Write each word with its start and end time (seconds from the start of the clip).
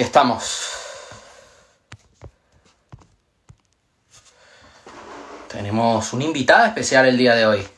Estamos. 0.00 0.66
Tenemos 5.46 6.14
una 6.14 6.24
invitada 6.24 6.68
especial 6.68 7.04
el 7.04 7.18
día 7.18 7.34
de 7.34 7.44
hoy. 7.44 7.68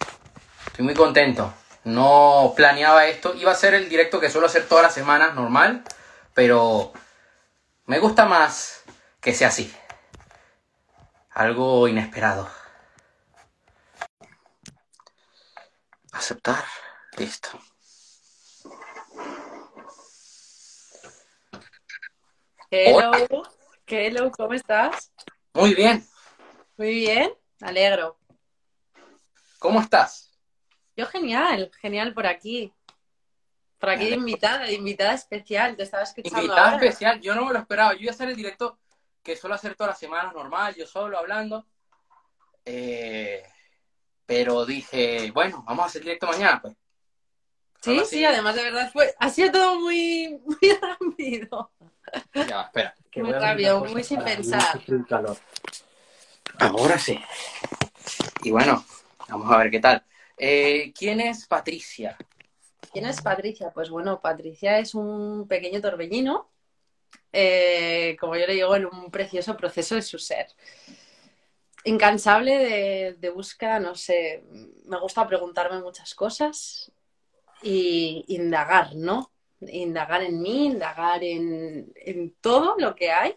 Estoy 0.68 0.84
muy 0.84 0.94
contento. 0.94 1.52
No 1.82 2.52
planeaba 2.54 3.06
esto. 3.06 3.34
Iba 3.34 3.50
a 3.50 3.56
ser 3.56 3.74
el 3.74 3.88
directo 3.88 4.20
que 4.20 4.30
suelo 4.30 4.46
hacer 4.46 4.68
todas 4.68 4.84
las 4.84 4.94
semanas, 4.94 5.34
normal. 5.34 5.82
Pero 6.32 6.92
me 7.86 7.98
gusta 7.98 8.24
más 8.24 8.84
que 9.20 9.34
sea 9.34 9.48
así. 9.48 9.74
Algo 11.32 11.88
inesperado. 11.88 12.48
Aceptar. 16.12 16.62
Listo. 17.16 17.58
Hello, 22.74 23.12
hello, 23.86 24.30
¿cómo 24.30 24.54
estás? 24.54 25.12
Muy 25.52 25.74
bien. 25.74 26.08
Muy 26.78 26.88
bien, 26.88 27.30
me 27.60 27.68
alegro. 27.68 28.18
¿Cómo 29.58 29.78
estás? 29.78 30.32
Yo 30.96 31.04
genial, 31.04 31.70
genial 31.82 32.14
por 32.14 32.26
aquí. 32.26 32.72
Por 33.78 33.90
aquí 33.90 34.08
de 34.08 34.14
invitada, 34.14 34.64
de 34.64 34.72
invitada 34.72 35.12
especial, 35.12 35.76
te 35.76 35.82
estaba 35.82 36.04
escuchando 36.04 36.38
Invitada 36.38 36.70
ahora. 36.70 36.86
especial, 36.86 37.20
yo 37.20 37.34
no 37.34 37.44
me 37.44 37.52
lo 37.52 37.58
esperaba. 37.58 37.92
Yo 37.92 38.00
iba 38.00 38.12
a 38.12 38.14
hacer 38.14 38.30
el 38.30 38.36
directo 38.36 38.78
que 39.22 39.36
suelo 39.36 39.54
hacer 39.54 39.74
todas 39.74 39.90
las 39.90 39.98
semanas, 39.98 40.32
normal, 40.32 40.74
yo 40.74 40.86
solo 40.86 41.18
hablando. 41.18 41.66
Eh, 42.64 43.42
pero 44.24 44.64
dije, 44.64 45.30
bueno, 45.30 45.62
vamos 45.66 45.82
a 45.84 45.86
hacer 45.88 46.00
el 46.00 46.06
directo 46.06 46.26
mañana, 46.26 46.62
pues. 46.62 46.74
Sí, 47.82 48.00
sí, 48.06 48.24
además 48.24 48.54
de 48.54 48.62
verdad 48.62 48.90
fue, 48.90 49.14
ha 49.18 49.28
sido 49.28 49.52
todo 49.52 49.78
muy, 49.78 50.40
muy 50.46 50.72
rápido. 50.80 51.70
Ya, 52.34 52.62
espera. 52.62 52.94
Que 53.10 53.22
Muy 53.22 53.32
rápido, 53.32 53.84
muy 53.84 54.04
sin 54.04 54.22
pensar. 54.22 54.80
Ahora 56.58 56.98
sí. 56.98 57.18
Y 58.42 58.50
bueno, 58.50 58.84
vamos 59.28 59.50
a 59.50 59.58
ver 59.58 59.70
qué 59.70 59.80
tal. 59.80 60.04
Eh, 60.36 60.92
¿Quién 60.96 61.20
es 61.20 61.46
Patricia? 61.46 62.16
¿Quién 62.92 63.06
es 63.06 63.20
Patricia? 63.20 63.70
Pues 63.70 63.90
bueno, 63.90 64.20
Patricia 64.20 64.78
es 64.78 64.94
un 64.94 65.46
pequeño 65.48 65.80
torbellino, 65.80 66.50
eh, 67.32 68.16
como 68.20 68.36
yo 68.36 68.46
le 68.46 68.54
digo, 68.54 68.76
en 68.76 68.86
un 68.86 69.10
precioso 69.10 69.56
proceso 69.56 69.94
de 69.94 70.02
su 70.02 70.18
ser. 70.18 70.46
Incansable 71.84 72.58
de, 72.58 73.16
de 73.18 73.30
búsqueda, 73.30 73.80
no 73.80 73.94
sé, 73.94 74.44
me 74.84 74.98
gusta 74.98 75.26
preguntarme 75.26 75.80
muchas 75.80 76.14
cosas 76.14 76.92
y 77.62 78.24
indagar, 78.28 78.94
¿no? 78.94 79.31
Indagar 79.68 80.22
en 80.22 80.40
mí, 80.40 80.66
indagar 80.66 81.22
en, 81.22 81.92
en 81.96 82.34
todo 82.40 82.76
lo 82.78 82.94
que 82.94 83.10
hay. 83.10 83.36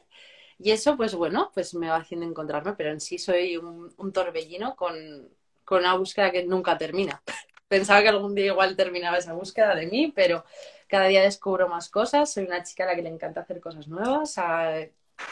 Y 0.57 0.71
eso, 0.71 0.95
pues 0.95 1.13
bueno, 1.15 1.51
pues 1.53 1.73
me 1.73 1.89
va 1.89 1.97
haciendo 1.97 2.25
encontrarme, 2.25 2.73
pero 2.73 2.91
en 2.91 3.01
sí 3.01 3.17
soy 3.17 3.57
un, 3.57 3.93
un 3.97 4.13
torbellino 4.13 4.75
con, 4.75 5.29
con 5.63 5.79
una 5.79 5.95
búsqueda 5.95 6.31
que 6.31 6.45
nunca 6.45 6.77
termina. 6.77 7.21
Pensaba 7.67 8.01
que 8.01 8.09
algún 8.09 8.35
día 8.35 8.47
igual 8.47 8.75
terminaba 8.75 9.17
esa 9.17 9.33
búsqueda 9.33 9.75
de 9.75 9.87
mí, 9.87 10.13
pero 10.15 10.45
cada 10.87 11.07
día 11.07 11.23
descubro 11.23 11.67
más 11.67 11.89
cosas. 11.89 12.31
Soy 12.31 12.45
una 12.45 12.63
chica 12.63 12.83
a 12.83 12.87
la 12.87 12.95
que 12.95 13.01
le 13.01 13.09
encanta 13.09 13.41
hacer 13.41 13.59
cosas 13.59 13.87
nuevas, 13.87 14.37
a, 14.37 14.85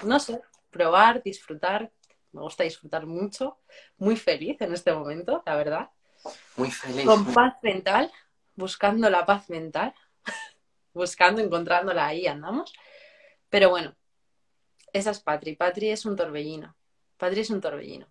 no 0.04 0.20
sé, 0.20 0.42
probar, 0.72 1.22
disfrutar. 1.24 1.92
Me 2.32 2.42
gusta 2.42 2.64
disfrutar 2.64 3.06
mucho, 3.06 3.60
muy 3.98 4.18
feliz 4.18 4.60
en 4.62 4.74
este 4.74 4.92
momento, 4.92 5.44
la 5.46 5.56
verdad. 5.56 5.90
Muy 6.58 6.72
feliz. 6.72 7.06
Con 7.06 7.32
paz 7.32 7.54
mental, 7.62 8.12
buscando 8.56 9.10
la 9.10 9.26
paz 9.26 9.50
mental, 9.50 9.94
buscando, 10.94 11.42
encontrándola 11.42 12.08
ahí 12.08 12.28
andamos. 12.28 12.74
Pero 13.50 13.70
bueno, 13.70 13.96
esa 14.92 15.12
es 15.12 15.20
Patri. 15.20 15.56
Patri 15.56 15.90
es 15.90 16.06
un 16.06 16.16
torbellino. 16.16 16.76
Patri 17.18 17.42
es 17.42 17.50
un 17.50 17.62
torbellino. 17.62 18.08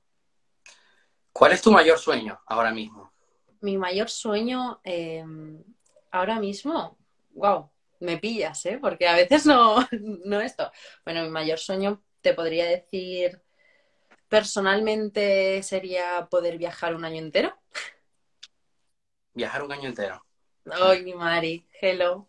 ¿Cuál 1.33 1.53
es 1.53 1.63
tu 1.63 1.73
mayor 1.73 1.99
sueño 1.99 2.41
ahora 2.47 2.73
mismo? 2.73 3.13
Mi 3.61 3.79
mayor 3.79 4.11
sueño 4.11 4.81
eh, 4.85 5.25
ahora 6.11 6.39
mismo, 6.39 6.99
wow, 7.31 7.71
me 8.01 8.19
pillas, 8.19 8.67
¿eh? 8.67 8.79
Porque 8.81 9.09
a 9.09 9.15
veces 9.15 9.47
no, 9.47 9.77
no 10.25 10.41
esto. 10.41 10.71
Bueno, 11.05 11.23
mi 11.23 11.31
mayor 11.31 11.59
sueño 11.59 12.03
te 12.21 12.35
podría 12.35 12.67
decir 12.67 13.43
personalmente 14.33 15.63
sería 15.63 16.27
poder 16.31 16.57
viajar 16.57 16.95
un 16.95 17.05
año 17.05 17.19
entero. 17.19 17.55
Viajar 19.35 19.63
un 19.63 19.73
año 19.73 19.89
entero. 19.91 20.25
Ay, 20.71 21.03
mi 21.03 21.13
Mari, 21.13 21.67
hello. 21.81 22.29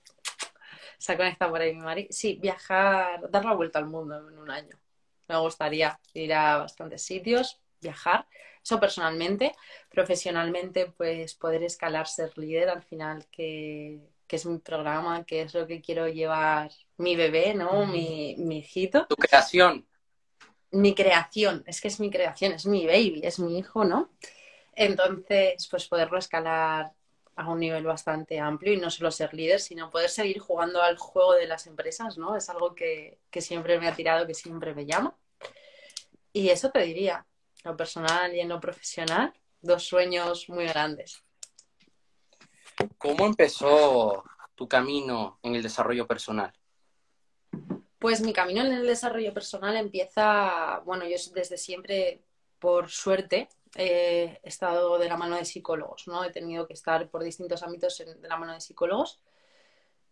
Se 1.03 1.11
ha 1.11 1.17
conectado 1.17 1.51
por 1.51 1.59
ahí 1.59 1.75
mi 1.75 1.81
Mari. 1.81 2.07
Sí, 2.09 2.39
viajar, 2.41 3.29
dar 3.29 3.43
la 3.43 3.51
vuelta 3.55 3.77
al 3.77 3.87
mundo 3.87 4.29
en 4.29 4.39
un 4.39 4.49
año. 4.49 4.79
Me 5.27 5.37
gustaría 5.37 5.99
ir 6.13 6.33
a 6.33 6.59
bastantes 6.59 7.01
sitios, 7.01 7.59
viajar. 7.81 8.25
Eso 8.63 8.79
personalmente. 8.79 9.51
Profesionalmente, 9.89 10.85
pues 10.95 11.33
poder 11.33 11.63
escalar, 11.63 12.07
ser 12.07 12.37
líder 12.37 12.69
al 12.69 12.83
final, 12.83 13.27
que, 13.29 13.99
que 14.27 14.37
es 14.37 14.45
mi 14.45 14.59
programa, 14.59 15.25
que 15.25 15.41
es 15.41 15.53
lo 15.53 15.67
que 15.67 15.81
quiero 15.81 16.07
llevar 16.07 16.71
mi 16.95 17.17
bebé, 17.17 17.53
¿no? 17.53 17.85
Mi, 17.85 18.37
mi 18.37 18.59
hijito. 18.59 19.05
Tu 19.07 19.17
creación. 19.17 19.85
Mi 20.71 20.95
creación, 20.95 21.65
es 21.67 21.81
que 21.81 21.89
es 21.89 21.99
mi 21.99 22.11
creación, 22.11 22.53
es 22.53 22.65
mi 22.65 22.87
baby, 22.87 23.19
es 23.25 23.39
mi 23.39 23.59
hijo, 23.59 23.83
¿no? 23.83 24.09
Entonces, 24.73 25.67
pues 25.67 25.85
poderlo 25.85 26.17
escalar 26.17 26.93
a 27.35 27.49
un 27.49 27.59
nivel 27.59 27.83
bastante 27.83 28.39
amplio 28.39 28.73
y 28.73 28.77
no 28.77 28.89
solo 28.89 29.11
ser 29.11 29.33
líder, 29.33 29.59
sino 29.59 29.89
poder 29.89 30.09
seguir 30.09 30.39
jugando 30.39 30.81
al 30.81 30.97
juego 30.97 31.33
de 31.33 31.47
las 31.47 31.67
empresas, 31.67 32.17
¿no? 32.17 32.35
Es 32.35 32.49
algo 32.49 32.75
que, 32.75 33.19
que 33.31 33.41
siempre 33.41 33.79
me 33.79 33.87
ha 33.87 33.95
tirado, 33.95 34.27
que 34.27 34.33
siempre 34.33 34.75
me 34.75 34.85
llama. 34.85 35.15
Y 36.31 36.49
eso 36.49 36.71
te 36.71 36.81
diría, 36.81 37.25
lo 37.63 37.77
personal 37.77 38.35
y 38.35 38.39
en 38.39 38.49
lo 38.49 38.59
profesional, 38.59 39.33
dos 39.61 39.83
sueños 39.83 40.49
muy 40.49 40.65
grandes. 40.65 41.23
¿Cómo 42.97 43.25
empezó 43.25 44.23
tu 44.55 44.67
camino 44.67 45.39
en 45.43 45.55
el 45.55 45.63
desarrollo 45.63 46.07
personal? 46.07 46.53
Pues 47.99 48.21
mi 48.21 48.33
camino 48.33 48.61
en 48.61 48.73
el 48.73 48.85
desarrollo 48.85 49.33
personal 49.33 49.77
empieza, 49.77 50.79
bueno, 50.85 51.05
yo 51.05 51.15
desde 51.33 51.57
siempre, 51.57 52.21
por 52.59 52.89
suerte, 52.89 53.47
he 53.75 54.39
estado 54.43 54.97
de 54.99 55.09
la 55.09 55.17
mano 55.17 55.35
de 55.37 55.45
psicólogos, 55.45 56.07
¿no? 56.07 56.23
He 56.23 56.31
tenido 56.31 56.67
que 56.67 56.73
estar 56.73 57.09
por 57.09 57.23
distintos 57.23 57.63
ámbitos 57.63 57.99
en- 58.01 58.21
de 58.21 58.27
la 58.27 58.37
mano 58.37 58.53
de 58.53 58.61
psicólogos. 58.61 59.19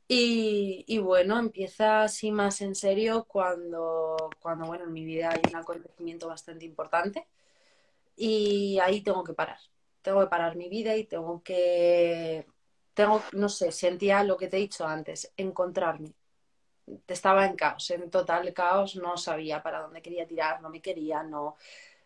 Y, 0.07 0.83
y 0.87 0.97
bueno, 0.99 1.39
empieza 1.39 2.03
así 2.03 2.31
más 2.31 2.59
en 2.61 2.75
serio 2.75 3.25
cuando, 3.27 4.17
cuando, 4.41 4.65
bueno, 4.67 4.83
en 4.85 4.91
mi 4.93 5.05
vida 5.05 5.29
hay 5.31 5.41
un 5.49 5.55
acontecimiento 5.55 6.27
bastante 6.27 6.65
importante 6.65 7.27
y 8.17 8.79
ahí 8.81 9.01
tengo 9.03 9.23
que 9.23 9.33
parar. 9.33 9.59
Tengo 10.01 10.21
que 10.21 10.27
parar 10.27 10.55
mi 10.57 10.69
vida 10.69 10.95
y 10.97 11.05
tengo 11.05 11.43
que, 11.43 12.45
tengo, 12.93 13.21
no 13.33 13.49
sé, 13.49 13.71
sentía 13.71 14.23
lo 14.23 14.37
que 14.37 14.47
te 14.49 14.57
he 14.57 14.61
dicho 14.61 14.85
antes, 14.87 15.33
encontrarme. 15.37 16.13
Estaba 17.07 17.45
en 17.45 17.55
caos, 17.55 17.89
en 17.91 18.09
total 18.09 18.53
caos, 18.53 18.95
no 18.97 19.15
sabía 19.17 19.63
para 19.63 19.81
dónde 19.81 20.01
quería 20.01 20.27
tirar, 20.27 20.61
no 20.61 20.69
me 20.69 20.81
quería, 20.81 21.23
no, 21.23 21.55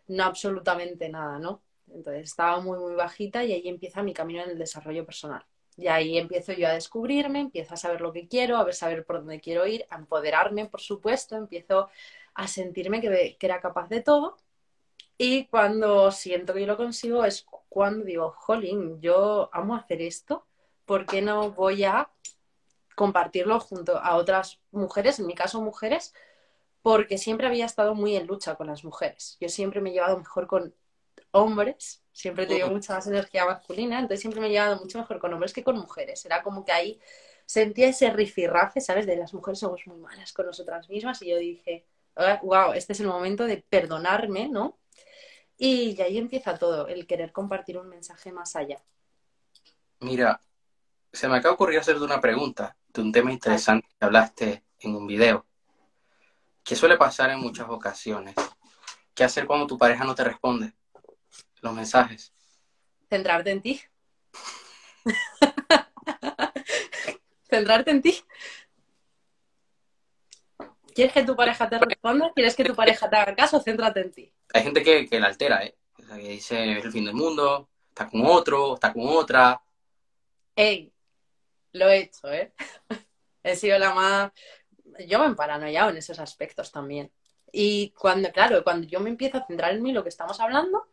no 0.07 0.23
absolutamente 0.23 1.09
nada, 1.09 1.39
¿no? 1.39 1.61
Entonces 1.93 2.23
estaba 2.23 2.59
muy, 2.59 2.79
muy 2.79 2.95
bajita 2.95 3.43
y 3.43 3.53
ahí 3.53 3.67
empieza 3.67 4.03
mi 4.03 4.13
camino 4.13 4.43
en 4.43 4.51
el 4.51 4.57
desarrollo 4.57 5.05
personal. 5.05 5.45
Y 5.77 5.88
ahí 5.88 6.17
empiezo 6.17 6.53
yo 6.53 6.67
a 6.67 6.73
descubrirme, 6.73 7.39
empiezo 7.39 7.73
a 7.73 7.77
saber 7.77 8.01
lo 8.01 8.13
que 8.13 8.27
quiero, 8.27 8.57
a 8.57 8.73
saber 8.73 9.05
por 9.05 9.17
dónde 9.17 9.41
quiero 9.41 9.67
ir, 9.67 9.85
a 9.89 9.97
empoderarme, 9.97 10.67
por 10.67 10.81
supuesto, 10.81 11.35
empiezo 11.35 11.89
a 12.33 12.47
sentirme 12.47 13.01
que, 13.01 13.38
que 13.38 13.45
era 13.45 13.59
capaz 13.59 13.89
de 13.89 14.01
todo. 14.01 14.38
Y 15.17 15.45
cuando 15.45 16.11
siento 16.11 16.53
que 16.53 16.61
yo 16.61 16.67
lo 16.67 16.77
consigo 16.77 17.25
es 17.25 17.45
cuando 17.69 18.05
digo, 18.05 18.31
jolín, 18.37 19.01
yo 19.01 19.49
amo 19.53 19.75
hacer 19.75 20.01
esto, 20.01 20.45
¿por 20.85 21.05
qué 21.05 21.22
no 21.22 21.51
voy 21.51 21.83
a 21.83 22.09
compartirlo 22.95 23.59
junto 23.59 23.97
a 23.97 24.16
otras 24.16 24.59
mujeres, 24.72 25.19
en 25.19 25.28
mi 25.28 25.35
caso 25.35 25.61
mujeres, 25.61 26.13
porque 26.85 27.17
siempre 27.17 27.47
había 27.47 27.66
estado 27.66 27.96
muy 27.96 28.16
en 28.16 28.28
lucha 28.28 28.53
con 28.53 28.67
las 28.67 28.84
mujeres. 28.84 29.37
Yo 29.40 29.49
siempre 29.49 29.82
me 29.82 29.90
he 29.90 29.93
llevado 29.93 30.20
mejor 30.20 30.46
con 30.46 30.72
hombres, 31.32 32.03
siempre 32.11 32.43
he 32.43 32.47
tenido 32.47 32.70
mucha 32.70 32.93
más 32.93 33.08
energía 33.08 33.43
masculina, 33.43 33.96
entonces 33.96 34.20
siempre 34.20 34.40
me 34.40 34.46
he 34.46 34.52
llevado 34.52 34.79
mucho 34.79 34.99
mejor 34.99 35.17
con 35.17 35.34
hombres 35.34 35.52
que 35.52 35.64
con 35.64 35.79
mujeres. 35.79 36.23
Era 36.26 36.43
como 36.43 36.64
que 36.64 36.72
ahí 36.72 36.99
sentía 37.47 37.87
ese 37.87 38.11
rifirrafe, 38.11 38.82
¿sabes? 38.82 39.08
De 39.08 39.16
las 39.16 39.34
mujeres 39.34 39.58
somos 39.58 39.82
muy 39.87 39.97
malas 39.97 40.32
con 40.32 40.46
nosotras 40.46 40.87
mismas 40.87 41.20
y 41.23 41.29
yo 41.29 41.40
dije, 41.40 41.87
wow, 42.43 42.73
este 42.73 42.93
es 42.93 42.99
el 42.99 43.08
momento 43.08 43.46
de 43.46 43.66
perdonarme, 43.67 44.47
¿no? 44.47 44.78
Y 45.58 45.99
ahí 46.03 46.20
empieza 46.20 46.59
todo, 46.59 46.88
el 46.88 47.08
querer 47.08 47.31
compartir 47.31 47.79
un 47.79 47.90
mensaje 47.90 48.31
más 48.31 48.55
allá. 48.55 48.79
Mira, 50.02 50.40
se 51.11 51.28
me 51.28 51.38
acaba 51.38 51.53
de 51.53 51.55
ocurrir 51.55 51.79
hacerte 51.79 52.03
una 52.03 52.22
pregunta 52.22 52.78
de 52.90 53.02
un 53.02 53.11
tema 53.11 53.31
interesante 53.31 53.88
que 53.88 54.05
hablaste 54.05 54.64
en 54.78 54.96
un 54.96 55.08
video, 55.08 55.47
que 56.66 56.76
suele 56.76 56.97
pasar 56.97 57.29
en 57.29 57.40
muchas 57.40 57.70
ocasiones. 57.70 58.34
¿Qué 59.14 59.23
hacer 59.23 59.46
cuando 59.46 59.67
tu 59.67 59.78
pareja 59.78 60.03
no 60.03 60.16
te 60.16 60.23
responde 60.23 60.73
los 61.62 61.73
mensajes? 61.73 62.34
Centrarte 63.08 63.52
en 63.52 63.62
ti. 63.62 63.82
Centrarte 67.50 67.91
en 67.91 68.02
ti. 68.02 68.20
¿Quieres 70.96 71.14
que 71.14 71.23
tu 71.23 71.35
pareja 71.35 71.70
te 71.70 71.78
responda? 71.78 72.32
¿Quieres 72.34 72.56
que 72.56 72.64
tu 72.64 72.76
pareja 72.76 73.09
te 73.09 73.16
haga 73.16 73.35
caso? 73.35 73.62
Céntrate 73.62 74.02
en 74.02 74.12
ti. 74.12 74.34
Hay 74.53 74.64
gente 74.64 74.82
que, 74.82 75.08
que 75.08 75.20
la 75.20 75.28
altera, 75.28 75.64
¿eh? 75.64 75.78
O 76.00 76.03
sea, 76.03 76.16
que 76.16 76.29
dice, 76.29 76.79
es 76.79 76.85
el 76.85 76.91
fin 76.91 77.06
del 77.06 77.14
mundo, 77.14 77.70
está 77.90 78.09
con 78.09 78.26
otro, 78.26 78.73
está 78.73 78.91
con 78.91 79.08
otra. 79.08 79.62
Ey, 80.56 80.91
lo 81.73 81.90
he 81.90 82.00
hecho, 82.00 82.32
¿eh? 82.32 82.53
he 83.44 83.56
sido 83.56 83.78
la 83.78 83.94
más... 83.94 84.32
Yo 85.07 85.19
me 85.19 85.31
he 85.31 85.35
paranoiado 85.35 85.89
en 85.89 85.97
esos 85.97 86.19
aspectos 86.19 86.71
también. 86.71 87.11
Y 87.51 87.91
cuando, 87.91 88.31
claro, 88.31 88.63
cuando 88.63 88.87
yo 88.87 88.99
me 88.99 89.09
empiezo 89.09 89.37
a 89.37 89.45
centrar 89.45 89.73
en 89.73 89.83
mí, 89.83 89.91
lo 89.93 90.03
que 90.03 90.09
estamos 90.09 90.39
hablando, 90.39 90.87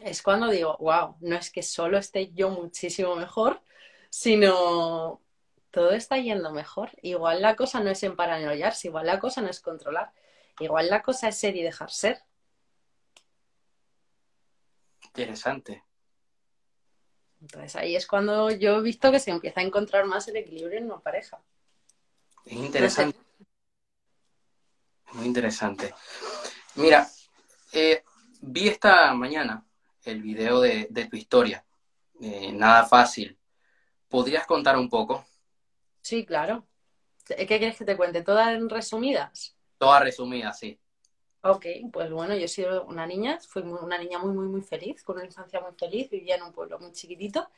es 0.00 0.22
cuando 0.22 0.48
digo, 0.48 0.76
wow, 0.78 1.16
no 1.20 1.36
es 1.36 1.50
que 1.50 1.62
solo 1.62 1.98
esté 1.98 2.32
yo 2.32 2.50
muchísimo 2.50 3.14
mejor, 3.16 3.60
sino 4.10 5.20
todo 5.70 5.90
está 5.90 6.18
yendo 6.18 6.52
mejor. 6.52 6.90
Igual 7.02 7.42
la 7.42 7.56
cosa 7.56 7.80
no 7.80 7.90
es 7.90 8.02
en 8.02 8.16
paranoiarse, 8.16 8.88
igual 8.88 9.06
la 9.06 9.18
cosa 9.18 9.40
no 9.42 9.48
es 9.48 9.60
controlar, 9.60 10.12
igual 10.60 10.88
la 10.88 11.02
cosa 11.02 11.28
es 11.28 11.36
ser 11.36 11.56
y 11.56 11.62
dejar 11.62 11.90
ser. 11.90 12.22
Interesante. 15.04 15.82
Entonces 17.40 17.74
ahí 17.76 17.96
es 17.96 18.06
cuando 18.06 18.50
yo 18.50 18.78
he 18.78 18.82
visto 18.82 19.10
que 19.10 19.18
se 19.18 19.30
empieza 19.30 19.60
a 19.60 19.64
encontrar 19.64 20.06
más 20.06 20.28
el 20.28 20.36
equilibrio 20.36 20.78
en 20.78 20.84
una 20.86 21.00
pareja. 21.00 21.42
Es 22.44 22.52
interesante. 22.52 23.18
Muy 25.12 25.26
interesante. 25.26 25.94
Mira, 26.76 27.08
eh, 27.72 28.02
vi 28.40 28.68
esta 28.68 29.12
mañana 29.14 29.64
el 30.04 30.22
video 30.22 30.60
de, 30.60 31.08
tu 31.10 31.16
historia. 31.16 31.64
Eh, 32.20 32.52
nada 32.52 32.84
fácil. 32.84 33.38
¿Podrías 34.08 34.46
contar 34.46 34.76
un 34.76 34.88
poco? 34.88 35.24
Sí, 36.00 36.24
claro. 36.24 36.66
¿Qué 37.26 37.46
quieres 37.46 37.76
que 37.76 37.84
te 37.84 37.96
cuente? 37.96 38.22
¿Todas 38.22 38.60
resumidas? 38.68 39.56
Todas 39.78 40.02
resumidas, 40.02 40.58
sí. 40.58 40.78
Ok, 41.44 41.66
pues 41.92 42.10
bueno, 42.10 42.36
yo 42.36 42.44
he 42.44 42.48
sido 42.48 42.84
una 42.84 43.06
niña, 43.06 43.38
fui 43.40 43.62
una 43.62 43.98
niña 43.98 44.18
muy, 44.18 44.32
muy, 44.32 44.46
muy 44.46 44.62
feliz, 44.62 45.02
con 45.02 45.16
una 45.16 45.24
infancia 45.24 45.60
muy 45.60 45.72
feliz, 45.72 46.08
vivía 46.08 46.36
en 46.36 46.42
un 46.42 46.52
pueblo 46.52 46.78
muy 46.78 46.92
chiquitito. 46.92 47.48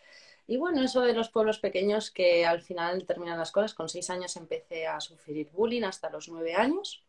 Y 0.47 0.57
bueno, 0.59 0.83
eso 0.83 1.01
de 1.01 1.15
los 1.15 1.31
pueblos 1.31 1.59
pequeños 1.59 2.11
que 2.11 2.45
al 2.45 2.61
final 2.61 3.07
terminan 3.07 3.39
las 3.39 3.51
cosas, 3.51 3.75
con 3.75 3.89
seis 3.89 4.11
años 4.11 4.37
empecé 4.37 4.87
a 4.87 5.01
sufrir 5.01 5.49
bullying 5.51 5.85
hasta 5.85 6.11
los 6.11 6.29
nueve 6.29 6.55
años, 6.55 7.03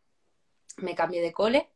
me 0.77 0.95
cambié 0.95 1.21
de 1.21 1.33
cole, 1.33 1.69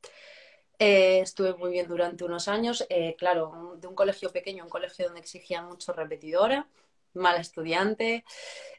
eh, 0.77 1.19
estuve 1.19 1.53
muy 1.55 1.71
bien 1.71 1.87
durante 1.87 2.23
unos 2.23 2.47
años, 2.47 2.85
eh, 2.89 3.15
claro, 3.17 3.75
de 3.77 3.87
un 3.87 3.95
colegio 3.95 4.31
pequeño, 4.31 4.63
un 4.63 4.69
colegio 4.69 5.05
donde 5.05 5.19
exigían 5.19 5.67
mucho 5.67 5.91
repetidora, 5.91 6.67
mala 7.13 7.39
estudiante, 7.39 8.23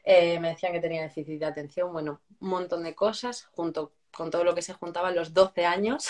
eh, 0.03 0.39
me 0.39 0.49
decían 0.49 0.73
que 0.73 0.79
tenía 0.79 1.03
déficit 1.03 1.39
de 1.39 1.45
atención, 1.45 1.93
bueno, 1.93 2.21
un 2.39 2.49
montón 2.49 2.83
de 2.83 2.95
cosas, 2.95 3.45
junto 3.53 3.93
con 4.11 4.31
todo 4.31 4.43
lo 4.43 4.55
que 4.55 4.63
se 4.63 4.73
juntaba 4.73 5.09
a 5.09 5.11
los 5.11 5.33
12 5.33 5.65
años. 5.65 6.07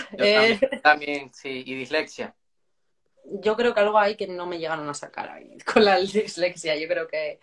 También, 0.81 1.33
sí, 1.33 1.63
y 1.65 1.75
dislexia. 1.75 2.33
Yo 3.25 3.55
creo 3.55 3.73
que 3.73 3.79
algo 3.79 3.97
hay 3.97 4.15
que 4.15 4.27
no 4.27 4.45
me 4.45 4.59
llegaron 4.59 4.89
a 4.89 4.93
sacar 4.93 5.29
ahí 5.29 5.57
con 5.73 5.85
la 5.85 5.97
dislexia, 5.97 6.75
yo 6.75 6.87
creo 6.87 7.07
que, 7.07 7.39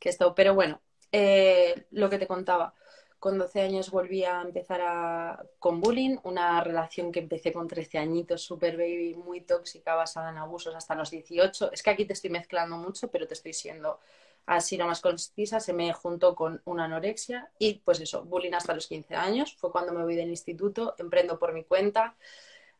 esto, 0.00 0.34
pero 0.34 0.54
bueno, 0.54 0.80
eh, 1.12 1.86
lo 1.90 2.10
que 2.10 2.18
te 2.18 2.26
contaba, 2.26 2.74
con 3.18 3.38
12 3.38 3.60
años 3.60 3.90
volví 3.92 4.24
a 4.24 4.42
empezar 4.42 4.80
a, 4.82 5.44
con 5.60 5.80
bullying, 5.80 6.16
una 6.24 6.60
relación 6.64 7.12
que 7.12 7.20
empecé 7.20 7.52
con 7.52 7.68
13 7.68 7.98
añitos, 7.98 8.42
super 8.42 8.76
baby, 8.76 9.14
muy 9.14 9.40
tóxica, 9.42 9.94
basada 9.94 10.30
en 10.30 10.38
abusos 10.38 10.74
hasta 10.74 10.96
los 10.96 11.10
18. 11.10 11.70
Es 11.72 11.84
que 11.84 11.90
aquí 11.90 12.04
te 12.04 12.14
estoy 12.14 12.30
mezclando 12.30 12.76
mucho, 12.76 13.12
pero 13.12 13.28
te 13.28 13.34
estoy 13.34 13.52
siendo 13.52 14.00
así 14.46 14.76
más 14.78 15.00
concisa, 15.00 15.60
se 15.60 15.72
me 15.72 15.92
juntó 15.92 16.34
con 16.34 16.62
una 16.64 16.86
anorexia 16.86 17.50
y 17.60 17.74
pues 17.84 18.00
eso, 18.00 18.24
bullying 18.24 18.54
hasta 18.54 18.74
los 18.74 18.88
15 18.88 19.14
años, 19.14 19.54
fue 19.56 19.70
cuando 19.70 19.92
me 19.92 20.02
voy 20.02 20.16
del 20.16 20.30
instituto, 20.30 20.96
emprendo 20.98 21.38
por 21.38 21.52
mi 21.52 21.62
cuenta, 21.64 22.16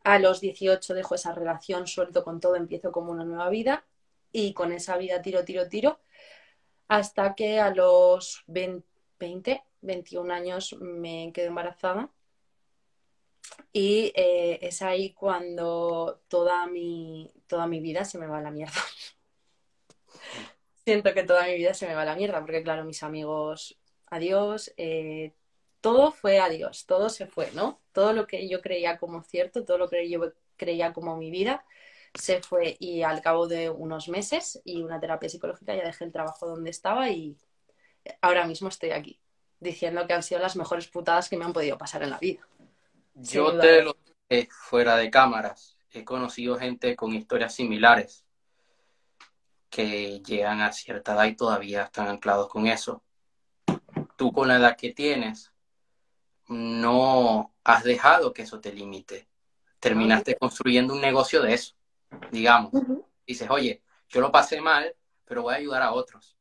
a 0.05 0.19
los 0.19 0.41
18 0.41 0.95
dejo 0.95 1.15
esa 1.15 1.33
relación, 1.33 1.87
suelto 1.87 2.25
con 2.25 2.41
todo, 2.41 2.57
empiezo 2.57 2.93
como 2.93 3.13
una 3.13 3.25
nueva 3.25 3.49
vida 3.51 3.85
y 4.33 4.55
con 4.55 4.73
esa 4.73 4.97
vida 4.97 5.23
tiro, 5.23 5.45
tiro, 5.45 5.69
tiro, 5.69 6.01
hasta 6.89 7.35
que 7.35 7.61
a 7.61 7.71
los 7.75 8.45
20, 8.47 8.85
21 9.83 10.33
años 10.33 10.77
me 10.81 11.33
quedo 11.33 11.49
embarazada 11.49 12.11
y 13.73 14.13
eh, 14.15 14.59
es 14.63 14.83
ahí 14.83 15.13
cuando 15.13 16.23
toda 16.29 16.67
mi, 16.67 17.33
toda 17.47 17.67
mi 17.67 17.81
vida 17.81 18.05
se 18.05 18.19
me 18.19 18.27
va 18.27 18.39
a 18.39 18.43
la 18.43 18.51
mierda. 18.51 18.73
siento 20.85 21.15
que 21.15 21.25
toda 21.25 21.47
mi 21.47 21.55
vida 21.55 21.75
se 21.75 21.87
me 21.87 21.95
va 21.95 22.03
a 22.03 22.07
la 22.07 22.17
mierda, 22.17 22.41
porque 22.41 22.63
claro, 22.63 22.85
mis 22.85 23.03
amigos, 23.03 23.79
adiós, 24.07 24.73
eh, 24.77 25.33
todo 25.83 26.13
fue 26.13 26.39
adiós, 26.39 26.87
todo 26.87 27.11
se 27.11 27.27
fue, 27.27 27.51
¿no? 27.53 27.81
Todo 27.93 28.15
lo 28.15 28.27
que 28.27 28.49
yo 28.49 28.63
creía 28.63 28.97
como 28.99 29.23
cierto, 29.23 29.65
todo 29.65 29.77
lo 29.77 29.91
que 29.91 30.09
yo 30.09 30.33
creía 30.57 30.93
como 30.93 31.17
mi 31.17 31.31
vida, 31.31 31.67
se 32.15 32.41
fue 32.41 32.77
y 32.79 33.03
al 33.03 33.21
cabo 33.21 33.49
de 33.49 33.69
unos 33.69 34.09
meses 34.09 34.63
y 34.65 34.83
una 34.83 35.01
terapia 35.01 35.29
psicológica 35.29 35.75
ya 35.75 35.85
dejé 35.85 36.05
el 36.05 36.13
trabajo 36.13 36.47
donde 36.47 36.71
estaba 36.71 37.11
y 37.11 37.37
ahora 38.21 38.47
mismo 38.47 38.69
estoy 38.69 38.91
aquí, 38.91 39.21
diciendo 39.61 40.07
que 40.07 40.13
han 40.13 40.23
sido 40.23 40.41
las 40.41 40.57
mejores 40.57 40.87
putadas 40.87 41.29
que 41.29 41.37
me 41.37 41.45
han 41.45 41.53
podido 41.53 41.77
pasar 41.77 42.03
en 42.03 42.11
la 42.11 42.19
vida. 42.19 42.47
Yo 43.15 43.59
te 43.59 43.83
lo 43.83 43.97
dije 44.29 44.49
fuera 44.51 44.97
de 44.97 45.11
cámaras, 45.11 45.77
he 45.91 46.05
conocido 46.05 46.57
gente 46.59 46.95
con 46.95 47.13
historias 47.13 47.55
similares 47.55 48.25
que 49.69 50.21
llegan 50.21 50.61
a 50.61 50.73
cierta 50.73 51.15
edad 51.15 51.25
y 51.25 51.35
todavía 51.35 51.85
están 51.85 52.07
anclados 52.09 52.49
con 52.49 52.67
eso. 52.67 53.03
Tú 54.17 54.33
con 54.33 54.47
la 54.47 54.59
edad 54.59 54.77
que 54.77 54.93
tienes, 54.93 55.52
no 56.53 57.55
has 57.65 57.85
dejado 57.85 58.33
que 58.33 58.43
eso 58.43 58.61
te 58.61 58.73
limite. 58.73 59.29
Terminaste 59.81 60.37
construyendo 60.37 60.95
un 60.95 61.01
negocio 61.01 61.43
de 61.43 61.55
eso, 61.55 61.75
digamos. 62.31 62.73
Dices, 63.27 63.51
oye, 63.51 63.83
yo 64.09 64.21
lo 64.21 64.31
pasé 64.31 64.61
mal, 64.61 64.95
pero 65.25 65.43
voy 65.43 65.55
a 65.55 65.59
ayudar 65.59 65.83
a 65.83 65.93
otros. 65.93 66.37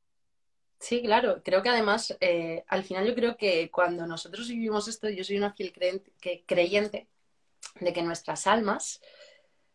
Sí, 0.80 1.02
claro. 1.02 1.42
Creo 1.44 1.62
que 1.62 1.70
además, 1.70 2.16
eh, 2.20 2.64
al 2.68 2.84
final 2.84 3.06
yo 3.08 3.16
creo 3.16 3.38
que 3.38 3.70
cuando 3.72 4.06
nosotros 4.06 4.48
vivimos 4.48 4.88
esto, 4.88 5.10
yo 5.10 5.24
soy 5.24 5.38
una 5.38 5.54
fiel 5.54 5.74
creyente 6.46 7.08
de 7.80 7.94
que 7.94 8.02
nuestras 8.02 8.48
almas 8.48 9.02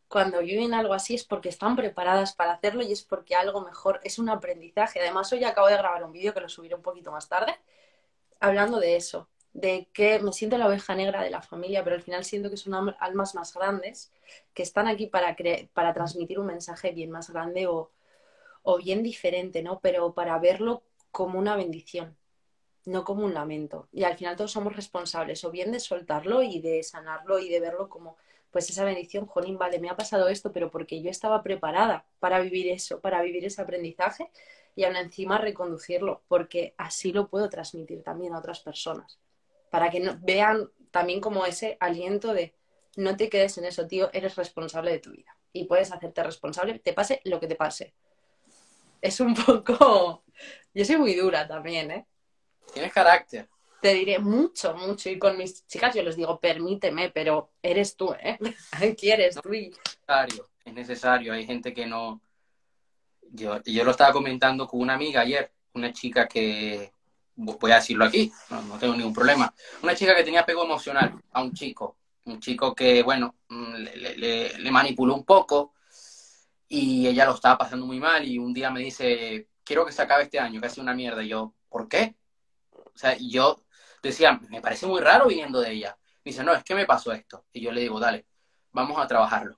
cuando 0.08 0.40
viven 0.40 0.74
algo 0.74 0.94
así 0.94 1.14
es 1.14 1.24
porque 1.24 1.48
están 1.48 1.76
preparadas 1.76 2.34
para 2.34 2.52
hacerlo 2.52 2.82
y 2.82 2.92
es 2.92 3.02
porque 3.02 3.34
algo 3.34 3.60
mejor 3.60 4.00
es 4.04 4.18
un 4.18 4.28
aprendizaje. 4.28 5.00
Además, 5.00 5.32
hoy 5.32 5.44
acabo 5.44 5.68
de 5.68 5.76
grabar 5.76 6.04
un 6.04 6.12
vídeo 6.12 6.32
que 6.32 6.40
lo 6.40 6.48
subiré 6.48 6.74
un 6.74 6.82
poquito 6.82 7.10
más 7.10 7.28
tarde, 7.28 7.58
hablando 8.40 8.78
de 8.78 8.96
eso, 8.96 9.28
de 9.56 9.88
que 9.94 10.18
me 10.18 10.32
siento 10.32 10.58
la 10.58 10.68
oveja 10.68 10.94
negra 10.94 11.22
de 11.22 11.30
la 11.30 11.40
familia, 11.40 11.82
pero 11.82 11.96
al 11.96 12.02
final 12.02 12.24
siento 12.24 12.50
que 12.50 12.58
son 12.58 12.94
almas 13.00 13.34
más 13.34 13.54
grandes 13.54 14.12
que 14.52 14.62
están 14.62 14.86
aquí 14.86 15.06
para, 15.06 15.34
para 15.72 15.94
transmitir 15.94 16.38
un 16.38 16.46
mensaje 16.46 16.90
bien 16.92 17.10
más 17.10 17.30
grande 17.30 17.66
o, 17.66 17.90
o 18.62 18.76
bien 18.76 19.02
diferente, 19.02 19.62
¿no? 19.62 19.80
Pero 19.80 20.12
para 20.12 20.38
verlo 20.38 20.82
como 21.10 21.38
una 21.38 21.56
bendición, 21.56 22.18
no 22.84 23.04
como 23.04 23.24
un 23.24 23.32
lamento. 23.32 23.88
Y 23.92 24.04
al 24.04 24.18
final 24.18 24.36
todos 24.36 24.52
somos 24.52 24.76
responsables 24.76 25.42
o 25.44 25.50
bien 25.50 25.72
de 25.72 25.80
soltarlo 25.80 26.42
y 26.42 26.60
de 26.60 26.82
sanarlo 26.82 27.38
y 27.38 27.48
de 27.48 27.60
verlo 27.60 27.88
como 27.88 28.18
pues 28.50 28.68
esa 28.70 28.84
bendición, 28.84 29.26
jolín, 29.26 29.58
vale, 29.58 29.78
me 29.80 29.88
ha 29.88 29.96
pasado 29.96 30.28
esto, 30.28 30.52
pero 30.52 30.70
porque 30.70 31.02
yo 31.02 31.10
estaba 31.10 31.42
preparada 31.42 32.06
para 32.20 32.40
vivir 32.40 32.68
eso, 32.68 33.00
para 33.00 33.22
vivir 33.22 33.44
ese 33.44 33.62
aprendizaje 33.62 34.30
y 34.74 34.84
aún 34.84 34.96
encima 34.96 35.38
reconducirlo, 35.38 36.22
porque 36.28 36.74
así 36.76 37.12
lo 37.12 37.28
puedo 37.28 37.48
transmitir 37.48 38.02
también 38.02 38.34
a 38.34 38.38
otras 38.38 38.60
personas, 38.60 39.18
para 39.70 39.90
que 39.90 40.16
vean 40.22 40.70
también 40.90 41.20
como 41.20 41.44
ese 41.46 41.76
aliento 41.80 42.32
de 42.32 42.54
no 42.96 43.16
te 43.16 43.28
quedes 43.28 43.58
en 43.58 43.64
eso, 43.64 43.86
tío, 43.86 44.10
eres 44.12 44.36
responsable 44.36 44.90
de 44.90 44.98
tu 44.98 45.10
vida 45.10 45.36
y 45.52 45.64
puedes 45.64 45.92
hacerte 45.92 46.22
responsable, 46.22 46.78
te 46.78 46.92
pase 46.92 47.20
lo 47.24 47.40
que 47.40 47.46
te 47.46 47.56
pase. 47.56 47.94
Es 49.00 49.20
un 49.20 49.34
poco... 49.46 50.24
Yo 50.74 50.84
soy 50.84 50.96
muy 50.96 51.14
dura 51.14 51.46
también, 51.46 51.90
¿eh? 51.90 52.06
Tienes 52.72 52.92
carácter 52.92 53.48
te 53.86 53.94
diré 53.94 54.18
mucho, 54.18 54.74
mucho. 54.74 55.08
Y 55.10 55.18
con 55.18 55.36
mis 55.36 55.66
chicas 55.66 55.94
yo 55.94 56.02
les 56.02 56.16
digo, 56.16 56.40
permíteme, 56.40 57.10
pero 57.10 57.52
eres 57.62 57.96
tú, 57.96 58.12
¿eh? 58.14 58.36
¿Quieres 58.98 59.36
tú? 59.36 59.52
Es 59.52 59.70
necesario, 59.70 60.48
es 60.64 60.74
necesario. 60.74 61.32
Hay 61.32 61.46
gente 61.46 61.72
que 61.72 61.86
no... 61.86 62.20
Yo, 63.30 63.62
yo 63.64 63.84
lo 63.84 63.90
estaba 63.92 64.12
comentando 64.12 64.66
con 64.66 64.80
una 64.80 64.94
amiga 64.94 65.20
ayer, 65.20 65.52
una 65.74 65.92
chica 65.92 66.26
que, 66.26 66.92
voy 67.36 67.70
a 67.70 67.76
decirlo 67.76 68.04
aquí, 68.04 68.32
no, 68.50 68.78
tengo 68.78 68.94
ningún 68.94 69.12
problema, 69.12 69.52
una 69.82 69.94
chica 69.94 70.14
que 70.14 70.24
tenía 70.24 70.40
apego 70.40 70.64
emocional 70.64 71.14
a 71.32 71.42
un 71.42 71.52
chico, 71.52 71.98
un 72.24 72.40
chico 72.40 72.74
que, 72.74 73.02
bueno, 73.02 73.36
mm, 73.48 73.74
le, 73.74 74.70
manipuló 74.70 75.14
un 75.14 75.24
poco 75.24 75.74
y 76.68 77.06
ella 77.06 77.26
lo 77.26 77.34
estaba 77.34 77.58
pasando 77.58 77.86
muy 77.86 78.00
mal 78.00 78.26
y 78.26 78.38
un 78.38 78.52
día 78.52 78.70
me 78.70 78.80
dice, 78.80 79.48
quiero 79.64 79.84
que 79.84 79.92
se 79.92 80.02
acabe 80.02 80.24
este 80.24 80.38
año, 80.38 80.60
que 80.60 80.66
hace 80.66 80.80
una 80.80 80.94
mierda. 80.94 81.22
Y 81.22 81.28
yo, 81.28 81.54
¿por 81.68 81.88
qué? 81.88 82.16
O 82.70 82.98
sea, 82.98 83.16
yo 83.18 83.62
decía, 84.02 84.40
me 84.48 84.60
parece 84.60 84.86
muy 84.86 85.00
raro 85.00 85.26
viniendo 85.26 85.60
de 85.60 85.72
ella. 85.72 85.98
Me 86.24 86.30
dice, 86.30 86.42
no, 86.42 86.54
es 86.54 86.64
que 86.64 86.74
me 86.74 86.86
pasó 86.86 87.12
esto. 87.12 87.44
Y 87.52 87.60
yo 87.60 87.72
le 87.72 87.82
digo, 87.82 88.00
dale, 88.00 88.26
vamos 88.72 88.98
a 88.98 89.06
trabajarlo. 89.06 89.54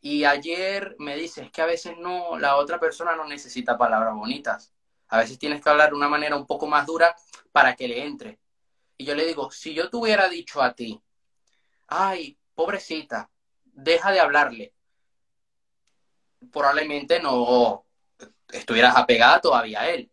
Y 0.00 0.24
ayer 0.24 0.94
me 0.98 1.16
dice, 1.16 1.42
es 1.42 1.50
que 1.50 1.62
a 1.62 1.66
veces 1.66 1.96
no, 1.98 2.38
la 2.38 2.56
otra 2.56 2.78
persona 2.78 3.16
no 3.16 3.26
necesita 3.26 3.76
palabras 3.76 4.14
bonitas. 4.14 4.72
A 5.08 5.18
veces 5.18 5.38
tienes 5.38 5.62
que 5.62 5.70
hablar 5.70 5.90
de 5.90 5.96
una 5.96 6.08
manera 6.08 6.36
un 6.36 6.46
poco 6.46 6.66
más 6.66 6.86
dura 6.86 7.16
para 7.52 7.74
que 7.74 7.88
le 7.88 8.04
entre. 8.04 8.38
Y 8.96 9.04
yo 9.04 9.14
le 9.14 9.24
digo, 9.26 9.50
si 9.50 9.74
yo 9.74 9.88
te 9.88 9.96
hubiera 9.96 10.28
dicho 10.28 10.62
a 10.62 10.74
ti, 10.74 11.00
ay, 11.86 12.38
pobrecita, 12.54 13.30
deja 13.64 14.10
de 14.10 14.20
hablarle, 14.20 14.74
probablemente 16.52 17.20
no 17.20 17.84
estuvieras 18.50 18.96
apegada 18.96 19.40
todavía 19.40 19.82
a 19.82 19.90
él. 19.90 20.10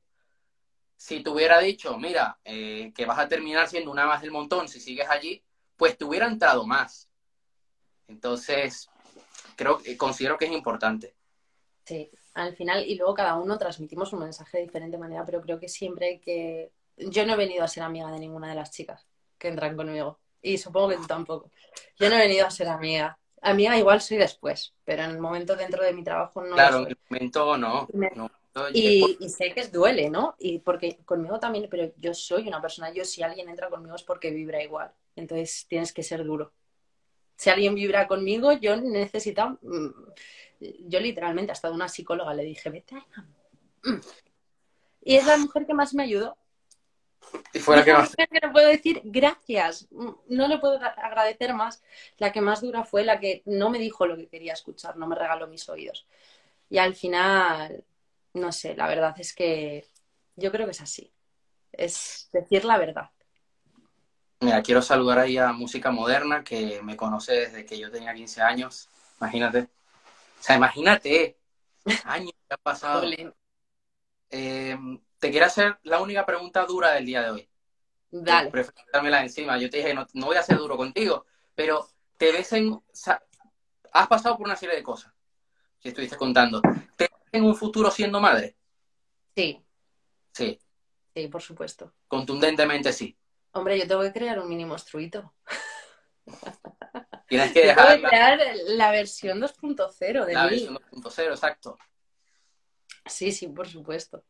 Si 0.97 1.21
te 1.21 1.29
hubiera 1.29 1.59
dicho, 1.59 1.97
mira, 1.97 2.39
eh, 2.43 2.91
que 2.95 3.05
vas 3.05 3.19
a 3.19 3.27
terminar 3.27 3.67
siendo 3.67 3.91
una 3.91 4.05
más 4.05 4.21
del 4.21 4.31
montón 4.31 4.67
si 4.67 4.79
sigues 4.79 5.09
allí, 5.09 5.43
pues 5.75 5.97
te 5.97 6.05
hubiera 6.05 6.27
entrado 6.27 6.65
más. 6.65 7.09
Entonces, 8.07 8.89
creo 9.55 9.81
considero 9.97 10.37
que 10.37 10.45
es 10.45 10.51
importante. 10.51 11.15
Sí, 11.85 12.09
al 12.35 12.53
final, 12.53 12.85
y 12.85 12.95
luego 12.95 13.13
cada 13.13 13.35
uno 13.35 13.57
transmitimos 13.57 14.11
un 14.11 14.19
mensaje 14.19 14.57
de 14.57 14.65
diferente 14.65 14.97
manera, 14.97 15.25
pero 15.25 15.41
creo 15.41 15.59
que 15.59 15.69
siempre 15.69 16.19
que. 16.19 16.71
Yo 16.97 17.25
no 17.25 17.33
he 17.33 17.37
venido 17.37 17.63
a 17.63 17.67
ser 17.67 17.83
amiga 17.83 18.09
de 18.11 18.19
ninguna 18.19 18.49
de 18.49 18.55
las 18.55 18.71
chicas 18.71 19.05
que 19.37 19.49
entran 19.49 19.75
conmigo. 19.75 20.19
Y 20.41 20.57
supongo 20.57 20.89
que 20.89 20.97
tú 20.97 21.07
tampoco. 21.07 21.49
Yo 21.97 22.09
no 22.09 22.15
he 22.15 22.19
venido 22.19 22.45
a 22.45 22.51
ser 22.51 22.67
amiga. 22.67 23.17
Amiga 23.41 23.77
igual 23.77 24.01
soy 24.01 24.17
después, 24.17 24.73
pero 24.83 25.03
en 25.03 25.11
el 25.11 25.19
momento 25.19 25.55
dentro 25.55 25.83
de 25.83 25.93
mi 25.93 26.03
trabajo 26.03 26.41
no. 26.43 26.55
Claro, 26.55 26.83
en 26.83 26.87
el 26.87 26.97
momento 27.09 27.57
no. 27.57 27.87
y, 28.73 29.17
y, 29.19 29.29
sé 29.29 29.53
que 29.53 29.61
es 29.61 29.71
duele, 29.71 30.09
¿no? 30.09 30.35
Y 30.39 30.59
porque 30.59 30.97
conmigo 31.05 31.39
también, 31.39 31.67
pero 31.69 31.91
yo 31.97 32.13
soy 32.13 32.47
una 32.47 32.61
persona, 32.61 32.91
yo 32.93 33.03
si 33.03 33.23
alguien 33.23 33.49
entra 33.49 33.69
conmigo 33.69 33.95
es 33.95 34.03
porque 34.03 34.31
vibra 34.31 34.63
igual. 34.63 34.91
Entonces 35.15 35.65
tienes 35.67 35.93
que 35.93 36.03
ser 36.03 36.23
duro 36.23 36.53
si 37.35 37.49
alguien 37.49 37.75
vibra 37.75 38.07
conmigo, 38.07 38.53
yo 38.53 38.75
necesito, 38.77 39.59
mm, 39.61 39.89
yo 40.87 40.99
literalmente 40.99 41.51
hasta 41.51 41.71
una 41.71 41.87
psicóloga 41.87 42.33
le 42.33 42.43
dije, 42.43 42.69
vete 42.69 42.95
mm. 43.83 43.99
Y 45.01 45.15
es 45.15 45.25
la 45.25 45.37
mujer 45.37 45.65
que 45.65 45.73
más 45.73 45.93
me 45.93 46.03
ayudó. 46.03 46.37
Y 47.53 47.59
fuera 47.59 47.83
que 47.83 47.93
más. 47.93 48.15
Que 48.15 48.39
no 48.41 48.51
puedo 48.51 48.67
decir 48.67 49.01
gracias, 49.03 49.87
mm, 49.91 50.09
no 50.29 50.47
le 50.47 50.57
puedo 50.57 50.79
agradecer 50.81 51.53
más. 51.53 51.83
La 52.17 52.31
que 52.31 52.41
más 52.41 52.61
dura 52.61 52.83
fue 52.83 53.03
la 53.03 53.19
que 53.19 53.41
no 53.45 53.69
me 53.69 53.79
dijo 53.79 54.05
lo 54.05 54.15
que 54.15 54.27
quería 54.27 54.53
escuchar, 54.53 54.97
no 54.97 55.07
me 55.07 55.15
regaló 55.15 55.47
mis 55.47 55.67
oídos. 55.69 56.05
Y 56.69 56.77
al 56.77 56.95
final, 56.95 57.83
no 58.33 58.51
sé, 58.51 58.75
la 58.75 58.87
verdad 58.87 59.15
es 59.19 59.33
que 59.33 59.87
yo 60.35 60.51
creo 60.51 60.65
que 60.65 60.71
es 60.71 60.81
así. 60.81 61.11
Es 61.71 62.29
decir 62.31 62.65
la 62.65 62.77
verdad. 62.77 63.09
Mira, 64.41 64.61
quiero 64.61 64.81
saludar 64.81 65.19
ahí 65.19 65.37
a 65.37 65.51
Música 65.53 65.91
Moderna, 65.91 66.43
que 66.43 66.81
me 66.83 66.97
conoce 66.97 67.33
desde 67.33 67.65
que 67.65 67.79
yo 67.79 67.89
tenía 67.89 68.13
15 68.13 68.41
años. 68.41 68.89
Imagínate. 69.19 69.69
O 70.45 70.47
sea, 70.47 70.57
imagínate, 70.57 71.39
años 72.03 72.33
que 72.47 72.53
ha 72.53 72.57
pasado. 72.57 73.01
Eh, 74.29 74.77
te 75.17 75.31
quiero 75.31 75.47
hacer 75.47 75.79
la 75.81 75.99
única 75.99 76.23
pregunta 76.23 76.63
dura 76.67 76.91
del 76.91 77.07
día 77.07 77.23
de 77.23 77.31
hoy. 77.31 77.49
Dale. 78.11 78.51
la 78.93 79.23
encima. 79.23 79.57
Yo 79.57 79.71
te 79.71 79.77
dije, 79.77 79.95
no, 79.95 80.05
no 80.13 80.27
voy 80.27 80.37
a 80.37 80.43
ser 80.43 80.59
duro 80.59 80.77
contigo, 80.77 81.25
pero 81.55 81.89
te 82.17 82.31
ves 82.31 82.53
en... 82.53 82.79
Has 83.91 84.07
pasado 84.07 84.37
por 84.37 84.45
una 84.45 84.55
serie 84.55 84.75
de 84.75 84.83
cosas 84.83 85.11
que 85.79 85.89
estuviste 85.89 86.15
contando. 86.15 86.61
¿Te 86.95 87.05
ves 87.05 87.29
en 87.31 87.43
un 87.43 87.55
futuro 87.55 87.89
siendo 87.89 88.21
madre? 88.21 88.55
Sí. 89.35 89.65
Sí. 90.31 90.59
Sí, 91.15 91.27
por 91.27 91.41
supuesto. 91.41 91.91
Contundentemente 92.07 92.93
sí. 92.93 93.17
Hombre, 93.53 93.79
yo 93.79 93.87
tengo 93.87 94.03
que 94.03 94.13
crear 94.13 94.37
un 94.37 94.47
mini 94.47 94.65
monstruito. 94.65 95.33
Tienes 97.27 97.51
que 97.51 97.65
dejar. 97.65 98.01
crear 98.01 98.39
la 98.67 98.91
versión 98.91 99.41
2.0 99.41 100.25
de 100.25 100.33
La 100.33 100.45
versión 100.45 100.75
2.0, 100.75 101.29
exacto. 101.29 101.77
Sí, 103.05 103.31
sí, 103.31 103.47
por 103.47 103.67
supuesto. 103.67 104.23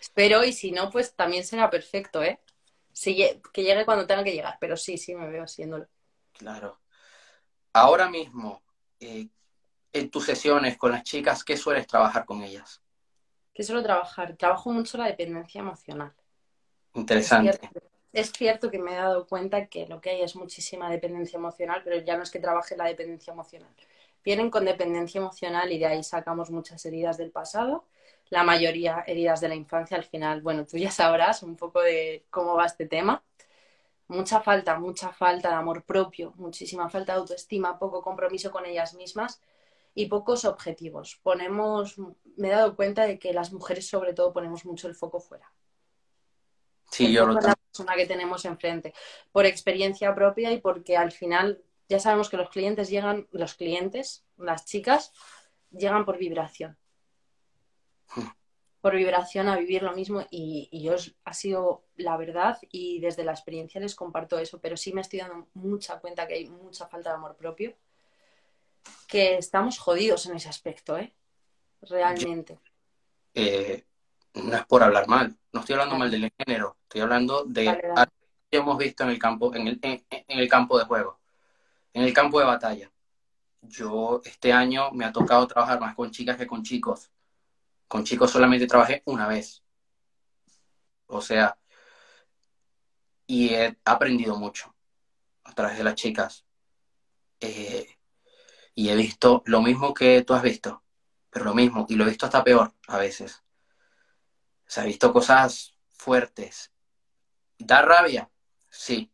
Espero, 0.00 0.44
y 0.44 0.52
si 0.52 0.72
no, 0.72 0.90
pues 0.90 1.14
también 1.14 1.44
será 1.44 1.68
perfecto, 1.70 2.22
¿eh? 2.22 2.40
que 3.02 3.62
llegue 3.62 3.84
cuando 3.84 4.06
tenga 4.06 4.24
que 4.24 4.32
llegar, 4.32 4.56
pero 4.58 4.76
sí, 4.76 4.96
sí, 4.96 5.14
me 5.14 5.28
veo 5.28 5.44
haciéndolo. 5.44 5.86
Claro. 6.32 6.80
Ahora 7.72 8.08
mismo, 8.08 8.62
eh, 9.00 9.28
en 9.92 10.10
tus 10.10 10.24
sesiones 10.24 10.78
con 10.78 10.92
las 10.92 11.02
chicas, 11.02 11.44
¿qué 11.44 11.56
sueles 11.56 11.86
trabajar 11.86 12.24
con 12.24 12.42
ellas? 12.42 12.80
¿Qué 13.52 13.62
suelo 13.62 13.82
trabajar? 13.82 14.36
Trabajo 14.36 14.70
mucho 14.70 14.96
la 14.96 15.06
dependencia 15.06 15.60
emocional. 15.60 16.14
Interesante 16.94 17.70
es 18.16 18.32
cierto 18.32 18.70
que 18.70 18.78
me 18.78 18.92
he 18.92 18.96
dado 18.96 19.26
cuenta 19.26 19.66
que 19.66 19.86
lo 19.86 20.00
que 20.00 20.10
hay 20.10 20.22
es 20.22 20.36
muchísima 20.36 20.90
dependencia 20.90 21.36
emocional, 21.36 21.82
pero 21.84 21.98
ya 22.00 22.16
no 22.16 22.22
es 22.22 22.30
que 22.30 22.40
trabaje 22.40 22.74
la 22.74 22.86
dependencia 22.86 23.32
emocional. 23.34 23.68
Vienen 24.24 24.50
con 24.50 24.64
dependencia 24.64 25.18
emocional 25.20 25.70
y 25.70 25.78
de 25.78 25.84
ahí 25.86 26.02
sacamos 26.02 26.50
muchas 26.50 26.84
heridas 26.86 27.18
del 27.18 27.30
pasado, 27.30 27.84
la 28.30 28.42
mayoría 28.42 29.04
heridas 29.06 29.42
de 29.42 29.48
la 29.48 29.54
infancia. 29.54 29.98
Al 29.98 30.04
final, 30.04 30.40
bueno, 30.40 30.64
tú 30.66 30.78
ya 30.78 30.90
sabrás 30.90 31.42
un 31.42 31.56
poco 31.56 31.82
de 31.82 32.24
cómo 32.30 32.54
va 32.56 32.64
este 32.66 32.86
tema. 32.86 33.22
Mucha 34.08 34.40
falta, 34.40 34.78
mucha 34.78 35.10
falta 35.12 35.50
de 35.50 35.56
amor 35.56 35.84
propio, 35.84 36.32
muchísima 36.36 36.88
falta 36.88 37.12
de 37.12 37.18
autoestima, 37.20 37.78
poco 37.78 38.02
compromiso 38.02 38.50
con 38.50 38.64
ellas 38.64 38.94
mismas 38.94 39.42
y 39.94 40.06
pocos 40.06 40.46
objetivos. 40.46 41.20
Ponemos, 41.22 41.96
me 42.36 42.48
he 42.48 42.50
dado 42.52 42.76
cuenta 42.76 43.04
de 43.06 43.18
que 43.18 43.34
las 43.34 43.52
mujeres 43.52 43.86
sobre 43.88 44.14
todo 44.14 44.32
ponemos 44.32 44.64
mucho 44.64 44.88
el 44.88 44.94
foco 44.94 45.20
fuera 45.20 45.52
Sí, 46.90 47.12
yo 47.12 47.26
lo 47.26 47.34
la 47.34 47.54
persona 47.54 47.96
que 47.96 48.06
tenemos 48.06 48.44
enfrente, 48.44 48.94
por 49.32 49.44
experiencia 49.44 50.14
propia 50.14 50.52
y 50.52 50.58
porque 50.58 50.96
al 50.96 51.12
final 51.12 51.62
ya 51.88 51.98
sabemos 51.98 52.28
que 52.28 52.36
los 52.36 52.48
clientes 52.50 52.88
llegan, 52.88 53.26
los 53.32 53.54
clientes, 53.54 54.24
las 54.36 54.64
chicas, 54.64 55.12
llegan 55.70 56.04
por 56.04 56.18
vibración. 56.18 56.76
Por 58.82 58.94
vibración 58.94 59.48
a 59.48 59.56
vivir 59.56 59.82
lo 59.82 59.92
mismo 59.94 60.24
y, 60.30 60.68
y 60.70 60.84
yo 60.84 60.94
ha 61.24 61.34
sido 61.34 61.82
la 61.96 62.16
verdad 62.16 62.56
y 62.70 63.00
desde 63.00 63.24
la 63.24 63.32
experiencia 63.32 63.80
les 63.80 63.96
comparto 63.96 64.38
eso, 64.38 64.60
pero 64.60 64.76
sí 64.76 64.92
me 64.92 65.00
estoy 65.00 65.18
dando 65.18 65.48
mucha 65.54 65.98
cuenta 65.98 66.28
que 66.28 66.34
hay 66.34 66.48
mucha 66.48 66.86
falta 66.86 67.10
de 67.10 67.16
amor 67.16 67.34
propio, 67.34 67.74
que 69.08 69.38
estamos 69.38 69.80
jodidos 69.80 70.26
en 70.26 70.36
ese 70.36 70.48
aspecto, 70.48 70.96
¿eh? 70.96 71.12
Realmente. 71.82 72.60
Eh, 73.34 73.84
no 74.36 74.56
es 74.56 74.66
por 74.66 74.82
hablar 74.82 75.08
mal, 75.08 75.36
no 75.52 75.60
estoy 75.60 75.74
hablando 75.74 75.96
mal 75.96 76.10
del 76.10 76.30
género, 76.38 76.76
estoy 76.82 77.00
hablando 77.00 77.44
de 77.44 77.64
lo 77.64 78.04
que 78.50 78.56
hemos 78.58 78.78
visto 78.78 79.04
en 79.04 79.10
el 79.10 79.18
campo, 79.18 79.54
en 79.54 79.66
el, 79.66 79.78
en, 79.82 80.04
el 80.28 80.48
campo 80.48 80.78
de 80.78 80.84
juego, 80.84 81.20
en 81.92 82.02
el 82.02 82.12
campo 82.12 82.38
de 82.38 82.46
batalla. 82.46 82.92
Yo 83.62 84.20
este 84.24 84.52
año 84.52 84.90
me 84.92 85.04
ha 85.04 85.12
tocado 85.12 85.46
trabajar 85.46 85.80
más 85.80 85.94
con 85.94 86.10
chicas 86.10 86.36
que 86.36 86.46
con 86.46 86.62
chicos. 86.62 87.10
Con 87.88 88.04
chicos 88.04 88.30
solamente 88.30 88.66
trabajé 88.66 89.02
una 89.06 89.26
vez. 89.26 89.62
O 91.06 91.20
sea, 91.20 91.56
y 93.26 93.54
he 93.54 93.76
aprendido 93.84 94.36
mucho 94.36 94.74
a 95.44 95.52
través 95.54 95.78
de 95.78 95.84
las 95.84 95.94
chicas. 95.94 96.44
Eh, 97.40 97.88
y 98.74 98.90
he 98.90 98.94
visto 98.94 99.42
lo 99.46 99.62
mismo 99.62 99.94
que 99.94 100.22
tú 100.22 100.34
has 100.34 100.42
visto, 100.42 100.82
pero 101.30 101.46
lo 101.46 101.54
mismo, 101.54 101.86
y 101.88 101.94
lo 101.96 102.04
he 102.04 102.08
visto 102.08 102.26
hasta 102.26 102.44
peor 102.44 102.74
a 102.88 102.98
veces. 102.98 103.45
Se 104.66 104.80
ha 104.80 104.84
visto 104.84 105.12
cosas 105.12 105.76
fuertes. 105.90 106.72
¿Da 107.58 107.82
rabia? 107.82 108.30
Sí. 108.68 109.10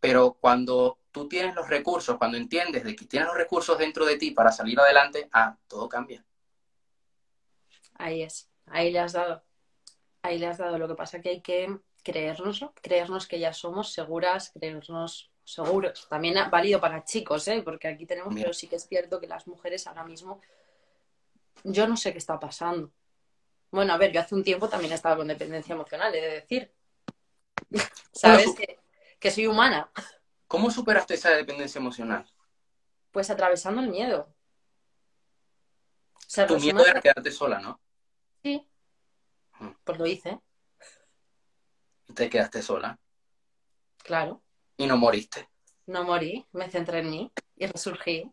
Pero 0.00 0.34
cuando 0.34 0.98
tú 1.10 1.28
tienes 1.28 1.54
los 1.54 1.68
recursos, 1.68 2.18
cuando 2.18 2.36
entiendes 2.36 2.84
de 2.84 2.94
que 2.94 3.06
tienes 3.06 3.28
los 3.28 3.36
recursos 3.36 3.78
dentro 3.78 4.04
de 4.04 4.16
ti 4.16 4.32
para 4.32 4.52
salir 4.52 4.78
adelante, 4.78 5.28
ah, 5.32 5.56
todo 5.66 5.88
cambia. 5.88 6.24
Ahí 7.94 8.22
es, 8.22 8.50
ahí 8.66 8.90
le 8.90 8.98
has 8.98 9.12
dado. 9.12 9.42
Ahí 10.22 10.38
le 10.38 10.46
has 10.46 10.58
dado. 10.58 10.78
Lo 10.78 10.88
que 10.88 10.94
pasa 10.94 11.20
que 11.20 11.30
hay 11.30 11.40
que 11.40 11.78
creernos, 12.02 12.64
creernos 12.82 13.26
que 13.26 13.38
ya 13.38 13.52
somos 13.52 13.92
seguras, 13.92 14.50
creernos 14.50 15.30
seguros. 15.44 16.06
También 16.08 16.38
ha 16.38 16.48
válido 16.48 16.80
para 16.80 17.04
chicos, 17.04 17.46
¿eh? 17.48 17.62
porque 17.62 17.88
aquí 17.88 18.06
tenemos, 18.06 18.34
pero 18.34 18.52
sí 18.52 18.66
que 18.66 18.76
es 18.76 18.86
cierto 18.86 19.20
que 19.20 19.26
las 19.26 19.46
mujeres 19.46 19.86
ahora 19.86 20.04
mismo, 20.04 20.40
yo 21.62 21.86
no 21.86 21.96
sé 21.96 22.12
qué 22.12 22.18
está 22.18 22.38
pasando. 22.38 22.90
Bueno, 23.74 23.92
a 23.92 23.96
ver, 23.96 24.12
yo 24.12 24.20
hace 24.20 24.36
un 24.36 24.44
tiempo 24.44 24.68
también 24.68 24.92
estaba 24.92 25.16
con 25.16 25.26
dependencia 25.26 25.72
emocional, 25.72 26.14
he 26.14 26.20
de 26.20 26.30
decir. 26.30 26.72
¿Sabes? 28.12 28.54
Que, 29.18 29.30
soy 29.32 29.48
humana. 29.48 29.90
¿Cómo 30.46 30.70
superaste 30.70 31.14
esa 31.14 31.30
dependencia 31.30 31.80
emocional? 31.80 32.24
Pues 33.10 33.30
atravesando 33.30 33.80
el 33.80 33.88
miedo. 33.88 34.32
tu 36.46 36.60
miedo 36.60 36.86
era 36.86 37.00
quedarte 37.00 37.32
sola, 37.32 37.58
¿no? 37.58 37.80
Sí. 38.44 38.64
Mm. 39.58 39.70
Pues 39.82 39.98
lo 39.98 40.06
hice. 40.06 40.38
¿Y 42.06 42.14
te 42.14 42.30
quedaste 42.30 42.62
sola? 42.62 42.96
Claro. 44.04 44.40
¿Y 44.76 44.86
no 44.86 44.96
moriste? 44.96 45.48
No 45.86 46.04
morí, 46.04 46.46
me 46.52 46.70
centré 46.70 47.00
en 47.00 47.10
mí 47.10 47.32
y 47.56 47.66
resurgí 47.66 48.32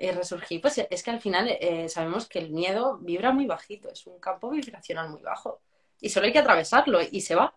eh, 0.00 0.12
resurgir, 0.12 0.62
pues 0.62 0.78
es 0.78 1.02
que 1.02 1.10
al 1.10 1.20
final 1.20 1.46
eh, 1.60 1.86
sabemos 1.90 2.26
que 2.26 2.38
el 2.38 2.48
miedo 2.48 2.96
vibra 3.02 3.32
muy 3.32 3.46
bajito, 3.46 3.90
es 3.90 4.06
un 4.06 4.18
campo 4.18 4.48
vibracional 4.48 5.10
muy 5.10 5.20
bajo. 5.20 5.60
Y 6.00 6.08
solo 6.08 6.24
hay 6.24 6.32
que 6.32 6.38
atravesarlo 6.38 7.00
y 7.02 7.20
se 7.20 7.34
va. 7.34 7.54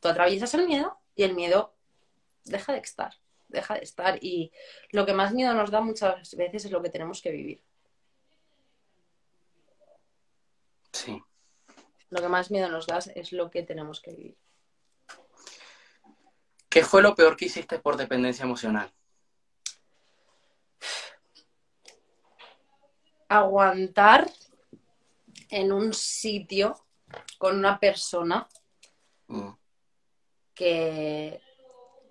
Tú 0.00 0.08
atraviesas 0.08 0.54
el 0.54 0.66
miedo 0.66 0.98
y 1.14 1.24
el 1.24 1.34
miedo 1.34 1.74
deja 2.44 2.72
de 2.72 2.78
estar, 2.78 3.12
deja 3.48 3.74
de 3.74 3.80
estar. 3.80 4.18
Y 4.24 4.52
lo 4.90 5.04
que 5.04 5.12
más 5.12 5.34
miedo 5.34 5.52
nos 5.52 5.70
da 5.70 5.82
muchas 5.82 6.34
veces 6.34 6.64
es 6.64 6.70
lo 6.70 6.82
que 6.82 6.88
tenemos 6.88 7.20
que 7.20 7.30
vivir. 7.30 7.62
Sí. 10.92 11.22
Lo 12.08 12.22
que 12.22 12.28
más 12.28 12.50
miedo 12.50 12.70
nos 12.70 12.86
da 12.86 13.00
es 13.14 13.32
lo 13.32 13.50
que 13.50 13.62
tenemos 13.62 14.00
que 14.00 14.12
vivir. 14.12 14.38
¿Qué 16.70 16.82
fue 16.82 17.02
lo 17.02 17.14
peor 17.14 17.36
que 17.36 17.44
hiciste 17.44 17.78
por 17.78 17.98
dependencia 17.98 18.44
emocional? 18.44 18.90
Aguantar 23.28 24.30
en 25.50 25.72
un 25.72 25.92
sitio 25.92 26.76
con 27.38 27.56
una 27.56 27.78
persona 27.78 28.48
mm. 29.28 29.48
que, 30.54 31.40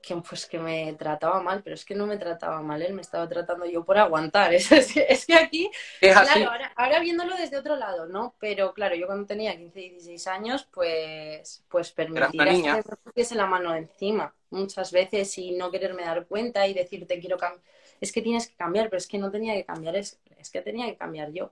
que, 0.02 0.16
pues, 0.18 0.46
que 0.46 0.60
me 0.60 0.94
trataba 0.94 1.42
mal, 1.42 1.64
pero 1.64 1.74
es 1.74 1.84
que 1.84 1.96
no 1.96 2.06
me 2.06 2.18
trataba 2.18 2.62
mal, 2.62 2.82
él 2.82 2.94
me 2.94 3.02
estaba 3.02 3.28
tratando 3.28 3.66
yo 3.66 3.84
por 3.84 3.98
aguantar. 3.98 4.54
Es, 4.54 4.72
es, 4.72 5.26
que 5.26 5.36
aquí, 5.36 5.70
claro, 6.00 6.52
ahora, 6.76 7.00
viéndolo 7.00 7.36
desde 7.36 7.58
otro 7.58 7.76
lado, 7.76 8.06
¿no? 8.06 8.36
Pero 8.40 8.74
claro, 8.74 8.96
yo 8.96 9.08
cuando 9.08 9.26
tenía 9.26 9.58
15 9.58 9.82
y 9.82 9.90
16 9.90 10.28
años, 10.28 10.68
pues, 10.72 11.64
pues 11.68 11.92
permitir 11.92 12.32
que 12.32 12.72
me 12.72 12.84
pusiese 13.04 13.36
la 13.36 13.48
mano 13.48 13.76
encima 13.76 14.34
muchas 14.50 14.92
veces 14.92 15.38
y 15.38 15.52
no 15.52 15.72
quererme 15.72 16.04
dar 16.04 16.26
cuenta 16.28 16.68
y 16.68 16.74
decirte 16.74 17.20
quiero 17.20 17.38
cambiar. 17.38 17.64
Es 18.00 18.12
que 18.12 18.22
tienes 18.22 18.48
que 18.48 18.56
cambiar, 18.56 18.90
pero 18.90 18.98
es 18.98 19.08
que 19.08 19.18
no 19.18 19.32
tenía 19.32 19.54
que 19.54 19.66
cambiar, 19.66 19.96
es, 19.96 20.20
es 20.46 20.52
que 20.52 20.62
tenía 20.62 20.86
que 20.86 20.98
cambiar 20.98 21.32
yo. 21.32 21.52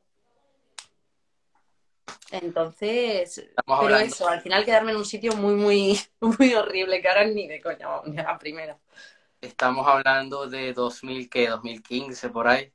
Entonces, 2.31 3.47
pero 3.65 3.97
eso, 3.97 4.27
al 4.27 4.41
final 4.41 4.65
quedarme 4.65 4.91
en 4.91 4.97
un 4.97 5.05
sitio 5.05 5.35
muy, 5.35 5.55
muy, 5.55 6.00
muy 6.19 6.53
horrible, 6.53 7.01
que 7.01 7.09
ahora 7.09 7.25
ni 7.25 7.47
de 7.47 7.62
coña, 7.62 7.88
ni 8.05 8.17
a 8.19 8.23
la 8.23 8.39
primera. 8.39 8.79
Estamos 9.41 9.85
hablando 9.88 10.47
de 10.47 10.73
2000, 10.73 11.29
¿qué? 11.29 11.50
2015, 11.50 12.29
por 12.29 12.47
ahí. 12.47 12.71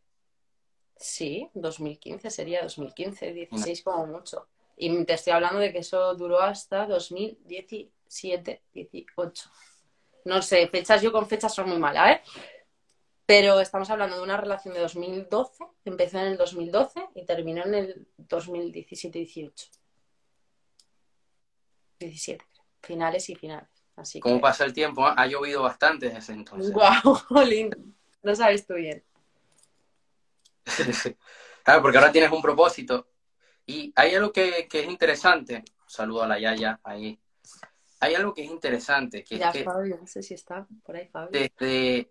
Sí, 0.97 1.49
2015 1.55 2.31
sería 2.31 2.63
2015, 2.63 3.33
16 3.33 3.83
como 3.83 4.07
mucho. 4.07 4.49
Y 4.77 5.05
te 5.05 5.15
estoy 5.15 5.33
hablando 5.33 5.59
de 5.59 5.73
que 5.73 5.79
eso 5.79 6.15
duró 6.15 6.41
hasta 6.41 6.87
2017, 6.87 8.63
18. 8.73 9.51
No 10.25 10.43
sé, 10.43 10.69
fechas, 10.69 11.01
yo 11.01 11.11
con 11.11 11.27
fechas 11.27 11.55
son 11.55 11.69
muy 11.69 11.79
malas, 11.79 12.17
¿eh? 12.17 12.23
Pero 13.29 13.61
estamos 13.61 13.91
hablando 13.91 14.17
de 14.17 14.23
una 14.23 14.39
relación 14.39 14.73
de 14.73 14.81
2012, 14.81 15.63
empezó 15.85 16.19
en 16.19 16.29
el 16.29 16.39
2012 16.39 17.09
y 17.15 17.27
terminó 17.27 17.63
en 17.63 17.75
el 17.75 18.09
2017-18. 18.27 19.71
17, 21.99 22.43
finales 22.81 23.29
y 23.29 23.35
finales. 23.35 23.69
Así 23.97 24.21
¿Cómo 24.21 24.41
pasa 24.41 24.65
el 24.65 24.73
tiempo? 24.73 25.07
Ha 25.07 25.27
llovido 25.27 25.63
bastante 25.63 26.09
desde 26.09 26.33
entonces. 26.33 26.73
¡Guau! 26.73 27.19
Wow, 27.29 27.71
Lo 28.23 28.35
sabes 28.35 28.67
tú 28.67 28.77
bien. 28.77 29.05
claro, 31.65 31.83
porque 31.83 31.99
ahora 31.99 32.11
tienes 32.11 32.33
un 32.33 32.41
propósito. 32.41 33.09
Y 33.67 33.93
hay 33.95 34.15
algo 34.15 34.33
que, 34.33 34.67
es 34.73 34.89
interesante. 34.89 35.65
saludo 35.87 36.23
a 36.23 36.29
la 36.29 36.39
Yaya 36.39 36.81
ahí. 36.83 37.21
Hay 38.01 38.15
algo 38.15 38.33
que 38.33 38.45
es 38.45 38.51
interesante. 38.51 39.23
Que 39.23 39.37
ya, 39.37 39.49
es 39.49 39.53
que 39.53 39.65
Fabio, 39.65 39.99
no 40.01 40.07
sé 40.07 40.23
si 40.23 40.33
está 40.33 40.67
por 40.83 40.97
ahí, 40.97 41.07
Fabio. 41.09 41.29
Desde 41.31 42.09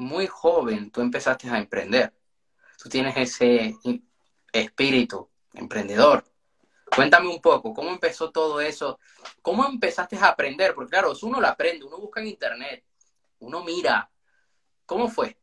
muy 0.00 0.26
joven 0.26 0.90
tú 0.90 1.00
empezaste 1.00 1.48
a 1.48 1.58
emprender. 1.58 2.12
Tú 2.82 2.88
tienes 2.88 3.16
ese 3.16 3.76
espíritu 4.52 5.28
emprendedor. 5.54 6.24
Cuéntame 6.94 7.28
un 7.28 7.40
poco, 7.40 7.72
¿cómo 7.72 7.90
empezó 7.90 8.30
todo 8.30 8.60
eso? 8.60 8.98
¿Cómo 9.42 9.64
empezaste 9.64 10.16
a 10.16 10.28
aprender? 10.28 10.74
Porque 10.74 10.90
claro, 10.90 11.12
uno 11.22 11.40
lo 11.40 11.46
aprende, 11.46 11.84
uno 11.84 11.98
busca 11.98 12.20
en 12.20 12.28
internet, 12.28 12.84
uno 13.38 13.62
mira. 13.62 14.10
¿Cómo 14.86 15.08
fue? 15.08 15.36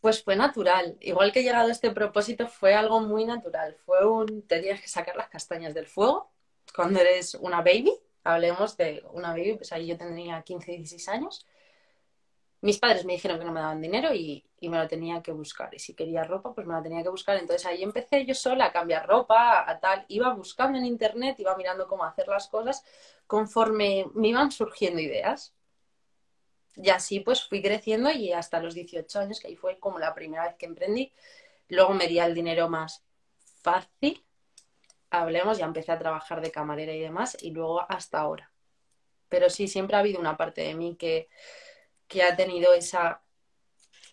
Pues 0.00 0.22
fue 0.22 0.36
natural. 0.36 0.98
Igual 1.00 1.32
que 1.32 1.40
he 1.40 1.42
llegado 1.42 1.68
a 1.68 1.72
este 1.72 1.90
propósito, 1.90 2.48
fue 2.48 2.74
algo 2.74 3.00
muy 3.00 3.24
natural. 3.24 3.76
Fue 3.86 4.06
un, 4.06 4.42
tenías 4.42 4.80
que 4.80 4.88
sacar 4.88 5.16
las 5.16 5.30
castañas 5.30 5.72
del 5.72 5.86
fuego 5.86 6.30
cuando 6.74 7.00
eres 7.00 7.34
una 7.34 7.58
baby. 7.58 7.92
Hablemos 8.24 8.76
de 8.76 9.02
una 9.12 9.30
baby, 9.30 9.54
pues 9.54 9.72
ahí 9.72 9.86
yo 9.86 9.96
tendría 9.96 10.42
15, 10.42 10.72
16 10.72 11.08
años 11.08 11.46
mis 12.60 12.78
padres 12.78 13.04
me 13.04 13.12
dijeron 13.12 13.38
que 13.38 13.44
no 13.44 13.52
me 13.52 13.60
daban 13.60 13.80
dinero 13.80 14.12
y, 14.12 14.44
me 14.62 14.78
lo 14.78 14.88
tenía 14.88 15.22
que 15.22 15.30
buscar. 15.30 15.72
Y 15.74 15.78
si 15.78 15.94
quería 15.94 16.24
ropa, 16.24 16.52
pues 16.52 16.66
me 16.66 16.74
la 16.74 16.82
tenía 16.82 17.02
que 17.02 17.08
buscar. 17.08 17.36
Entonces 17.36 17.64
ahí 17.66 17.82
empecé 17.84 18.26
yo 18.26 18.34
sola 18.34 18.66
a 18.66 18.72
cambiar 18.72 19.06
ropa, 19.06 19.70
a 19.70 19.78
tal. 19.78 20.04
Iba 20.08 20.34
buscando 20.34 20.76
en 20.78 20.84
internet, 20.84 21.38
iba 21.38 21.56
mirando 21.56 21.86
cómo 21.86 22.04
hacer 22.04 22.26
las 22.26 22.48
cosas 22.48 22.84
conforme 23.26 24.06
me 24.14 24.28
iban 24.28 24.50
surgiendo 24.50 25.00
ideas. 25.00 25.54
Y 26.74 26.90
así 26.90 27.20
pues 27.20 27.46
fui 27.46 27.62
creciendo 27.62 28.10
y 28.10 28.32
hasta 28.32 28.60
los 28.60 28.74
18 28.74 29.20
años, 29.20 29.40
que 29.40 29.48
ahí 29.48 29.56
fue 29.56 29.78
como 29.78 29.98
la 30.00 30.14
primera 30.14 30.44
vez 30.44 30.56
que 30.56 30.66
emprendí. 30.66 31.12
Luego 31.68 31.94
me 31.94 32.08
di 32.08 32.18
el 32.18 32.34
dinero 32.34 32.68
más 32.68 33.04
fácil. 33.62 34.24
Hablemos, 35.10 35.58
ya 35.58 35.66
empecé 35.66 35.92
a 35.92 35.98
trabajar 35.98 36.40
de 36.40 36.50
camarera 36.50 36.92
y 36.92 37.00
demás. 37.00 37.36
Y 37.40 37.52
luego 37.52 37.80
hasta 37.88 38.18
ahora. 38.18 38.50
Pero 39.28 39.50
sí, 39.50 39.68
siempre 39.68 39.96
ha 39.96 40.00
habido 40.00 40.18
una 40.18 40.36
parte 40.36 40.62
de 40.62 40.74
mí 40.74 40.96
que 40.96 41.28
que 42.08 42.22
ha 42.22 42.34
tenido 42.34 42.72
esa, 42.72 43.22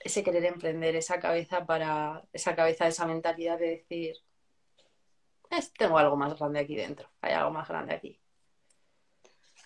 ese 0.01 0.23
querer 0.23 0.45
emprender, 0.45 0.95
esa 0.95 1.19
cabeza 1.19 1.65
para, 1.65 2.23
esa 2.33 2.55
cabeza, 2.55 2.87
esa 2.87 3.05
mentalidad 3.05 3.57
de 3.57 3.69
decir, 3.69 4.17
tengo 5.77 5.97
algo 5.97 6.15
más 6.17 6.37
grande 6.37 6.59
aquí 6.59 6.75
dentro, 6.75 7.09
hay 7.21 7.33
algo 7.33 7.51
más 7.51 7.67
grande 7.67 7.95
aquí. 7.95 8.19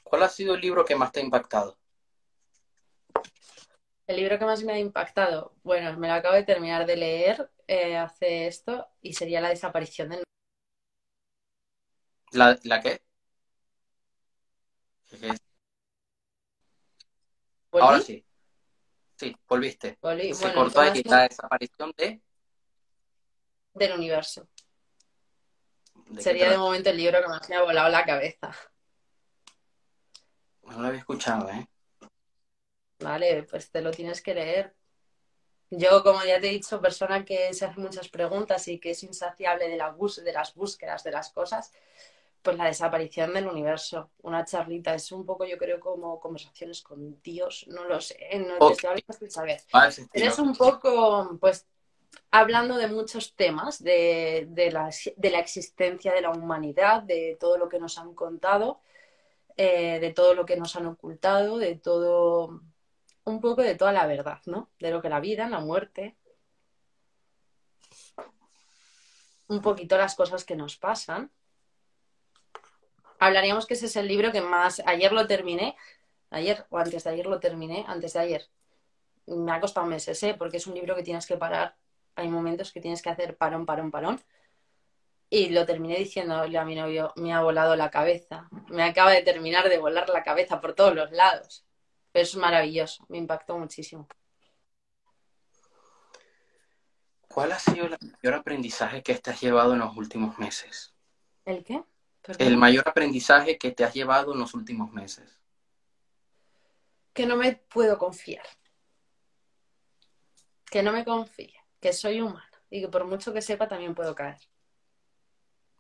¿Cuál 0.04 0.24
ha 0.24 0.30
sido 0.30 0.56
el 0.56 0.62
libro 0.62 0.86
que 0.86 0.96
más 0.96 1.12
te 1.12 1.20
ha 1.20 1.24
impactado? 1.24 1.78
El 4.08 4.16
libro 4.16 4.40
que 4.40 4.46
más 4.46 4.64
me 4.64 4.74
ha 4.74 4.80
impactado, 4.80 5.54
bueno, 5.64 5.98
me 5.98 6.08
lo 6.08 6.14
acabo 6.14 6.36
de 6.36 6.44
terminar 6.44 6.86
de 6.86 6.96
leer 6.96 7.52
eh, 7.68 7.98
hace 7.98 8.48
esto 8.48 8.88
y 9.02 9.14
sería 9.14 9.42
La 9.42 9.50
desaparición 9.50 10.10
de... 10.10 10.24
¿La, 12.32 12.58
¿la 12.64 12.82
qué? 12.82 13.02
Ahora 17.72 18.00
sí. 18.00 18.26
Sí, 19.16 19.36
volviste. 19.48 19.98
Se 20.34 20.54
cortó 20.54 20.80
ahí 20.80 21.04
la 21.04 21.28
desaparición 21.28 21.94
de... 21.98 22.22
Del 23.74 23.94
universo. 23.94 24.48
Sería 26.18 26.50
de 26.50 26.58
momento 26.58 26.90
el 26.90 26.98
libro 26.98 27.22
que 27.22 27.28
más 27.28 27.48
me 27.50 27.56
ha 27.56 27.64
volado 27.64 27.90
la 27.90 28.06
cabeza. 28.06 28.52
No 30.64 30.82
lo 30.82 30.88
había 30.88 31.00
escuchado, 31.00 31.50
¿eh? 31.50 31.68
Vale, 33.00 33.44
pues 33.44 33.72
te 33.72 33.82
lo 33.82 33.92
tienes 33.92 34.22
que 34.22 34.34
leer. 34.34 34.76
Yo, 35.72 36.04
como 36.04 36.24
ya 36.24 36.40
te 36.40 36.48
he 36.48 36.52
dicho, 36.52 36.82
persona 36.82 37.24
que 37.24 37.54
se 37.54 37.66
hace 37.66 37.80
muchas 37.80 38.10
preguntas 38.10 38.68
y 38.68 38.80
que 38.80 38.92
es 38.92 39.04
insaciable 39.04 39.68
de, 39.68 39.78
la 39.78 39.92
bus 39.92 40.24
de 40.24 40.34
las 40.34 40.56
búsquedas 40.56 41.04
de 41.04 41.12
las 41.12 41.32
cosas, 41.32 41.72
pues 42.42 42.58
la 42.58 42.66
desaparición 42.66 43.34
del 43.34 43.48
universo, 43.48 44.12
una 44.22 44.46
charlita, 44.46 44.94
es 44.94 45.12
un 45.12 45.26
poco 45.26 45.46
yo 45.46 45.58
creo 45.58 45.80
como 45.80 46.20
conversaciones 46.20 46.82
con 46.82 47.22
Dios, 47.22 47.66
no 47.68 47.84
lo 47.86 48.00
sé, 48.00 48.18
no 48.40 48.58
te 48.70 49.04
estoy 49.08 49.30
saber. 49.30 49.62
Eres 50.14 50.40
un 50.40 50.56
poco, 50.56 51.38
pues, 51.40 51.68
hablando 52.32 52.78
de 52.78 52.88
muchos 52.88 53.36
temas, 53.36 53.84
de, 53.84 54.48
de, 54.50 54.72
la, 54.72 54.90
de, 55.18 55.30
la, 55.30 55.40
existencia 55.40 56.14
de 56.14 56.22
la 56.22 56.32
humanidad, 56.32 57.04
de 57.04 57.38
todo 57.40 57.58
lo 57.58 57.68
que 57.68 57.80
nos 57.80 57.98
han 57.98 58.14
contado, 58.14 58.80
eh, 59.58 60.00
de 60.00 60.14
todo 60.14 60.34
lo 60.34 60.46
que 60.46 60.56
nos 60.56 60.76
han 60.78 60.86
ocultado, 60.86 61.58
de 61.58 61.76
todo, 61.76 62.62
un 63.26 63.42
poco 63.42 63.62
de 63.62 63.76
toda 63.76 63.92
la 63.92 64.08
verdad, 64.08 64.40
¿no? 64.46 64.70
De 64.80 64.92
lo 64.92 65.02
que 65.02 65.10
la 65.10 65.20
vida, 65.20 65.50
la 65.50 65.60
muerte, 65.60 66.16
un 69.48 69.62
poquito 69.62 69.98
las 69.98 70.16
cosas 70.16 70.46
que 70.46 70.56
nos 70.56 70.78
pasan 70.78 71.32
hablaríamos 73.20 73.66
que 73.68 73.76
ese 73.76 73.86
es 73.86 73.96
el 73.96 74.08
libro 74.08 74.32
que 74.32 74.42
más, 74.42 74.82
ayer 74.86 75.12
lo 75.12 75.28
terminé, 75.28 75.76
ayer 76.32 76.66
o 76.70 76.78
antes 76.78 77.04
de 77.04 77.10
ayer 77.10 77.26
lo 77.26 77.40
terminé, 77.40 77.86
antes 77.88 78.14
de 78.14 78.20
ayer. 78.20 78.50
Me 79.28 79.52
ha 79.52 79.60
costado 79.60 79.86
meses, 79.86 80.22
¿eh? 80.24 80.36
porque 80.38 80.58
es 80.58 80.68
un 80.68 80.74
libro 80.74 80.96
que 80.96 81.04
tienes 81.04 81.28
que 81.28 81.38
parar, 81.38 81.76
hay 82.16 82.28
momentos 82.28 82.72
que 82.72 82.82
tienes 82.82 83.02
que 83.02 83.10
hacer 83.10 83.38
parón, 83.38 83.66
parón, 83.66 83.92
parón. 83.92 84.22
Y 85.30 85.50
lo 85.50 85.66
terminé 85.66 85.98
diciéndole 85.98 86.58
a 86.58 86.66
mi 86.66 86.74
novio, 86.74 87.14
me 87.16 87.34
ha 87.34 87.42
volado 87.42 87.76
la 87.76 87.92
cabeza, 87.92 88.50
me 88.70 88.84
acaba 88.84 89.12
de 89.12 89.22
terminar 89.22 89.70
de 89.70 89.78
volar 89.78 90.10
la 90.10 90.24
cabeza 90.24 90.60
por 90.60 90.74
todos 90.74 90.96
los 90.96 91.12
lados. 91.12 91.66
Pero 92.12 92.24
es 92.24 92.36
maravilloso, 92.36 93.06
me 93.10 93.20
impactó 93.20 93.58
muchísimo. 93.58 94.08
¿Cuál 97.28 97.52
ha 97.52 97.60
sido 97.60 97.86
el 97.86 97.98
mayor 98.02 98.40
aprendizaje 98.40 99.04
que 99.04 99.14
te 99.16 99.30
has 99.30 99.40
llevado 99.40 99.74
en 99.74 99.80
los 99.80 99.96
últimos 99.96 100.40
meses? 100.40 100.96
¿El 101.46 101.64
qué? 101.64 101.84
El 102.38 102.58
mayor 102.58 102.88
aprendizaje 102.88 103.58
que 103.58 103.72
te 103.72 103.84
has 103.84 103.94
llevado 103.94 104.34
en 104.34 104.40
los 104.40 104.54
últimos 104.54 104.92
meses? 104.92 105.40
Que 107.14 107.26
no 107.26 107.36
me 107.36 107.56
puedo 107.56 107.98
confiar. 107.98 108.46
Que 110.70 110.84
no 110.84 110.92
me 110.92 111.04
confíe, 111.04 111.56
que 111.80 111.94
soy 111.94 112.22
humana 112.22 112.46
y 112.70 112.82
que 112.82 112.88
por 112.88 113.06
mucho 113.06 113.34
que 113.34 113.42
sepa 113.42 113.68
también 113.68 113.96
puedo 113.96 114.14
caer. 114.14 114.38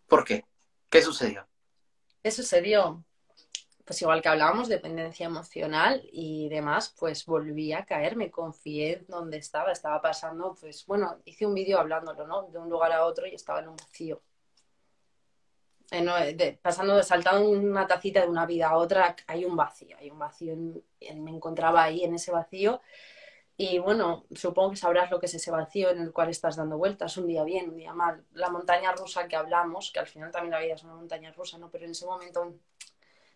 ¿Por 0.07 0.23
qué? 0.23 0.43
¿Qué 0.89 1.01
sucedió? 1.01 1.47
¿Qué 2.23 2.31
sucedió? 2.31 3.03
Pues 3.85 4.01
igual 4.01 4.21
que 4.21 4.29
hablábamos, 4.29 4.67
dependencia 4.67 5.25
emocional 5.25 6.01
y 6.11 6.49
demás, 6.49 6.93
pues 6.97 7.25
volví 7.25 7.73
a 7.73 7.85
caer, 7.85 8.15
me 8.15 8.31
confié 8.31 9.05
donde 9.07 9.37
estaba, 9.37 9.71
estaba 9.71 10.01
pasando, 10.01 10.55
pues 10.59 10.85
bueno, 10.85 11.21
hice 11.25 11.45
un 11.45 11.53
vídeo 11.53 11.79
hablándolo, 11.79 12.27
¿no? 12.27 12.43
De 12.43 12.57
un 12.57 12.69
lugar 12.69 12.91
a 12.91 13.05
otro 13.05 13.25
y 13.27 13.35
estaba 13.35 13.61
en 13.61 13.69
un 13.69 13.75
vacío 13.75 14.21
eh, 15.91 16.59
pasando, 16.61 17.01
saltando 17.03 17.49
una 17.49 17.87
tacita 17.87 18.21
de 18.21 18.27
una 18.27 18.45
vida 18.45 18.69
a 18.69 18.77
otra, 18.77 19.15
hay 19.27 19.45
un 19.45 19.55
vacío, 19.55 19.97
hay 19.97 20.11
un 20.11 20.19
vacío, 20.19 20.55
me 20.55 21.31
encontraba 21.31 21.83
ahí 21.83 22.03
en 22.03 22.13
ese 22.15 22.31
vacío 22.31 22.81
y 23.57 23.79
bueno, 23.79 24.25
supongo 24.35 24.71
que 24.71 24.77
sabrás 24.77 25.11
lo 25.11 25.19
que 25.19 25.25
es 25.25 25.33
ese 25.33 25.51
vacío 25.51 25.89
en 25.89 25.99
el 26.01 26.13
cual 26.13 26.29
estás 26.29 26.55
dando 26.55 26.77
vueltas, 26.77 27.17
un 27.17 27.27
día 27.27 27.43
bien, 27.43 27.69
un 27.71 27.75
día 27.77 27.93
mal. 27.93 28.23
La 28.33 28.49
montaña 28.49 28.93
rusa 28.93 29.27
que 29.27 29.35
hablamos, 29.35 29.91
que 29.91 29.99
al 29.99 30.07
final 30.07 30.31
también 30.31 30.51
la 30.51 30.61
vida 30.61 30.75
es 30.75 30.83
una 30.83 30.95
montaña 30.95 31.33
rusa, 31.33 31.57
¿no? 31.57 31.69
Pero 31.69 31.85
en 31.85 31.91
ese 31.91 32.05
momento 32.05 32.55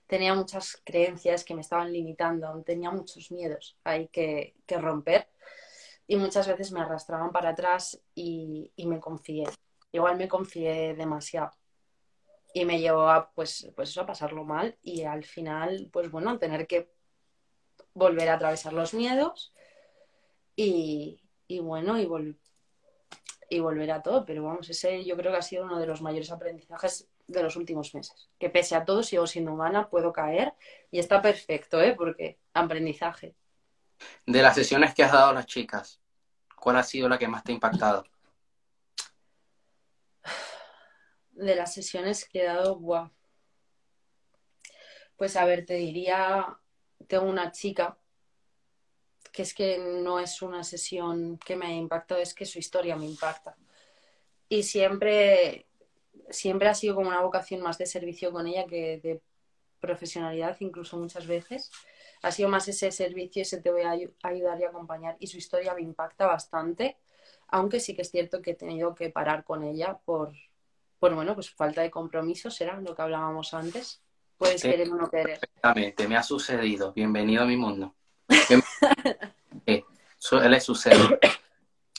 tenía 0.07 0.33
muchas 0.33 0.81
creencias 0.85 1.43
que 1.43 1.55
me 1.55 1.61
estaban 1.61 1.91
limitando, 1.91 2.61
tenía 2.63 2.91
muchos 2.91 3.31
miedos 3.31 3.77
ahí 3.83 4.07
que, 4.09 4.55
que 4.65 4.77
romper 4.77 5.27
y 6.07 6.15
muchas 6.17 6.47
veces 6.47 6.71
me 6.71 6.81
arrastraban 6.81 7.31
para 7.31 7.49
atrás 7.49 7.99
y 8.15 8.71
me 8.77 8.99
confié. 8.99 9.45
Igual 9.91 10.17
me 10.17 10.27
confié 10.29 10.95
demasiado 10.95 11.51
y 12.53 12.65
me 12.65 12.79
llevó 12.79 13.09
a, 13.09 13.31
pues, 13.31 13.71
pues 13.75 13.89
eso, 13.89 14.01
a 14.01 14.05
pasarlo 14.05 14.45
mal 14.45 14.77
y 14.81 15.03
al 15.03 15.23
final, 15.25 15.89
pues 15.91 16.11
bueno, 16.11 16.37
tener 16.37 16.67
que 16.67 16.93
volver 17.93 18.29
a 18.29 18.35
atravesar 18.35 18.73
los 18.73 18.93
miedos 18.93 19.53
y, 20.55 21.19
y 21.47 21.59
bueno, 21.59 21.99
y, 21.99 22.37
y 23.49 23.59
volver 23.59 23.91
a 23.91 24.03
todo. 24.03 24.23
Pero 24.23 24.43
vamos, 24.43 24.69
ese 24.69 25.03
yo 25.03 25.17
creo 25.17 25.31
que 25.31 25.39
ha 25.39 25.41
sido 25.41 25.65
uno 25.65 25.79
de 25.79 25.87
los 25.87 26.01
mayores 26.01 26.31
aprendizajes 26.31 27.09
de 27.25 27.41
los 27.41 27.55
últimos 27.55 27.95
meses. 27.95 28.29
Que 28.37 28.51
pese 28.51 28.75
a 28.75 28.85
todo 28.85 29.01
sigo 29.01 29.25
siendo 29.25 29.53
humana, 29.53 29.89
puedo 29.89 30.13
caer 30.13 30.53
y 30.91 30.99
está 30.99 31.21
perfecto, 31.23 31.81
¿eh? 31.81 31.95
Porque 31.97 32.39
aprendizaje. 32.53 33.35
De 34.27 34.41
las 34.43 34.53
sesiones 34.53 34.93
que 34.93 35.03
has 35.03 35.11
dado 35.11 35.29
a 35.29 35.33
las 35.33 35.47
chicas, 35.47 36.01
¿cuál 36.55 36.77
ha 36.77 36.83
sido 36.83 37.09
la 37.09 37.17
que 37.17 37.27
más 37.27 37.43
te 37.43 37.51
ha 37.51 37.55
impactado? 37.55 38.05
De 41.33 41.55
las 41.55 41.73
sesiones 41.73 42.27
que 42.27 42.41
he 42.41 42.45
dado, 42.45 42.79
wow. 42.79 43.09
Pues 45.15 45.35
a 45.35 45.45
ver, 45.45 45.65
te 45.65 45.75
diría, 45.75 46.57
tengo 47.07 47.25
una 47.25 47.51
chica 47.51 47.97
que 49.31 49.41
es 49.41 49.53
que 49.53 49.77
no 49.79 50.19
es 50.19 50.41
una 50.41 50.63
sesión 50.63 51.39
que 51.39 51.55
me 51.55 51.65
ha 51.65 51.71
impactado, 51.71 52.21
es 52.21 52.35
que 52.35 52.45
su 52.45 52.59
historia 52.59 52.95
me 52.95 53.05
impacta. 53.05 53.57
Y 54.47 54.61
siempre, 54.63 55.65
siempre 56.29 56.69
ha 56.69 56.75
sido 56.75 56.95
como 56.95 57.07
una 57.09 57.21
vocación 57.21 57.61
más 57.61 57.79
de 57.79 57.87
servicio 57.87 58.31
con 58.31 58.45
ella 58.45 58.67
que 58.67 58.99
de 58.99 59.21
profesionalidad, 59.79 60.55
incluso 60.59 60.97
muchas 60.97 61.25
veces. 61.25 61.71
Ha 62.21 62.31
sido 62.31 62.47
más 62.47 62.67
ese 62.67 62.91
servicio, 62.91 63.41
ese 63.41 63.59
te 63.59 63.71
voy 63.71 63.81
a 63.81 63.97
ayudar 64.23 64.59
y 64.59 64.63
acompañar. 64.65 65.17
Y 65.19 65.27
su 65.27 65.37
historia 65.37 65.73
me 65.73 65.81
impacta 65.81 66.27
bastante, 66.27 66.97
aunque 67.47 67.79
sí 67.79 67.95
que 67.95 68.03
es 68.03 68.11
cierto 68.11 68.41
que 68.41 68.51
he 68.51 68.55
tenido 68.55 68.93
que 68.93 69.09
parar 69.09 69.43
con 69.43 69.63
ella 69.63 69.97
por, 70.05 70.33
bueno, 71.03 71.17
bueno, 71.17 71.35
pues 71.35 71.49
falta 71.49 71.81
de 71.81 71.91
compromiso 71.91 72.49
será 72.49 72.79
lo 72.79 72.95
que 72.95 73.01
hablábamos 73.01 73.53
antes. 73.53 74.01
Puedes 74.37 74.61
querer 74.61 74.89
o 74.89 74.95
no 74.95 75.09
querer. 75.09 75.31
Exactamente, 75.31 76.07
me 76.07 76.15
ha 76.15 76.23
sucedido. 76.23 76.93
Bienvenido 76.93 77.43
a 77.43 77.45
mi 77.45 77.57
mundo. 77.57 77.93
eh, 79.65 79.83
él 80.31 80.53
es 80.53 80.63
sucede. 80.63 81.19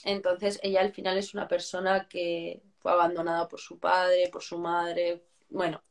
Entonces, 0.04 0.58
ella 0.62 0.80
al 0.80 0.90
final 0.90 1.18
es 1.18 1.34
una 1.34 1.46
persona 1.46 2.08
que 2.08 2.62
fue 2.78 2.92
abandonada 2.92 3.46
por 3.46 3.60
su 3.60 3.78
padre, 3.78 4.30
por 4.32 4.42
su 4.42 4.56
madre. 4.56 5.22
Bueno, 5.50 5.82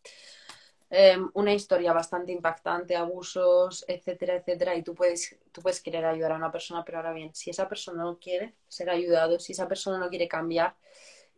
em, 0.89 1.29
una 1.35 1.53
historia 1.53 1.93
bastante 1.93 2.31
impactante, 2.31 2.95
abusos, 2.95 3.85
etcétera, 3.87 4.37
etcétera. 4.37 4.73
Y 4.73 4.81
tú 4.81 4.95
puedes, 4.95 5.37
tú 5.51 5.61
puedes 5.61 5.81
querer 5.81 6.03
ayudar 6.05 6.31
a 6.31 6.37
una 6.37 6.51
persona, 6.51 6.83
pero 6.83 6.97
ahora 6.97 7.13
bien, 7.13 7.29
si 7.35 7.51
esa 7.51 7.69
persona 7.69 8.01
no 8.01 8.17
quiere 8.17 8.55
ser 8.67 8.89
ayudado, 8.89 9.39
si 9.39 9.51
esa 9.51 9.67
persona 9.67 9.99
no 9.99 10.09
quiere 10.09 10.27
cambiar, 10.27 10.75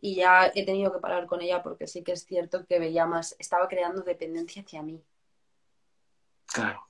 y 0.06 0.14
ya 0.14 0.52
he 0.54 0.64
tenido 0.64 0.92
que 0.92 1.00
parar 1.00 1.26
con 1.26 1.42
ella 1.42 1.64
porque 1.64 1.88
sí 1.88 2.04
que 2.04 2.12
es 2.12 2.24
cierto 2.24 2.64
que 2.64 2.78
veía 2.78 3.06
más, 3.06 3.34
estaba 3.40 3.66
creando 3.66 4.02
dependencia 4.02 4.62
hacia 4.62 4.80
mí. 4.80 5.02
Claro. 6.46 6.86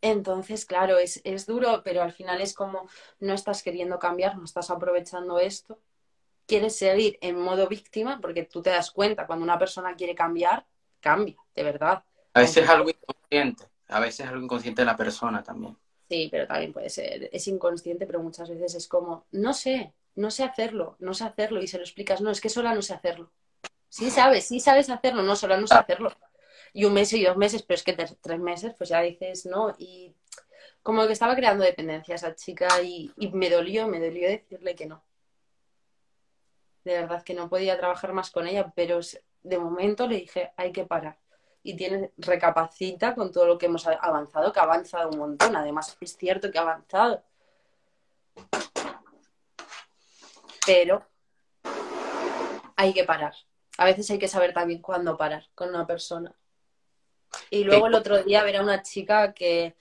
Entonces, 0.00 0.64
claro, 0.64 0.98
es, 0.98 1.20
es 1.22 1.46
duro, 1.46 1.82
pero 1.84 2.02
al 2.02 2.12
final 2.12 2.40
es 2.40 2.54
como 2.54 2.88
no 3.20 3.34
estás 3.34 3.62
queriendo 3.62 4.00
cambiar, 4.00 4.36
no 4.36 4.42
estás 4.42 4.68
aprovechando 4.68 5.38
esto, 5.38 5.78
quieres 6.44 6.74
seguir 6.74 7.18
en 7.20 7.38
modo 7.38 7.68
víctima 7.68 8.18
porque 8.20 8.42
tú 8.42 8.62
te 8.62 8.70
das 8.70 8.90
cuenta 8.90 9.28
cuando 9.28 9.44
una 9.44 9.56
persona 9.60 9.94
quiere 9.94 10.16
cambiar, 10.16 10.66
cambia, 10.98 11.36
de 11.54 11.62
verdad. 11.62 12.02
A 12.34 12.40
veces 12.40 12.64
es 12.64 12.68
algo 12.68 12.90
inconsciente, 12.90 13.64
a 13.86 14.00
veces 14.00 14.26
es 14.26 14.26
algo 14.26 14.42
inconsciente 14.42 14.82
de 14.82 14.86
la 14.86 14.96
persona 14.96 15.44
también. 15.44 15.76
Sí, 16.08 16.26
pero 16.32 16.48
también 16.48 16.72
puede 16.72 16.90
ser, 16.90 17.30
es 17.32 17.46
inconsciente, 17.46 18.06
pero 18.06 18.20
muchas 18.20 18.48
veces 18.48 18.74
es 18.74 18.88
como, 18.88 19.24
no 19.30 19.54
sé, 19.54 19.92
no 20.18 20.32
sé 20.32 20.42
hacerlo, 20.42 20.96
no 20.98 21.14
sé 21.14 21.24
hacerlo, 21.24 21.62
y 21.62 21.68
se 21.68 21.78
lo 21.78 21.84
explicas, 21.84 22.20
no, 22.20 22.30
es 22.30 22.40
que 22.40 22.48
sola 22.48 22.74
no 22.74 22.82
sé 22.82 22.92
hacerlo. 22.92 23.30
Sí 23.88 24.10
sabes, 24.10 24.46
sí 24.46 24.58
sabes 24.58 24.90
hacerlo, 24.90 25.22
no, 25.22 25.36
sola 25.36 25.56
no 25.56 25.68
sé 25.68 25.76
hacerlo. 25.76 26.10
Y 26.72 26.84
un 26.84 26.92
mes 26.92 27.12
y 27.12 27.24
dos 27.24 27.36
meses, 27.36 27.62
pero 27.62 27.76
es 27.76 27.84
que 27.84 27.92
tres 27.92 28.40
meses, 28.40 28.74
pues 28.76 28.90
ya 28.90 29.00
dices, 29.00 29.46
no, 29.46 29.74
y 29.78 30.12
como 30.82 31.06
que 31.06 31.12
estaba 31.12 31.36
creando 31.36 31.64
dependencia 31.64 32.16
esa 32.16 32.34
chica 32.34 32.66
y, 32.82 33.12
me 33.32 33.48
dolió, 33.48 33.86
me 33.86 34.00
dolió 34.00 34.28
decirle 34.28 34.74
que 34.74 34.86
no. 34.86 35.04
De 36.84 36.94
verdad 36.94 37.22
que 37.22 37.34
no 37.34 37.48
podía 37.48 37.78
trabajar 37.78 38.12
más 38.12 38.30
con 38.32 38.48
ella, 38.48 38.72
pero 38.74 38.98
de 39.44 39.58
momento 39.58 40.08
le 40.08 40.16
dije, 40.16 40.50
hay 40.56 40.72
que 40.72 40.84
parar. 40.84 41.16
Y 41.62 41.76
tiene, 41.76 42.10
recapacita 42.16 43.14
con 43.14 43.30
todo 43.30 43.46
lo 43.46 43.56
que 43.56 43.66
hemos 43.66 43.86
avanzado, 43.86 44.52
que 44.52 44.58
ha 44.58 44.64
avanzado 44.64 45.10
un 45.10 45.18
montón. 45.18 45.54
Además, 45.54 45.96
es 46.00 46.16
cierto 46.16 46.50
que 46.50 46.58
ha 46.58 46.62
avanzado 46.62 47.22
pero 50.68 51.02
hay 52.76 52.92
que 52.92 53.04
parar. 53.04 53.34
A 53.78 53.86
veces 53.86 54.10
hay 54.10 54.18
que 54.18 54.28
saber 54.28 54.52
también 54.52 54.82
cuándo 54.82 55.16
parar 55.16 55.48
con 55.54 55.70
una 55.70 55.86
persona. 55.86 56.34
Y 57.48 57.64
luego 57.64 57.86
el 57.86 57.94
otro 57.94 58.22
día 58.22 58.44
ver 58.44 58.56
a 58.56 58.62
una 58.62 58.82
chica 58.82 59.32
que, 59.32 59.76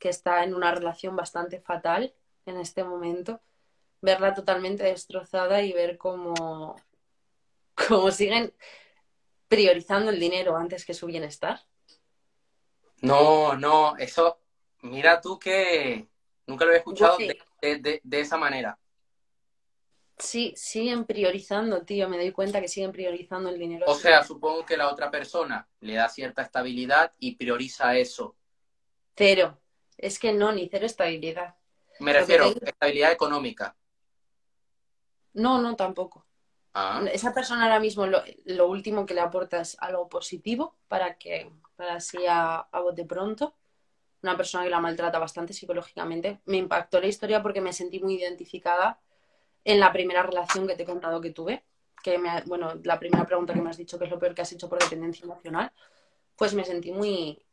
está 0.00 0.42
en 0.42 0.52
una 0.52 0.72
relación 0.72 1.14
bastante 1.14 1.60
fatal 1.60 2.12
en 2.44 2.56
este 2.56 2.82
momento, 2.82 3.40
verla 4.00 4.34
totalmente 4.34 4.82
destrozada 4.82 5.62
y 5.62 5.72
ver 5.72 5.96
cómo, 5.96 6.74
cómo 7.88 8.10
siguen 8.10 8.52
priorizando 9.46 10.10
el 10.10 10.18
dinero 10.18 10.56
antes 10.56 10.84
que 10.84 10.92
su 10.92 11.06
bienestar. 11.06 11.60
No, 13.00 13.54
no, 13.54 13.96
eso, 13.96 14.40
mira 14.80 15.20
tú 15.20 15.38
que 15.38 16.08
nunca 16.48 16.64
lo 16.64 16.72
he 16.72 16.78
escuchado 16.78 17.16
de, 17.60 18.00
de 18.02 18.20
esa 18.20 18.36
manera. 18.36 18.76
Sí, 20.18 20.52
siguen 20.56 21.04
priorizando, 21.04 21.82
tío. 21.82 22.08
Me 22.08 22.16
doy 22.16 22.32
cuenta 22.32 22.60
que 22.60 22.68
siguen 22.68 22.92
priorizando 22.92 23.48
el 23.48 23.58
dinero. 23.58 23.86
O 23.88 23.94
sea, 23.94 24.22
supongo 24.22 24.64
que 24.64 24.76
la 24.76 24.88
otra 24.88 25.10
persona 25.10 25.68
le 25.80 25.94
da 25.94 26.08
cierta 26.08 26.42
estabilidad 26.42 27.12
y 27.18 27.36
prioriza 27.36 27.96
eso. 27.96 28.36
Cero. 29.16 29.58
Es 29.96 30.18
que 30.18 30.32
no, 30.32 30.52
ni 30.52 30.68
cero 30.68 30.86
estabilidad. 30.86 31.56
Me 32.00 32.12
refiero 32.12 32.46
a 32.46 32.68
estabilidad 32.68 33.12
económica. 33.12 33.76
No, 35.34 35.60
no, 35.60 35.76
tampoco. 35.76 36.26
Ah. 36.74 37.04
Esa 37.12 37.34
persona 37.34 37.64
ahora 37.64 37.80
mismo 37.80 38.06
lo, 38.06 38.66
último 38.66 39.04
que 39.04 39.14
le 39.14 39.20
aporta 39.20 39.60
es 39.60 39.76
algo 39.80 40.08
positivo 40.08 40.76
para 40.88 41.18
que, 41.18 41.50
para 41.76 41.96
así 41.96 42.26
a, 42.26 42.56
a 42.56 42.80
bote 42.80 43.04
pronto. 43.04 43.54
Una 44.22 44.36
persona 44.36 44.64
que 44.64 44.70
la 44.70 44.80
maltrata 44.80 45.18
bastante 45.18 45.52
psicológicamente. 45.52 46.40
Me 46.44 46.56
impactó 46.56 47.00
la 47.00 47.08
historia 47.08 47.42
porque 47.42 47.60
me 47.60 47.72
sentí 47.72 47.98
muy 48.00 48.14
identificada 48.14 49.00
en 49.64 49.80
la 49.80 49.92
primera 49.92 50.22
relación 50.22 50.66
que 50.66 50.74
te 50.74 50.82
he 50.82 50.86
contado 50.86 51.20
que 51.20 51.30
tuve, 51.30 51.64
que 52.02 52.18
me, 52.18 52.42
bueno, 52.46 52.74
la 52.82 52.98
primera 52.98 53.24
pregunta 53.24 53.54
que 53.54 53.60
me 53.60 53.70
has 53.70 53.76
dicho 53.76 53.98
que 53.98 54.04
es 54.04 54.10
lo 54.10 54.18
peor 54.18 54.34
que 54.34 54.42
has 54.42 54.52
hecho 54.52 54.68
por 54.68 54.82
dependencia 54.82 55.24
emocional, 55.24 55.72
pues 56.36 56.54
me 56.54 56.64
sentí 56.64 56.90
muy, 56.92 57.44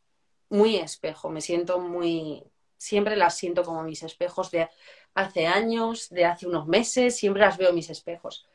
muy 0.49 0.77
espejo, 0.77 1.29
me 1.29 1.41
siento 1.41 1.79
muy, 1.79 2.43
siempre 2.77 3.15
las 3.15 3.35
siento 3.35 3.63
como 3.63 3.83
mis 3.83 4.03
espejos 4.03 4.49
de 4.51 4.69
hace 5.13 5.47
años, 5.47 6.09
de 6.09 6.25
hace 6.25 6.47
unos 6.47 6.67
meses, 6.67 7.15
siempre 7.15 7.41
las 7.41 7.57
veo 7.57 7.73
mis 7.73 7.89
espejos. 7.89 8.47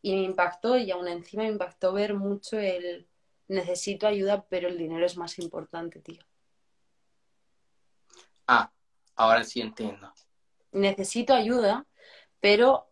Y 0.00 0.14
me 0.14 0.22
impactó 0.22 0.76
y 0.76 0.90
aún 0.90 1.08
encima 1.08 1.44
me 1.44 1.50
impactó 1.50 1.92
ver 1.92 2.14
mucho 2.14 2.58
el 2.58 3.06
necesito 3.48 4.06
ayuda, 4.06 4.46
pero 4.48 4.68
el 4.68 4.78
dinero 4.78 5.04
es 5.04 5.16
más 5.16 5.38
importante, 5.38 6.00
tío. 6.00 6.22
Ah, 8.46 8.72
ahora 9.14 9.44
sí 9.44 9.60
entiendo. 9.60 10.12
Necesito 10.72 11.34
ayuda, 11.34 11.86
pero 12.40 12.91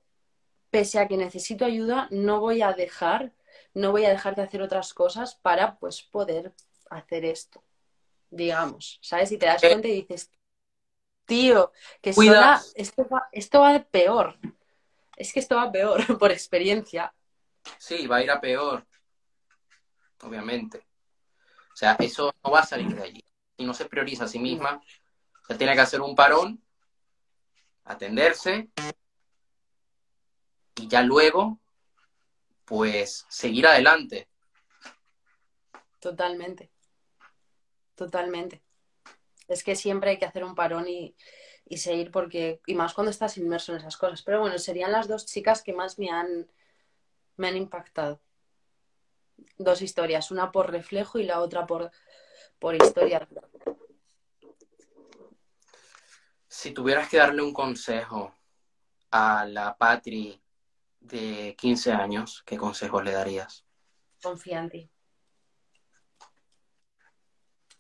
pese 0.70 0.98
a 0.98 1.08
que 1.08 1.16
necesito 1.16 1.64
ayuda, 1.64 2.08
no 2.10 2.40
voy 2.40 2.62
a 2.62 2.72
dejar, 2.72 3.32
no 3.74 3.90
voy 3.90 4.04
a 4.04 4.10
dejar 4.10 4.36
de 4.36 4.42
hacer 4.42 4.62
otras 4.62 4.94
cosas 4.94 5.34
para 5.34 5.78
pues 5.78 6.02
poder 6.02 6.54
hacer 6.88 7.24
esto, 7.24 7.62
digamos, 8.30 8.98
¿sabes? 9.02 9.32
Y 9.32 9.38
te 9.38 9.46
das 9.46 9.60
cuenta 9.60 9.88
y 9.88 9.92
dices, 9.92 10.30
tío, 11.26 11.72
que 12.00 12.12
suena, 12.12 12.60
esto 12.74 13.06
va, 13.08 13.28
esto 13.32 13.60
va 13.60 13.78
peor. 13.82 14.38
Es 15.16 15.32
que 15.32 15.40
esto 15.40 15.56
va 15.56 15.70
peor 15.70 16.00
por 16.18 16.30
experiencia. 16.30 17.14
Sí, 17.78 18.06
va 18.06 18.16
a 18.16 18.22
ir 18.22 18.30
a 18.30 18.40
peor, 18.40 18.86
obviamente. 20.22 20.86
O 21.72 21.76
sea, 21.76 21.96
eso 21.98 22.34
no 22.42 22.50
va 22.50 22.60
a 22.60 22.66
salir 22.66 22.94
de 22.94 23.02
allí. 23.02 23.24
Si 23.56 23.64
no 23.64 23.74
se 23.74 23.84
prioriza 23.84 24.24
a 24.24 24.28
sí 24.28 24.38
misma, 24.38 24.80
se 25.46 25.54
tiene 25.56 25.74
que 25.74 25.80
hacer 25.80 26.00
un 26.00 26.14
parón, 26.14 26.62
atenderse 27.84 28.70
y 30.80 30.88
ya 30.88 31.02
luego, 31.02 31.58
pues, 32.64 33.26
seguir 33.28 33.66
adelante. 33.66 34.28
Totalmente. 35.98 36.70
Totalmente. 37.94 38.62
Es 39.46 39.62
que 39.62 39.76
siempre 39.76 40.10
hay 40.10 40.18
que 40.18 40.24
hacer 40.24 40.44
un 40.44 40.54
parón 40.54 40.88
y, 40.88 41.14
y 41.66 41.76
seguir 41.78 42.10
porque, 42.10 42.60
y 42.66 42.74
más 42.74 42.94
cuando 42.94 43.10
estás 43.10 43.36
inmerso 43.36 43.72
en 43.72 43.78
esas 43.78 43.96
cosas. 43.96 44.22
Pero 44.22 44.40
bueno, 44.40 44.58
serían 44.58 44.92
las 44.92 45.06
dos 45.06 45.26
chicas 45.26 45.62
que 45.62 45.74
más 45.74 45.98
me 45.98 46.10
han, 46.10 46.50
me 47.36 47.48
han 47.48 47.56
impactado. 47.56 48.20
Dos 49.58 49.82
historias, 49.82 50.30
una 50.30 50.50
por 50.50 50.70
reflejo 50.70 51.18
y 51.18 51.24
la 51.24 51.40
otra 51.40 51.66
por, 51.66 51.90
por 52.58 52.74
historia. 52.74 53.28
Si 56.48 56.72
tuvieras 56.72 57.08
que 57.08 57.18
darle 57.18 57.42
un 57.42 57.52
consejo 57.52 58.34
a 59.10 59.44
la 59.44 59.76
Patri 59.76 60.40
de 61.00 61.56
15 61.58 61.92
años, 61.92 62.42
¿qué 62.46 62.56
consejo 62.56 63.02
le 63.02 63.12
darías? 63.12 63.64
Confía 64.22 64.60
en 64.60 64.68
ti. 64.68 64.90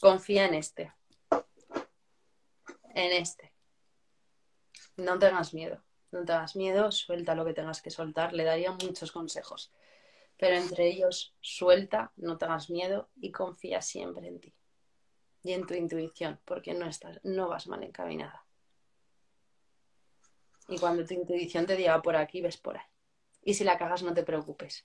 Confía 0.00 0.46
en 0.46 0.54
este. 0.54 0.92
En 2.94 3.12
este. 3.12 3.52
No 4.96 5.18
tengas 5.18 5.54
miedo. 5.54 5.82
No 6.10 6.24
tengas 6.24 6.56
miedo, 6.56 6.90
suelta 6.90 7.34
lo 7.34 7.44
que 7.44 7.54
tengas 7.54 7.82
que 7.82 7.90
soltar. 7.90 8.32
Le 8.32 8.44
daría 8.44 8.72
muchos 8.72 9.12
consejos. 9.12 9.72
Pero 10.36 10.56
entre 10.56 10.88
ellos, 10.88 11.34
suelta, 11.40 12.12
no 12.16 12.38
tengas 12.38 12.70
miedo 12.70 13.10
y 13.16 13.30
confía 13.30 13.82
siempre 13.82 14.26
en 14.26 14.40
ti. 14.40 14.54
Y 15.42 15.52
en 15.52 15.66
tu 15.66 15.74
intuición, 15.74 16.40
porque 16.44 16.74
no, 16.74 16.86
estás, 16.86 17.20
no 17.22 17.48
vas 17.48 17.66
mal 17.66 17.82
encaminada. 17.82 18.44
Y 20.68 20.78
cuando 20.78 21.04
tu 21.04 21.14
intuición 21.14 21.66
te 21.66 21.76
diga 21.76 22.00
por 22.00 22.16
aquí, 22.16 22.40
ves 22.40 22.56
por 22.56 22.78
ahí. 22.78 22.89
Y 23.42 23.54
si 23.54 23.64
la 23.64 23.78
cagas, 23.78 24.02
no 24.02 24.12
te 24.12 24.22
preocupes. 24.22 24.84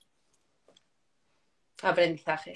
Aprendizaje. 1.81 2.53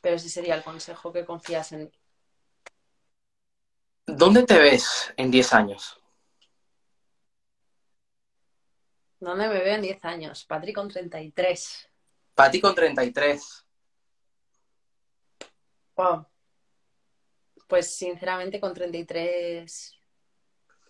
Pero 0.00 0.16
ese 0.16 0.28
sería 0.28 0.54
el 0.54 0.62
consejo, 0.62 1.12
que 1.12 1.24
confías 1.24 1.72
en 1.72 1.84
mí. 1.84 1.92
¿Dónde 4.06 4.44
te 4.44 4.58
ves 4.58 5.12
en 5.16 5.30
10 5.30 5.52
años? 5.52 6.00
¿Dónde 9.18 9.48
me 9.48 9.58
veo 9.58 9.74
en 9.74 9.82
10 9.82 10.04
años? 10.04 10.44
Patri 10.44 10.72
con 10.72 10.88
33. 10.88 11.88
Patri 12.34 12.60
con 12.60 12.74
33. 12.74 13.66
Wow. 15.96 16.26
Pues 17.66 17.96
sinceramente 17.96 18.60
con 18.60 18.74
33 18.74 19.95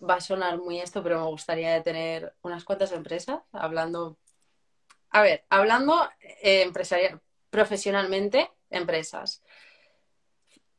va 0.08 0.14
a 0.14 0.20
sonar 0.20 0.58
muy 0.58 0.80
esto, 0.80 1.02
pero 1.02 1.20
me 1.20 1.26
gustaría 1.26 1.82
tener 1.82 2.34
unas 2.42 2.64
cuantas 2.64 2.92
empresas 2.92 3.40
hablando. 3.52 4.16
A 5.10 5.22
ver, 5.22 5.44
hablando 5.48 6.08
eh, 6.20 6.62
empresarial, 6.62 7.20
profesionalmente, 7.50 8.50
empresas. 8.70 9.42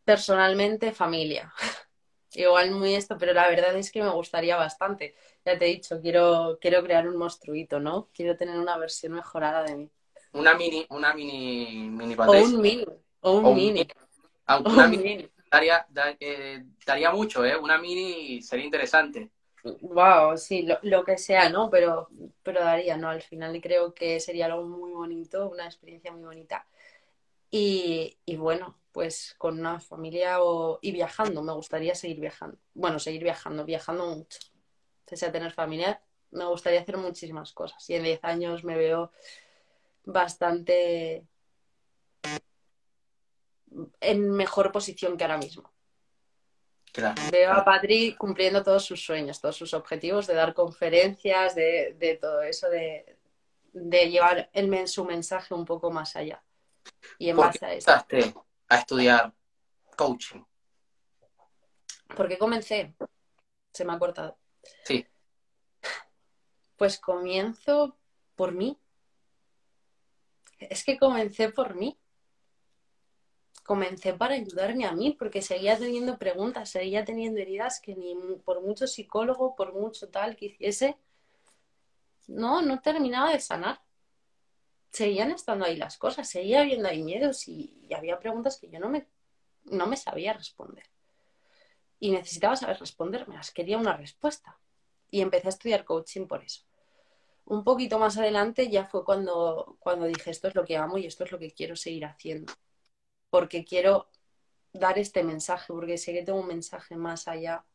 Personalmente, 0.03 0.91
familia. 0.91 1.53
Igual 2.33 2.71
muy 2.71 2.93
esto, 2.93 3.17
pero 3.17 3.33
la 3.33 3.49
verdad 3.49 3.75
es 3.75 3.91
que 3.91 4.03
me 4.03 4.09
gustaría 4.09 4.57
bastante. 4.57 5.15
Ya 5.45 5.57
te 5.57 5.65
he 5.65 5.69
dicho, 5.69 5.99
quiero, 6.01 6.57
quiero 6.61 6.83
crear 6.83 7.07
un 7.07 7.17
monstruito, 7.17 7.79
¿no? 7.79 8.09
Quiero 8.13 8.35
tener 8.37 8.59
una 8.59 8.77
versión 8.77 9.13
mejorada 9.13 9.63
de 9.63 9.75
mí. 9.75 9.89
Una 10.33 10.53
mini, 10.53 10.85
una 10.89 11.13
mini, 11.13 11.89
mini 11.89 12.15
O 12.17 12.31
un 12.31 12.61
mini, 12.61 12.85
o 13.21 13.31
un 13.31 13.55
mini. 13.55 13.87
Aunque 14.45 14.71
una 14.71 14.87
mini 14.87 15.29
daría, 15.51 15.87
eh, 16.19 16.63
daría 16.85 17.11
mucho, 17.11 17.45
¿eh? 17.45 17.55
Una 17.57 17.77
mini 17.77 18.41
sería 18.41 18.65
interesante. 18.65 19.29
Wow, 19.81 20.37
sí, 20.37 20.61
lo, 20.61 20.79
lo, 20.83 21.03
que 21.03 21.17
sea, 21.17 21.49
¿no? 21.49 21.69
Pero, 21.69 22.07
pero 22.43 22.61
daría, 22.61 22.97
¿no? 22.97 23.09
Al 23.09 23.21
final 23.21 23.59
creo 23.61 23.93
que 23.93 24.19
sería 24.19 24.45
algo 24.45 24.63
muy 24.63 24.91
bonito, 24.91 25.49
una 25.49 25.65
experiencia 25.65 26.11
muy 26.11 26.23
bonita. 26.23 26.65
Y, 27.49 28.17
y 28.25 28.35
bueno, 28.35 28.77
pues 28.91 29.35
con 29.37 29.59
una 29.59 29.79
familia 29.79 30.39
y 30.81 30.91
viajando, 30.91 31.43
me 31.43 31.53
gustaría 31.53 31.95
seguir 31.95 32.19
viajando. 32.19 32.57
Bueno, 32.73 32.99
seguir 32.99 33.23
viajando, 33.23 33.65
viajando 33.65 34.07
mucho. 34.07 34.39
Pese 35.05 35.27
a 35.27 35.31
tener 35.31 35.51
familia, 35.51 36.01
me 36.31 36.45
gustaría 36.45 36.81
hacer 36.81 36.97
muchísimas 36.97 37.53
cosas. 37.53 37.89
Y 37.89 37.95
en 37.95 38.03
10 38.03 38.23
años 38.23 38.63
me 38.63 38.75
veo 38.75 39.11
bastante 40.03 41.27
en 43.99 44.31
mejor 44.31 44.71
posición 44.71 45.17
que 45.17 45.23
ahora 45.23 45.37
mismo. 45.37 45.71
Claro. 46.91 47.21
Veo 47.31 47.51
a 47.53 47.63
Patri 47.63 48.15
cumpliendo 48.15 48.63
todos 48.63 48.83
sus 48.85 49.03
sueños, 49.05 49.39
todos 49.39 49.55
sus 49.55 49.73
objetivos 49.73 50.25
de 50.25 50.33
dar 50.33 50.53
conferencias, 50.53 51.53
de, 51.53 51.95
de 51.99 52.15
todo 52.15 52.41
eso, 52.41 52.69
de, 52.69 53.17
de 53.73 54.09
llevar 54.09 54.49
el, 54.53 54.87
su 54.87 55.05
mensaje 55.05 55.53
un 55.53 55.65
poco 55.65 55.91
más 55.91 56.15
allá. 56.15 56.43
Y 57.19 57.29
en 57.29 57.35
¿Por 57.35 57.45
base 57.47 57.59
qué 57.59 57.65
a 57.65 57.73
eso. 57.73 57.91
empezaste 57.91 58.33
a 58.69 58.77
estudiar 58.77 59.33
coaching? 59.95 60.43
¿Por 62.15 62.27
qué 62.27 62.37
comencé? 62.37 62.95
Se 63.73 63.85
me 63.85 63.93
ha 63.93 63.99
cortado. 63.99 64.37
Sí. 64.85 65.05
Pues 66.77 66.99
comienzo 66.99 67.95
por 68.35 68.53
mí. 68.53 68.79
Es 70.57 70.83
que 70.83 70.97
comencé 70.97 71.49
por 71.49 71.75
mí 71.75 71.99
comencé 73.67 74.13
para 74.13 74.35
ayudarme 74.35 74.85
a 74.85 74.93
mí, 74.93 75.11
porque 75.19 75.41
seguía 75.41 75.77
teniendo 75.77 76.17
preguntas, 76.17 76.69
seguía 76.69 77.03
teniendo 77.03 77.41
heridas 77.41 77.81
que 77.81 77.95
ni 77.95 78.15
por 78.45 78.61
mucho 78.61 78.87
psicólogo, 78.87 79.57
por 79.57 79.73
mucho 79.73 80.07
tal 80.07 80.37
que 80.37 80.45
hiciese, 80.45 80.97
no, 82.27 82.61
no 82.61 82.79
terminaba 82.79 83.33
de 83.33 83.41
sanar. 83.41 83.81
Seguían 84.89 85.31
estando 85.31 85.65
ahí 85.65 85.75
las 85.75 85.97
cosas, 85.97 86.29
seguía 86.29 86.61
habiendo 86.61 86.87
ahí 86.87 87.03
miedos 87.03 87.45
y, 87.49 87.73
había 87.93 88.17
preguntas 88.19 88.57
que 88.57 88.69
yo 88.69 88.79
no 88.79 88.87
me, 88.87 89.05
no 89.65 89.85
me 89.85 89.97
sabía 89.97 90.31
responder. 90.31 90.85
Y 91.99 92.11
necesitaba 92.11 92.55
saber 92.55 92.79
respondérmelas, 92.79 93.51
quería 93.51 93.77
una 93.77 93.97
respuesta. 93.97 94.57
Y 95.11 95.19
empecé 95.19 95.47
a 95.47 95.49
estudiar 95.49 95.83
coaching 95.83 96.25
por 96.25 96.41
eso. 96.41 96.63
Un 97.43 97.65
poquito 97.65 97.99
más 97.99 98.17
adelante 98.17 98.69
ya 98.69 98.85
fue 98.85 99.03
cuando, 99.03 99.75
cuando 99.79 100.05
dije 100.05 100.31
esto 100.31 100.47
es 100.47 100.55
lo 100.55 100.63
que 100.63 100.77
amo 100.77 100.97
y 100.97 101.05
esto 101.05 101.25
es 101.25 101.33
lo 101.33 101.39
que 101.39 101.51
quiero 101.51 101.75
seguir 101.75 102.05
haciendo 102.05 102.53
porque 103.29 103.65
quiero 103.65 104.09
dar 104.73 104.97
este 104.97 105.23
mensaje, 105.23 105.73
porque 105.73 105.97
sé 105.97 106.13
que 106.13 106.23
tengo 106.23 106.39
un 106.39 106.47
mensaje 106.47 106.95
más 106.95 107.27
allá 107.27 107.65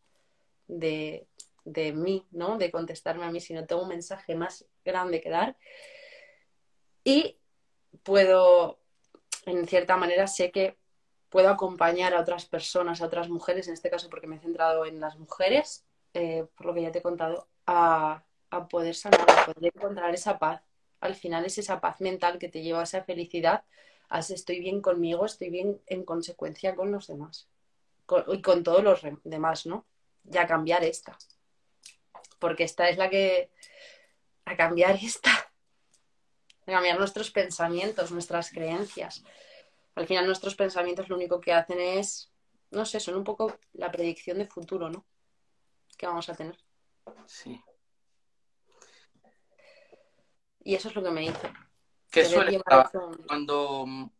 de, 0.69 1.27
de 1.65 1.93
mí, 1.93 2.27
¿no? 2.31 2.59
De 2.59 2.71
contestarme 2.71 3.25
a 3.25 3.31
mí, 3.31 3.41
sino 3.41 3.67
tengo 3.67 3.83
un 3.83 3.89
mensaje 3.89 4.35
más 4.35 4.65
grande 4.85 5.21
que 5.21 5.31
dar. 5.31 5.57
Y 7.05 7.39
puedo, 8.03 8.79
en 9.47 9.67
cierta 9.67 9.97
manera, 9.97 10.27
sé 10.27 10.51
que 10.51 10.79
puedo 11.29 11.49
acompañar 11.49 12.15
a 12.15 12.21
otras 12.21 12.45
personas, 12.47 13.01
a 13.01 13.07
otras 13.07 13.29
mujeres, 13.29 13.67
en 13.67 13.75
este 13.75 13.91
caso 13.91 14.09
porque 14.11 14.27
me 14.27 14.37
he 14.37 14.41
centrado 14.41 14.85
en 14.85 15.01
las 15.01 15.19
mujeres, 15.19 15.85
eh, 16.15 16.47
por 16.57 16.67
lo 16.67 16.75
que 16.75 16.83
ya 16.83 16.93
te 16.93 16.99
he 16.99 17.03
contado, 17.03 17.49
a, 17.67 18.23
a 18.51 18.69
poder 18.69 18.95
sanar, 18.95 19.29
a 19.29 19.47
poder 19.47 19.73
encontrar 19.75 20.15
esa 20.15 20.39
paz. 20.39 20.63
Al 21.01 21.15
final 21.15 21.45
es 21.45 21.59
esa 21.59 21.81
paz 21.81 22.01
mental 22.01 22.39
que 22.39 22.49
te 22.49 22.63
lleva 22.63 22.81
a 22.81 22.85
esa 22.85 23.03
felicidad 23.03 23.65
estoy 24.19 24.61
bien 24.61 24.81
conmigo, 24.81 25.25
estoy 25.25 25.51
bien 25.51 25.81
en 25.87 26.05
consecuencia 26.05 26.75
con 26.75 26.93
los 26.93 27.07
demás 27.07 27.49
y 28.29 28.43
con 28.43 28.63
todos 28.63 28.83
los 28.83 29.01
demás, 29.25 29.67
¿no? 29.67 29.87
Y 30.31 30.37
a 30.37 30.47
cambiar 30.47 30.85
esta. 30.85 31.17
Porque 32.39 32.65
esta 32.65 32.89
es 32.89 32.99
la 32.99 33.09
que... 33.09 33.51
A 34.45 34.57
cambiar 34.57 34.99
esta. 35.03 35.31
A 36.67 36.71
cambiar 36.71 36.99
nuestros 36.99 37.31
pensamientos, 37.31 38.11
nuestras 38.11 38.51
creencias. 38.51 39.25
Al 39.95 40.07
final 40.07 40.27
nuestros 40.27 40.55
pensamientos 40.55 41.09
lo 41.09 41.17
único 41.17 41.41
que 41.41 41.53
hacen 41.53 41.81
es, 41.81 42.31
no 42.71 42.85
sé, 42.85 42.99
son 43.01 43.17
un 43.17 43.25
poco 43.25 43.59
la 43.73 43.91
predicción 43.91 44.39
de 44.39 44.47
futuro, 44.47 44.91
¿no? 44.91 45.05
Que 45.97 46.07
vamos 46.07 46.29
a 46.29 46.35
tener. 46.35 46.59
Sí. 47.27 47.63
Y 50.65 50.75
eso 50.75 50.89
es 50.89 50.95
lo 50.95 51.03
que 51.03 51.11
me 51.11 51.25
hizo. 51.25 51.49
¿Qué 52.13 52.27
suele 52.27 52.61
cuando 53.27 53.87
mm, 53.87 54.11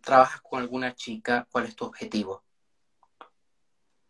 trabajas 0.00 0.40
con 0.40 0.60
alguna 0.60 0.94
chica? 0.94 1.44
¿Cuál 1.50 1.66
es 1.66 1.74
tu 1.74 1.84
objetivo? 1.84 2.44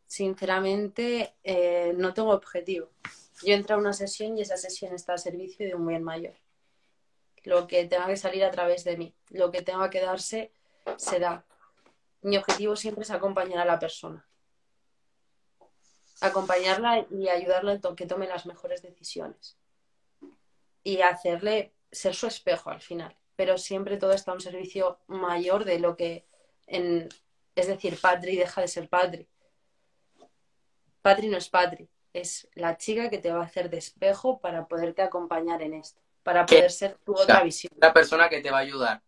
Sinceramente, 0.07 1.35
eh, 1.43 1.95
no 1.97 2.13
tengo 2.13 2.33
objetivo. 2.33 2.91
Yo 3.43 3.55
entro 3.55 3.77
a 3.77 3.79
una 3.79 3.95
sesión 3.95 4.37
y 4.37 4.43
esa 4.43 4.59
sesión 4.59 4.95
está 4.95 5.13
al 5.13 5.19
servicio 5.19 5.67
de 5.67 5.75
un 5.75 5.87
bien 5.87 6.05
mayor. 6.05 6.35
Lo 7.45 7.67
que 7.67 7.87
tenga 7.87 8.07
que 8.07 8.19
salir 8.19 8.45
a 8.45 8.51
través 8.51 8.85
de 8.85 8.99
mí, 8.99 9.15
lo 9.31 9.51
que 9.51 9.63
tenga 9.63 9.89
que 9.89 10.03
darse, 10.03 10.53
se 10.99 11.19
da. 11.19 11.47
Mi 12.21 12.37
objetivo 12.37 12.77
siempre 12.77 13.05
es 13.05 13.11
acompañar 13.11 13.61
a 13.61 13.65
la 13.65 13.79
persona. 13.79 14.29
Acompañarla 16.21 17.07
y 17.11 17.29
ayudarla 17.31 17.81
a 17.83 17.97
que 17.97 18.07
tome 18.07 18.27
las 18.27 18.45
mejores 18.45 18.83
decisiones. 18.83 19.57
Y 20.83 21.01
hacerle 21.01 21.73
ser 21.95 22.15
su 22.15 22.27
espejo 22.27 22.71
al 22.71 22.81
final, 22.81 23.17
pero 23.37 23.57
siempre 23.57 23.97
todo 23.97 24.13
está 24.13 24.33
a 24.33 24.35
un 24.35 24.41
servicio 24.41 24.99
mayor 25.07 25.65
de 25.65 25.79
lo 25.79 25.97
que, 25.97 26.27
en, 26.67 27.09
es 27.55 27.67
decir, 27.67 27.99
Patri 28.01 28.37
deja 28.37 28.61
de 28.61 28.69
ser 28.69 28.89
Patri. 28.89 29.29
Patri 31.03 31.29
no 31.29 31.37
es 31.37 31.49
Patri, 31.49 31.89
es 32.13 32.49
la 32.55 32.77
chica 32.77 33.11
que 33.11 33.19
te 33.19 33.31
va 33.31 33.41
a 33.41 33.45
hacer 33.45 33.71
de 33.71 33.79
espejo 33.79 34.41
para 34.41 34.67
poderte 34.67 35.03
acompañar 35.03 35.63
en 35.63 35.75
esto. 35.75 36.01
para 36.23 36.47
poder 36.47 36.71
ser 36.71 36.97
tu 37.05 37.13
otra 37.13 37.43
visión. 37.43 37.71
La 37.77 37.93
persona 37.93 38.29
que 38.31 38.41
te 38.41 38.51
va 38.51 38.59
a 38.59 38.61
ayudar. 38.63 39.03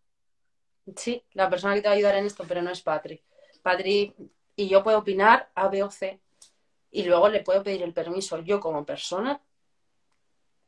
Sí, 0.95 1.25
la 1.33 1.49
persona 1.49 1.75
que 1.75 1.81
te 1.81 1.89
va 1.89 1.95
a 1.95 1.97
ayudar 1.97 2.15
en 2.17 2.27
esto, 2.27 2.45
pero 2.47 2.61
no 2.63 2.71
es 2.71 2.83
Patri. 2.83 3.23
Patri 3.63 4.15
y 4.55 4.69
yo 4.69 4.83
puedo 4.83 4.99
opinar 4.99 5.51
A, 5.55 5.69
B 5.69 5.83
o 5.83 5.91
C 5.91 6.21
y 6.91 7.05
luego 7.05 7.29
le 7.29 7.41
puedo 7.41 7.63
pedir 7.63 7.83
el 7.83 7.93
permiso 7.93 8.39
yo 8.41 8.61
como 8.61 8.85
persona 8.85 9.41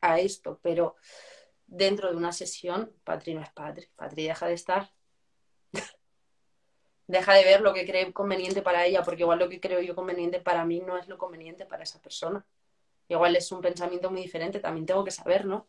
a 0.01 0.19
esto, 0.19 0.59
pero 0.61 0.95
dentro 1.69 2.09
de 2.09 2.17
una 2.17 2.31
sesión, 2.31 2.91
Patri 3.03 3.33
no 3.33 3.41
es 3.41 3.51
Patri. 3.51 3.87
Patri 3.95 4.27
deja 4.27 4.47
de 4.47 4.53
estar. 4.53 4.91
deja 7.07 7.33
de 7.33 7.43
ver 7.43 7.61
lo 7.61 7.73
que 7.73 7.85
cree 7.85 8.11
conveniente 8.11 8.61
para 8.61 8.85
ella, 8.85 9.03
porque 9.03 9.23
igual 9.23 9.39
lo 9.39 9.49
que 9.49 9.59
creo 9.59 9.81
yo 9.81 9.95
conveniente 9.95 10.39
para 10.39 10.65
mí 10.65 10.81
no 10.81 10.97
es 10.97 11.07
lo 11.07 11.17
conveniente 11.17 11.65
para 11.65 11.83
esa 11.83 12.01
persona. 12.01 12.45
Igual 13.07 13.35
es 13.35 13.51
un 13.51 13.61
pensamiento 13.61 14.11
muy 14.11 14.21
diferente, 14.21 14.59
también 14.59 14.85
tengo 14.85 15.03
que 15.03 15.11
saber, 15.11 15.45
¿no? 15.45 15.67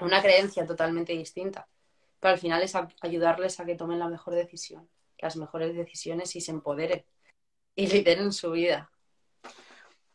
Una 0.00 0.22
creencia 0.22 0.66
totalmente 0.66 1.12
distinta. 1.12 1.68
Pero 2.20 2.32
al 2.32 2.40
final 2.40 2.62
es 2.62 2.74
ayudarles 3.00 3.60
a 3.60 3.64
que 3.64 3.76
tomen 3.76 3.98
la 3.98 4.08
mejor 4.08 4.34
decisión, 4.34 4.88
las 5.18 5.36
mejores 5.36 5.74
decisiones 5.76 6.34
y 6.34 6.40
se 6.40 6.50
empoderen 6.50 7.04
y 7.76 7.86
lideren 7.86 8.32
su 8.32 8.52
vida. 8.52 8.90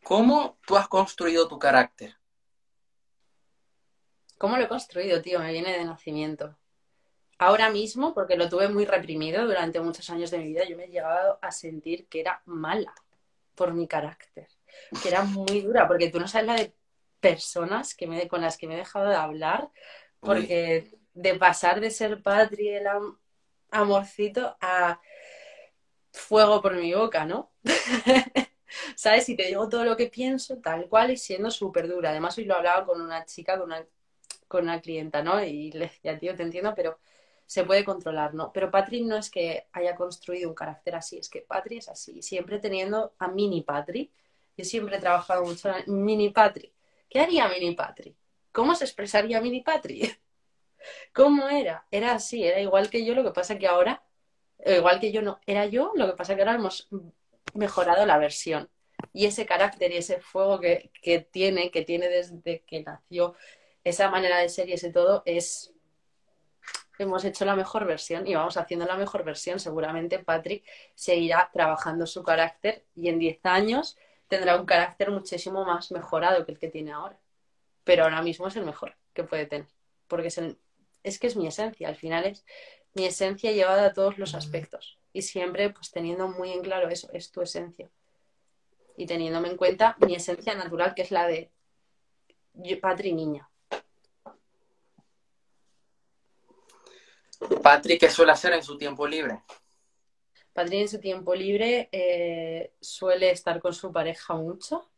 ¿Cómo 0.03 0.57
tú 0.67 0.75
has 0.75 0.89
construido 0.89 1.47
tu 1.47 1.57
carácter? 1.57 2.17
¿Cómo 4.37 4.57
lo 4.57 4.63
he 4.63 4.67
construido, 4.67 5.21
tío? 5.21 5.39
Me 5.39 5.51
viene 5.51 5.77
de 5.77 5.85
nacimiento. 5.85 6.57
Ahora 7.37 7.69
mismo, 7.69 8.13
porque 8.13 8.37
lo 8.37 8.47
tuve 8.47 8.69
muy 8.69 8.85
reprimido 8.85 9.45
durante 9.45 9.79
muchos 9.79 10.09
años 10.09 10.31
de 10.31 10.37
mi 10.37 10.45
vida, 10.45 10.63
yo 10.65 10.77
me 10.77 10.85
he 10.85 10.89
llegado 10.89 11.39
a 11.41 11.51
sentir 11.51 12.07
que 12.07 12.21
era 12.21 12.41
mala 12.45 12.93
por 13.55 13.73
mi 13.73 13.87
carácter, 13.87 14.47
que 15.01 15.09
era 15.09 15.23
muy 15.23 15.61
dura, 15.61 15.87
porque 15.87 16.09
tú 16.09 16.19
no 16.19 16.27
sabes 16.27 16.47
la 16.47 16.55
de 16.55 16.73
personas 17.19 17.95
que 17.95 18.07
me, 18.07 18.27
con 18.27 18.41
las 18.41 18.57
que 18.57 18.67
me 18.67 18.75
he 18.75 18.77
dejado 18.77 19.09
de 19.09 19.15
hablar, 19.15 19.69
porque 20.19 20.97
de 21.13 21.35
pasar 21.35 21.79
de 21.79 21.91
ser 21.91 22.21
patri, 22.21 22.69
el 22.69 22.87
amorcito, 23.71 24.55
a 24.61 24.99
fuego 26.11 26.61
por 26.61 26.75
mi 26.75 26.93
boca, 26.93 27.25
¿no? 27.25 27.51
¿Sabes? 28.95 29.27
Y 29.29 29.35
te 29.35 29.47
digo 29.47 29.67
todo 29.69 29.83
lo 29.83 29.97
que 29.97 30.07
pienso, 30.07 30.57
tal 30.57 30.87
cual, 30.87 31.11
y 31.11 31.17
siendo 31.17 31.51
súper 31.51 31.87
dura. 31.87 32.11
Además, 32.11 32.37
hoy 32.37 32.45
lo 32.45 32.55
hablaba 32.55 32.85
con 32.85 33.01
una 33.01 33.25
chica, 33.25 33.57
con 33.57 33.67
una, 33.67 33.85
con 34.53 34.65
una 34.65 34.81
clienta, 34.81 35.23
¿no? 35.23 35.43
Y 35.43 35.71
le 35.71 35.85
decía, 35.85 36.19
tío, 36.19 36.35
te 36.35 36.43
entiendo, 36.43 36.75
pero 36.75 36.99
se 37.47 37.63
puede 37.63 37.83
controlar, 37.83 38.35
¿no? 38.35 38.53
Pero 38.53 38.69
Patri 38.69 39.03
no 39.03 39.17
es 39.17 39.31
que 39.31 39.65
haya 39.73 39.95
construido 39.95 40.47
un 40.47 40.53
carácter 40.53 40.93
así, 40.93 41.17
es 41.17 41.27
que 41.27 41.41
Patri 41.41 41.77
es 41.77 41.89
así, 41.89 42.21
siempre 42.21 42.59
teniendo 42.59 43.15
a 43.17 43.29
Mini 43.29 43.63
Patri. 43.63 44.11
Yo 44.55 44.63
siempre 44.63 44.97
he 44.97 44.99
trabajado 44.99 45.43
mucho 45.43 45.71
en 45.75 46.05
Mini 46.05 46.29
Patri. 46.29 46.71
¿Qué 47.09 47.19
haría 47.19 47.47
Mini 47.47 47.73
Patri? 47.73 48.15
¿Cómo 48.51 48.75
se 48.75 48.85
expresaría 48.85 49.41
Mini 49.41 49.61
Patri? 49.61 50.01
¿Cómo 51.13 51.49
era? 51.49 51.87
Era 51.89 52.13
así, 52.13 52.43
era 52.43 52.59
igual 52.59 52.91
que 52.91 53.03
yo, 53.03 53.15
lo 53.15 53.23
que 53.23 53.31
pasa 53.31 53.57
que 53.57 53.65
ahora, 53.65 54.03
igual 54.63 54.99
que 54.99 55.11
yo 55.11 55.23
no, 55.23 55.39
era 55.47 55.65
yo, 55.65 55.93
lo 55.95 56.05
que 56.05 56.13
pasa 56.13 56.35
que 56.35 56.43
ahora 56.43 56.55
hemos 56.55 56.87
mejorado 57.55 58.05
la 58.05 58.19
versión. 58.19 58.69
Y 59.13 59.25
ese 59.25 59.47
carácter 59.47 59.91
y 59.91 59.97
ese 59.97 60.19
fuego 60.19 60.59
que, 60.59 60.91
que 61.01 61.19
tiene, 61.21 61.71
que 61.71 61.81
tiene 61.81 62.07
desde 62.07 62.61
que 62.67 62.83
nació, 62.83 63.35
esa 63.83 64.09
manera 64.09 64.39
de 64.39 64.49
ser 64.49 64.69
y 64.69 64.73
ese 64.73 64.91
todo, 64.91 65.23
es 65.25 65.73
hemos 66.99 67.25
hecho 67.25 67.45
la 67.45 67.55
mejor 67.55 67.85
versión 67.85 68.27
y 68.27 68.35
vamos 68.35 68.57
haciendo 68.57 68.85
la 68.85 68.95
mejor 68.95 69.23
versión. 69.23 69.59
Seguramente 69.59 70.19
Patrick 70.19 70.63
seguirá 70.95 71.49
trabajando 71.51 72.05
su 72.05 72.23
carácter 72.23 72.85
y 72.95 73.09
en 73.09 73.19
10 73.19 73.39
años 73.45 73.97
tendrá 74.27 74.55
un 74.55 74.65
carácter 74.65 75.11
muchísimo 75.11 75.65
más 75.65 75.91
mejorado 75.91 76.45
que 76.45 76.53
el 76.53 76.59
que 76.59 76.69
tiene 76.69 76.91
ahora. 76.91 77.19
Pero 77.83 78.03
ahora 78.03 78.21
mismo 78.21 78.47
es 78.47 78.55
el 78.55 78.65
mejor 78.65 78.95
que 79.13 79.23
puede 79.23 79.45
tener, 79.45 79.67
porque 80.07 80.27
es, 80.27 80.39
es 81.03 81.19
que 81.19 81.27
es 81.27 81.35
mi 81.35 81.47
esencia, 81.47 81.87
al 81.87 81.95
final 81.95 82.25
es 82.25 82.45
mi 82.93 83.05
esencia 83.05 83.51
llevada 83.51 83.85
a 83.85 83.93
todos 83.93 84.17
los 84.17 84.35
aspectos 84.35 84.97
y 85.11 85.21
siempre 85.21 85.69
pues 85.69 85.91
teniendo 85.91 86.27
muy 86.27 86.51
en 86.51 86.61
claro 86.61 86.89
eso, 86.89 87.09
es 87.11 87.31
tu 87.31 87.41
esencia 87.41 87.89
y 88.95 89.05
teniéndome 89.05 89.49
en 89.49 89.57
cuenta 89.57 89.97
mi 89.99 90.15
esencia 90.15 90.55
natural 90.55 90.93
que 90.95 91.01
es 91.01 91.11
la 91.11 91.27
de 91.27 91.51
Patri 92.81 93.13
niña. 93.13 93.49
Patrick, 97.61 97.99
¿qué 97.99 98.09
suele 98.09 98.31
hacer 98.31 98.53
en 98.53 98.63
su 98.63 98.77
tiempo 98.77 99.07
libre? 99.07 99.41
Patrick 100.53 100.81
en 100.81 100.89
su 100.89 100.99
tiempo 100.99 101.33
libre 101.33 101.89
eh, 101.91 102.73
suele 102.79 103.31
estar 103.31 103.59
con 103.59 103.73
su 103.73 103.91
pareja 103.91 104.35
mucho. 104.35 104.89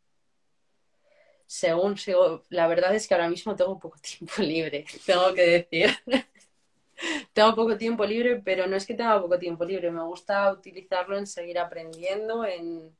Según 1.45 1.97
sigo, 1.97 2.43
la 2.49 2.67
verdad 2.67 2.95
es 2.95 3.08
que 3.08 3.13
ahora 3.13 3.29
mismo 3.29 3.55
tengo 3.55 3.79
poco 3.79 3.97
tiempo 4.01 4.41
libre, 4.41 4.86
tengo 5.05 5.34
que 5.34 5.67
decir. 5.69 5.89
tengo 7.34 7.55
poco 7.55 7.77
tiempo 7.77 8.05
libre, 8.05 8.41
pero 8.43 8.67
no 8.67 8.75
es 8.75 8.86
que 8.86 8.95
tenga 8.95 9.21
poco 9.21 9.38
tiempo 9.38 9.63
libre, 9.63 9.91
me 9.91 10.03
gusta 10.03 10.51
utilizarlo 10.51 11.17
en 11.17 11.27
seguir 11.27 11.60
aprendiendo, 11.60 12.45
en 12.45 12.95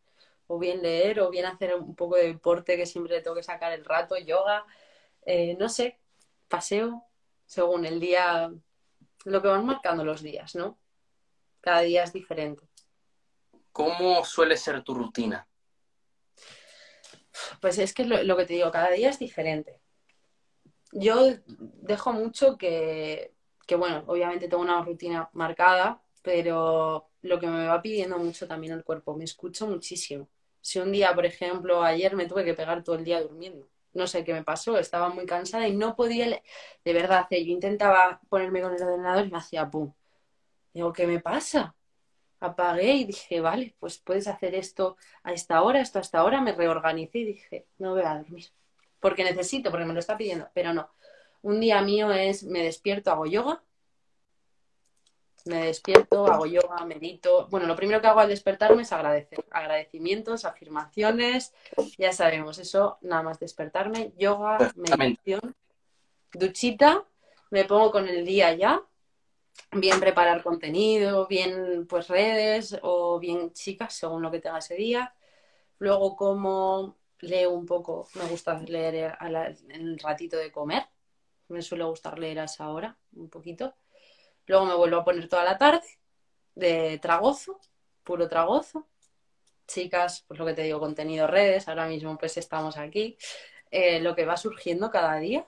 o 0.48 0.60
bien 0.60 0.82
leer, 0.82 1.20
o 1.22 1.30
bien 1.30 1.46
hacer 1.46 1.76
un 1.76 1.96
poco 1.96 2.16
de 2.18 2.28
deporte 2.28 2.78
que 2.78 2.86
siempre 2.86 3.22
tengo 3.22 3.36
que 3.36 3.44
sacar 3.44 3.72
el 3.74 3.84
rato, 3.84 4.18
yoga, 4.18 4.64
eh, 5.26 5.56
no 5.60 5.70
sé, 5.70 5.98
paseo, 6.48 7.04
según 7.46 7.86
el 7.86 8.00
día 8.00 8.52
lo 9.26 9.42
que 9.42 9.48
van 9.48 9.66
marcando 9.66 10.06
los 10.06 10.22
días, 10.22 10.56
¿no? 10.56 10.78
Cada 11.62 11.82
día 11.82 12.04
es 12.04 12.14
diferente. 12.14 12.68
¿Cómo 13.72 14.24
suele 14.24 14.56
ser 14.56 14.84
tu 14.84 14.94
rutina? 14.94 15.48
Pues 17.60 17.78
es 17.80 17.94
que 17.94 18.06
lo, 18.06 18.24
lo 18.24 18.38
que 18.38 18.46
te 18.46 18.54
digo, 18.54 18.72
cada 18.72 18.92
día 18.92 19.10
es 19.10 19.20
diferente. 19.20 19.82
Yo 20.94 21.34
dejo 21.48 22.14
mucho 22.14 22.58
que, 22.58 23.34
que, 23.68 23.76
bueno, 23.76 24.04
obviamente 24.08 24.48
tengo 24.48 24.64
una 24.64 24.82
rutina 24.82 25.30
marcada, 25.34 26.02
pero 26.22 27.10
lo 27.22 27.40
que 27.40 27.48
me 27.48 27.68
va 27.68 27.82
pidiendo 27.82 28.18
mucho 28.18 28.48
también 28.48 28.74
el 28.74 28.84
cuerpo, 28.84 29.16
me 29.16 29.26
escucho 29.26 29.68
muchísimo. 29.68 30.30
Si 30.62 30.80
un 30.80 30.92
día, 30.92 31.14
por 31.14 31.26
ejemplo, 31.26 31.84
ayer 31.84 32.16
me 32.16 32.28
tuve 32.28 32.46
que 32.46 32.54
pegar 32.54 32.84
todo 32.84 32.96
el 32.96 33.04
día 33.04 33.22
durmiendo, 33.22 33.68
no 33.96 34.08
sé 34.08 34.24
qué 34.24 34.34
me 34.34 34.44
pasó, 34.44 34.78
estaba 34.78 35.10
muy 35.10 35.26
cansada 35.26 35.68
y 35.68 35.76
no 35.76 35.96
podía, 35.96 36.28
de 36.28 36.94
verdad, 36.94 37.28
yo 37.32 37.38
intentaba 37.38 38.20
ponerme 38.30 38.62
con 38.62 38.76
el 38.76 38.84
ordenador 38.84 39.26
y 39.26 39.32
me 39.32 39.38
hacía 39.38 39.70
pum. 39.70 39.92
Digo, 40.74 40.94
¿qué 40.94 41.08
me 41.08 41.20
pasa? 41.20 41.74
Apagué 42.40 42.94
y 42.94 43.06
dije, 43.06 43.40
vale, 43.42 43.76
pues 43.80 43.98
puedes 43.98 44.28
hacer 44.28 44.54
esto 44.54 44.98
a 45.24 45.32
esta 45.34 45.62
hora, 45.64 45.80
esto 45.80 46.00
a 46.00 46.02
esta 46.02 46.24
hora, 46.24 46.42
me 46.42 46.52
reorganicé 46.52 47.20
y 47.20 47.26
dije, 47.26 47.66
no 47.78 47.94
voy 47.94 48.04
a 48.04 48.18
dormir, 48.18 48.48
porque 49.00 49.24
necesito, 49.24 49.72
porque 49.72 49.86
me 49.86 49.94
lo 49.94 50.00
está 50.00 50.18
pidiendo, 50.18 50.50
pero 50.54 50.74
no. 50.74 50.90
Un 51.42 51.62
día 51.62 51.82
mío 51.82 52.12
es, 52.12 52.44
me 52.44 52.62
despierto, 52.64 53.12
hago 53.12 53.26
yoga, 53.26 53.64
me 55.46 55.66
despierto, 55.66 56.26
hago 56.26 56.46
yoga, 56.46 56.84
medito. 56.86 57.48
Bueno, 57.50 57.68
lo 57.68 57.76
primero 57.76 58.02
que 58.02 58.08
hago 58.08 58.20
al 58.20 58.30
despertarme 58.30 58.82
es 58.82 58.92
agradecer. 58.92 59.46
Agradecimientos, 59.52 60.44
afirmaciones, 60.44 61.54
ya 61.98 62.12
sabemos 62.12 62.58
eso, 62.58 62.98
nada 63.02 63.22
más 63.22 63.40
despertarme, 63.40 64.14
yoga, 64.18 64.74
meditación, 64.76 65.56
duchita, 66.34 67.06
me 67.52 67.64
pongo 67.66 67.92
con 67.92 68.08
el 68.08 68.26
día 68.26 68.54
ya, 68.56 68.82
bien 69.72 70.00
preparar 70.00 70.42
contenido, 70.42 71.28
bien 71.28 71.86
pues 71.88 72.08
redes 72.08 72.78
o 72.82 73.20
bien 73.20 73.54
chicas, 73.54 73.94
según 73.94 74.22
lo 74.24 74.32
que 74.32 74.40
tenga 74.40 74.58
ese 74.58 74.76
día. 74.76 75.14
Luego 75.78 76.16
como 76.16 76.98
leo 77.20 77.52
un 77.52 77.66
poco, 77.66 78.08
me 78.16 78.26
gusta 78.26 78.60
leer 78.62 79.16
en 79.22 79.72
el 79.72 80.00
ratito 80.00 80.38
de 80.38 80.52
comer, 80.52 80.88
me 81.50 81.62
suele 81.62 81.84
gustar 81.84 82.18
leer 82.18 82.40
a 82.40 82.46
esa 82.46 82.70
hora, 82.70 82.98
un 83.16 83.30
poquito 83.30 83.76
Luego 84.48 84.66
me 84.66 84.76
vuelvo 84.76 84.98
a 84.98 85.04
poner 85.04 85.28
toda 85.28 85.44
la 85.44 85.58
tarde 85.58 85.88
de 86.56 87.00
tragozo, 87.00 87.60
puro 88.04 88.28
tragozo. 88.28 88.88
Chicas, 89.68 90.24
pues 90.28 90.40
lo 90.40 90.46
que 90.46 90.54
te 90.54 90.64
digo, 90.64 90.80
contenido 90.80 91.28
redes, 91.28 91.68
ahora 91.68 91.88
mismo 91.88 92.18
pues 92.18 92.38
estamos 92.38 92.78
aquí. 92.78 93.18
Eh, 93.72 94.00
lo 94.00 94.16
que 94.16 94.26
va 94.26 94.38
surgiendo 94.38 94.90
cada 94.92 95.18
día. 95.18 95.48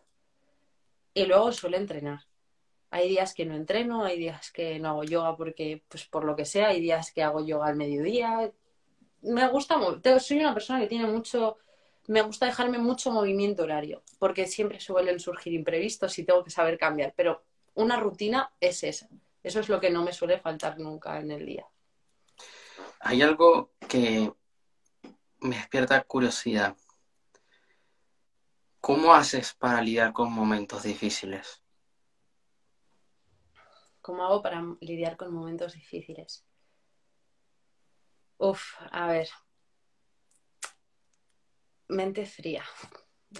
Y 1.13 1.25
luego 1.25 1.51
suelo 1.51 1.77
entrenar. 1.77 2.19
Hay 2.89 3.09
días 3.09 3.33
que 3.33 3.45
no 3.45 3.55
entreno, 3.55 4.05
hay 4.05 4.17
días 4.17 4.51
que 4.51 4.79
no 4.79 4.89
hago 4.89 5.03
yoga 5.03 5.35
porque, 5.35 5.83
pues 5.87 6.05
por 6.05 6.23
lo 6.23 6.35
que 6.35 6.45
sea, 6.45 6.69
hay 6.69 6.79
días 6.79 7.11
que 7.11 7.23
hago 7.23 7.45
yoga 7.45 7.67
al 7.67 7.75
mediodía. 7.75 8.51
Me 9.21 9.47
gusta, 9.49 9.77
soy 10.19 10.39
una 10.39 10.53
persona 10.53 10.79
que 10.79 10.87
tiene 10.87 11.05
mucho, 11.07 11.57
me 12.07 12.21
gusta 12.21 12.45
dejarme 12.45 12.77
mucho 12.77 13.11
movimiento 13.11 13.63
horario, 13.63 14.03
porque 14.19 14.47
siempre 14.47 14.79
suelen 14.79 15.19
surgir 15.19 15.53
imprevistos 15.53 16.17
y 16.19 16.23
tengo 16.23 16.43
que 16.43 16.51
saber 16.51 16.77
cambiar, 16.77 17.13
pero 17.15 17.43
una 17.77 17.99
rutina 17.99 18.51
es 18.59 18.83
esa. 18.83 19.07
Eso 19.43 19.59
es 19.59 19.69
lo 19.69 19.79
que 19.79 19.91
no 19.91 20.03
me 20.03 20.11
suele 20.11 20.39
faltar 20.39 20.79
nunca 20.79 21.19
en 21.19 21.31
el 21.31 21.45
día. 21.45 21.65
Hay 22.99 23.21
algo 23.21 23.71
que 23.87 24.33
me 25.39 25.55
despierta 25.55 26.03
curiosidad. 26.03 26.75
¿Cómo 28.81 29.13
haces 29.13 29.53
para 29.53 29.81
lidiar 29.81 30.11
con 30.11 30.31
momentos 30.31 30.83
difíciles? 30.83 31.61
¿Cómo 34.01 34.23
hago 34.23 34.41
para 34.41 34.63
lidiar 34.81 35.15
con 35.15 35.31
momentos 35.31 35.73
difíciles? 35.73 36.45
Uf, 38.37 38.73
a 38.91 39.07
ver. 39.07 39.29
Mente 41.89 42.25
fría. 42.25 42.63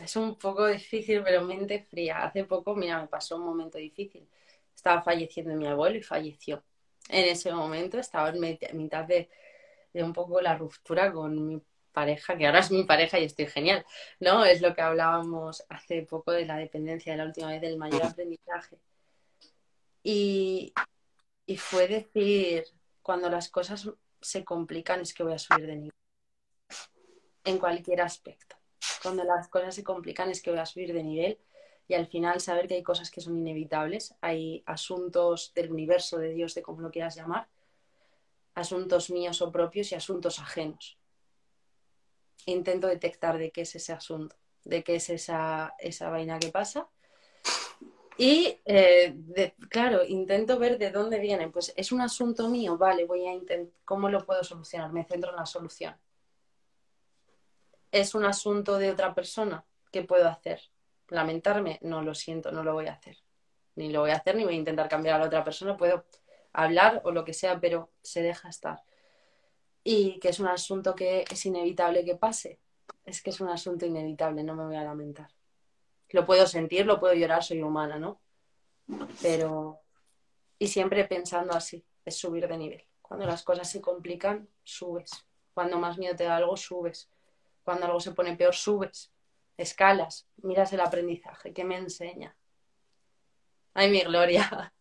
Es 0.01 0.15
un 0.15 0.35
poco 0.35 0.67
difícil, 0.67 1.23
pero 1.23 1.43
mente 1.43 1.83
fría. 1.89 2.23
Hace 2.23 2.43
poco, 2.43 2.75
mira, 2.75 3.01
me 3.01 3.07
pasó 3.07 3.37
un 3.37 3.45
momento 3.45 3.77
difícil. 3.77 4.27
Estaba 4.75 5.01
falleciendo 5.01 5.55
mi 5.55 5.67
abuelo 5.67 5.97
y 5.97 6.03
falleció. 6.03 6.63
En 7.09 7.25
ese 7.25 7.53
momento 7.53 7.97
estaba 7.99 8.29
en 8.29 8.59
mitad 8.73 9.05
de, 9.05 9.29
de 9.93 10.03
un 10.03 10.13
poco 10.13 10.41
la 10.41 10.57
ruptura 10.57 11.11
con 11.11 11.47
mi 11.47 11.61
pareja, 11.91 12.37
que 12.37 12.45
ahora 12.45 12.59
es 12.59 12.69
mi 12.69 12.83
pareja 12.83 13.17
y 13.17 13.23
estoy 13.23 13.47
genial, 13.47 13.83
¿no? 14.19 14.45
Es 14.45 14.61
lo 14.61 14.75
que 14.75 14.81
hablábamos 14.81 15.63
hace 15.69 16.03
poco 16.03 16.31
de 16.31 16.45
la 16.45 16.57
dependencia 16.57 17.13
de 17.13 17.17
la 17.17 17.25
última 17.25 17.49
vez 17.49 17.61
del 17.61 17.77
mayor 17.77 18.03
aprendizaje. 18.03 18.77
Y, 20.03 20.73
y 21.45 21.57
fue 21.57 21.87
decir, 21.87 22.65
cuando 23.01 23.29
las 23.29 23.49
cosas 23.49 23.89
se 24.21 24.43
complican 24.43 25.01
es 25.01 25.13
que 25.13 25.23
voy 25.23 25.33
a 25.33 25.39
subir 25.39 25.65
de 25.65 25.75
nivel. 25.75 25.91
En 27.45 27.57
cualquier 27.57 28.01
aspecto. 28.01 28.56
Cuando 29.01 29.23
las 29.23 29.47
cosas 29.47 29.75
se 29.75 29.83
complican 29.83 30.29
es 30.29 30.41
que 30.41 30.49
voy 30.49 30.59
a 30.59 30.65
subir 30.65 30.93
de 30.93 31.03
nivel 31.03 31.39
y 31.87 31.93
al 31.93 32.07
final 32.07 32.41
saber 32.41 32.67
que 32.67 32.75
hay 32.75 32.83
cosas 32.83 33.09
que 33.09 33.21
son 33.21 33.37
inevitables, 33.37 34.15
hay 34.21 34.63
asuntos 34.65 35.53
del 35.53 35.71
universo, 35.71 36.17
de 36.17 36.33
Dios, 36.33 36.53
de 36.53 36.61
como 36.61 36.81
lo 36.81 36.91
quieras 36.91 37.15
llamar, 37.15 37.47
asuntos 38.55 39.09
míos 39.09 39.41
o 39.41 39.51
propios 39.51 39.91
y 39.91 39.95
asuntos 39.95 40.39
ajenos. 40.39 40.97
Intento 42.45 42.87
detectar 42.87 43.37
de 43.37 43.51
qué 43.51 43.61
es 43.61 43.75
ese 43.75 43.93
asunto, 43.93 44.35
de 44.65 44.83
qué 44.83 44.95
es 44.95 45.09
esa, 45.09 45.75
esa 45.79 46.09
vaina 46.09 46.39
que 46.39 46.49
pasa. 46.49 46.89
Y, 48.17 48.59
eh, 48.65 49.15
claro, 49.69 50.03
intento 50.03 50.57
ver 50.57 50.77
de 50.77 50.91
dónde 50.91 51.19
viene. 51.19 51.49
Pues 51.49 51.71
es 51.77 51.91
un 51.91 52.01
asunto 52.01 52.49
mío, 52.49 52.77
vale, 52.77 53.05
voy 53.05 53.27
a 53.27 53.33
intentar, 53.33 53.73
¿cómo 53.85 54.09
lo 54.09 54.25
puedo 54.25 54.43
solucionar? 54.43 54.91
Me 54.91 55.05
centro 55.05 55.29
en 55.29 55.35
la 55.37 55.45
solución. 55.45 55.95
¿Es 57.91 58.15
un 58.15 58.25
asunto 58.25 58.77
de 58.77 58.91
otra 58.91 59.13
persona? 59.13 59.65
¿Qué 59.91 60.03
puedo 60.03 60.27
hacer? 60.27 60.61
¿Lamentarme? 61.09 61.79
No, 61.81 62.01
lo 62.01 62.13
siento, 62.13 62.51
no 62.51 62.63
lo 62.63 62.73
voy 62.73 62.87
a 62.87 62.93
hacer. 62.93 63.17
Ni 63.75 63.89
lo 63.89 64.01
voy 64.01 64.11
a 64.11 64.15
hacer, 64.15 64.35
ni 64.35 64.43
voy 64.43 64.55
a 64.55 64.57
intentar 64.57 64.89
cambiar 64.89 65.15
a 65.15 65.19
la 65.19 65.25
otra 65.27 65.43
persona. 65.43 65.77
Puedo 65.77 66.05
hablar 66.53 67.01
o 67.05 67.11
lo 67.11 67.23
que 67.23 67.33
sea, 67.33 67.59
pero 67.59 67.91
se 68.01 68.21
deja 68.21 68.49
estar. 68.49 68.83
Y 69.83 70.19
que 70.19 70.29
es 70.29 70.39
un 70.39 70.47
asunto 70.47 70.95
que 70.95 71.23
es 71.29 71.45
inevitable 71.45 72.03
que 72.03 72.15
pase. 72.15 72.59
Es 73.05 73.21
que 73.21 73.29
es 73.29 73.39
un 73.39 73.49
asunto 73.49 73.85
inevitable, 73.85 74.43
no 74.43 74.55
me 74.55 74.65
voy 74.65 74.75
a 74.75 74.83
lamentar. 74.83 75.29
Lo 76.09 76.25
puedo 76.25 76.45
sentir, 76.47 76.85
lo 76.85 76.99
puedo 76.99 77.13
llorar, 77.13 77.43
soy 77.43 77.61
humana, 77.61 77.97
¿no? 77.97 78.19
Pero... 79.21 79.79
Y 80.59 80.67
siempre 80.67 81.05
pensando 81.05 81.53
así, 81.53 81.85
es 82.03 82.17
subir 82.17 82.47
de 82.47 82.57
nivel. 82.57 82.83
Cuando 83.01 83.25
las 83.25 83.43
cosas 83.43 83.69
se 83.69 83.79
complican, 83.79 84.49
subes. 84.63 85.11
Cuando 85.53 85.77
más 85.77 85.97
miedo 85.97 86.15
te 86.15 86.23
da 86.23 86.37
algo, 86.37 86.57
subes. 86.57 87.09
Cuando 87.67 87.85
algo 87.85 87.99
se 87.99 88.13
pone 88.13 88.37
peor, 88.37 88.55
subes. 88.55 89.11
Escalas, 89.57 90.25
miras 90.37 90.71
el 90.71 90.79
aprendizaje, 90.79 91.51
¿qué 91.51 91.65
me 91.65 91.75
enseña? 91.75 92.33
Ay, 93.73 93.91
mi 93.91 93.99
gloria. 94.03 94.73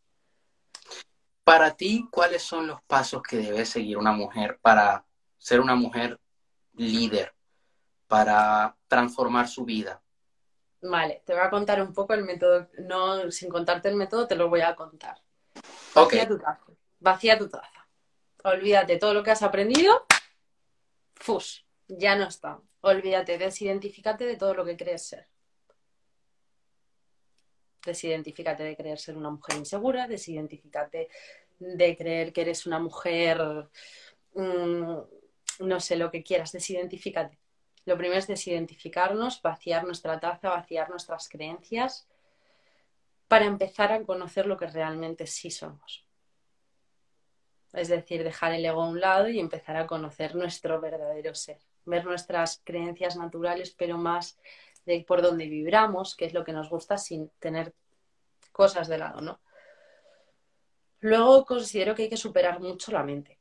Para 1.42 1.76
ti, 1.76 2.06
¿cuáles 2.12 2.44
son 2.44 2.68
los 2.68 2.80
pasos 2.82 3.24
que 3.24 3.38
debe 3.38 3.64
seguir 3.64 3.98
una 3.98 4.12
mujer 4.12 4.60
para 4.62 5.04
ser 5.36 5.58
una 5.58 5.74
mujer 5.74 6.20
líder, 6.74 7.34
para 8.06 8.76
transformar 8.86 9.48
su 9.48 9.64
vida? 9.64 10.00
Vale, 10.80 11.24
te 11.26 11.32
voy 11.32 11.42
a 11.42 11.50
contar 11.50 11.82
un 11.82 11.92
poco 11.92 12.14
el 12.14 12.22
método. 12.22 12.68
No, 12.78 13.32
sin 13.32 13.48
contarte 13.48 13.88
el 13.88 13.96
método, 13.96 14.28
te 14.28 14.36
lo 14.36 14.48
voy 14.48 14.60
a 14.60 14.76
contar. 14.76 15.20
Vacía 15.92 16.28
tu 16.28 16.38
taza. 16.38 16.64
Vacía 17.00 17.36
tu 17.36 17.48
taza. 17.48 17.88
Olvídate 18.44 18.96
todo 18.96 19.12
lo 19.12 19.24
que 19.24 19.32
has 19.32 19.42
aprendido. 19.42 20.06
Fus, 21.16 21.66
ya 21.88 22.14
no 22.14 22.28
está. 22.28 22.60
Olvídate, 22.92 23.38
desidentifícate 23.38 24.24
de 24.24 24.36
todo 24.36 24.54
lo 24.54 24.64
que 24.64 24.76
crees 24.76 25.02
ser 25.08 25.26
desidentifícate 27.86 28.64
de 28.64 28.76
creer 28.76 28.98
ser 28.98 29.16
una 29.16 29.30
mujer 29.30 29.56
insegura, 29.56 30.06
desidentifícate 30.06 31.08
de 31.58 31.96
creer 31.96 32.32
que 32.32 32.42
eres 32.42 32.66
una 32.66 32.78
mujer, 32.78 33.40
mm, 34.34 34.96
no 35.60 35.80
sé, 35.80 35.96
lo 35.96 36.10
que 36.10 36.22
quieras, 36.22 36.52
desidentifícate. 36.52 37.38
Lo 37.86 37.96
primero 37.96 38.18
es 38.18 38.26
desidentificarnos, 38.26 39.40
vaciar 39.40 39.84
nuestra 39.84 40.18
taza, 40.20 40.50
vaciar 40.50 40.90
nuestras 40.90 41.28
creencias, 41.28 42.06
para 43.28 43.46
empezar 43.46 43.92
a 43.92 44.02
conocer 44.02 44.46
lo 44.46 44.56
que 44.56 44.66
realmente 44.66 45.26
sí 45.26 45.50
somos. 45.50 46.04
Es 47.72 47.88
decir, 47.88 48.22
dejar 48.24 48.52
el 48.52 48.64
ego 48.64 48.82
a 48.82 48.88
un 48.88 49.00
lado 49.00 49.28
y 49.28 49.38
empezar 49.38 49.76
a 49.76 49.86
conocer 49.86 50.34
nuestro 50.34 50.80
verdadero 50.80 51.34
ser, 51.34 51.58
ver 51.86 52.04
nuestras 52.04 52.60
creencias 52.64 53.16
naturales, 53.16 53.74
pero 53.76 53.96
más 53.96 54.38
de 54.84 55.04
por 55.06 55.22
dónde 55.22 55.46
vibramos, 55.46 56.14
qué 56.14 56.26
es 56.26 56.34
lo 56.34 56.44
que 56.44 56.52
nos 56.52 56.68
gusta 56.68 56.98
sin 56.98 57.30
tener 57.38 57.74
cosas 58.52 58.88
de 58.88 58.98
lado, 58.98 59.20
¿no? 59.20 59.40
Luego 61.00 61.44
considero 61.44 61.94
que 61.94 62.04
hay 62.04 62.08
que 62.08 62.16
superar 62.16 62.60
mucho 62.60 62.92
la 62.92 63.02
mente. 63.02 63.38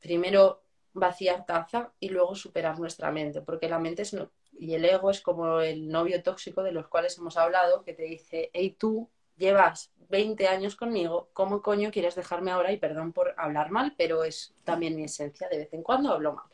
Primero 0.00 0.62
vaciar 0.92 1.44
taza 1.44 1.92
y 2.00 2.08
luego 2.08 2.34
superar 2.34 2.78
nuestra 2.78 3.10
mente, 3.10 3.42
porque 3.42 3.68
la 3.68 3.78
mente 3.78 4.02
es 4.02 4.16
y 4.58 4.74
el 4.74 4.84
ego 4.84 5.10
es 5.10 5.20
como 5.20 5.60
el 5.60 5.88
novio 5.88 6.22
tóxico 6.22 6.62
de 6.62 6.72
los 6.72 6.88
cuales 6.88 7.18
hemos 7.18 7.36
hablado, 7.36 7.82
que 7.82 7.92
te 7.92 8.04
dice, 8.04 8.50
hey 8.52 8.74
tú 8.78 9.10
llevas 9.36 9.92
20 10.08 10.48
años 10.48 10.76
conmigo, 10.76 11.28
¿cómo 11.32 11.60
coño 11.60 11.90
quieres 11.90 12.14
dejarme 12.14 12.50
ahora? 12.50 12.72
Y 12.72 12.78
perdón 12.78 13.12
por 13.12 13.34
hablar 13.36 13.70
mal, 13.70 13.94
pero 13.98 14.24
es 14.24 14.54
también 14.64 14.96
mi 14.96 15.04
esencia, 15.04 15.48
de 15.48 15.58
vez 15.58 15.72
en 15.74 15.82
cuando 15.82 16.12
hablo 16.12 16.34
mal. 16.34 16.46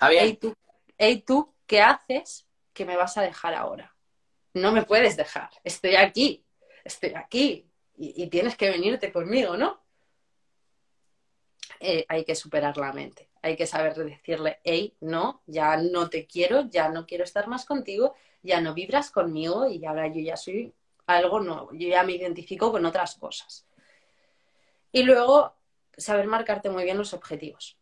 Hey 0.00 0.38
tú, 0.40 0.54
hey 0.98 1.22
tú, 1.26 1.54
¿qué 1.66 1.80
haces 1.80 2.46
que 2.72 2.84
me 2.84 2.96
vas 2.96 3.16
a 3.16 3.22
dejar 3.22 3.54
ahora? 3.54 3.94
No 4.54 4.72
me 4.72 4.84
puedes 4.84 5.16
dejar, 5.16 5.50
estoy 5.62 5.96
aquí, 5.96 6.44
estoy 6.84 7.14
aquí 7.14 7.70
y, 7.96 8.26
tienes 8.28 8.56
que 8.56 8.70
venirte 8.70 9.12
conmigo, 9.12 9.56
¿no? 9.56 9.80
Eh, 11.80 12.04
hay 12.08 12.24
que 12.24 12.34
superar 12.34 12.76
la 12.76 12.92
mente. 12.92 13.28
Hay 13.42 13.56
que 13.56 13.66
saber 13.66 13.94
decirle, 13.94 14.60
hey, 14.64 14.96
no, 15.00 15.42
ya 15.46 15.76
no 15.76 16.08
te 16.08 16.26
quiero, 16.26 16.68
ya 16.68 16.88
no 16.88 17.06
quiero 17.06 17.24
estar 17.24 17.46
más 17.48 17.64
contigo, 17.64 18.14
ya 18.42 18.60
no 18.60 18.74
vibras 18.74 19.10
conmigo 19.10 19.68
y 19.68 19.84
ahora 19.84 20.08
yo 20.08 20.20
ya 20.20 20.36
soy 20.36 20.72
algo 21.06 21.40
nuevo, 21.40 21.70
yo 21.72 21.88
ya 21.88 22.02
me 22.02 22.12
identifico 22.12 22.70
con 22.70 22.84
otras 22.84 23.16
cosas. 23.16 23.66
Y 24.92 25.02
luego, 25.02 25.54
saber 25.96 26.26
marcarte 26.26 26.70
muy 26.70 26.84
bien 26.84 26.98
los 26.98 27.14
objetivos. 27.14 27.78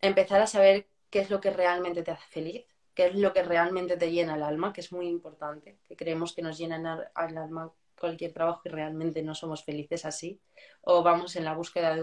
Empezar 0.00 0.40
a 0.40 0.46
saber 0.46 0.89
qué 1.10 1.20
es 1.20 1.30
lo 1.30 1.40
que 1.40 1.50
realmente 1.50 2.02
te 2.02 2.12
hace 2.12 2.26
feliz, 2.28 2.64
qué 2.94 3.06
es 3.06 3.14
lo 3.14 3.32
que 3.32 3.42
realmente 3.42 3.96
te 3.96 4.10
llena 4.10 4.36
el 4.36 4.42
alma, 4.42 4.72
que 4.72 4.80
es 4.80 4.92
muy 4.92 5.08
importante, 5.08 5.78
que 5.88 5.96
creemos 5.96 6.34
que 6.34 6.42
nos 6.42 6.56
llenan 6.58 6.86
el 6.86 7.38
alma 7.38 7.72
cualquier 7.98 8.32
trabajo 8.32 8.62
y 8.64 8.70
realmente 8.70 9.22
no 9.22 9.34
somos 9.34 9.62
felices 9.62 10.06
así, 10.06 10.40
o 10.80 11.02
vamos 11.02 11.36
en 11.36 11.44
la 11.44 11.54
búsqueda 11.54 11.96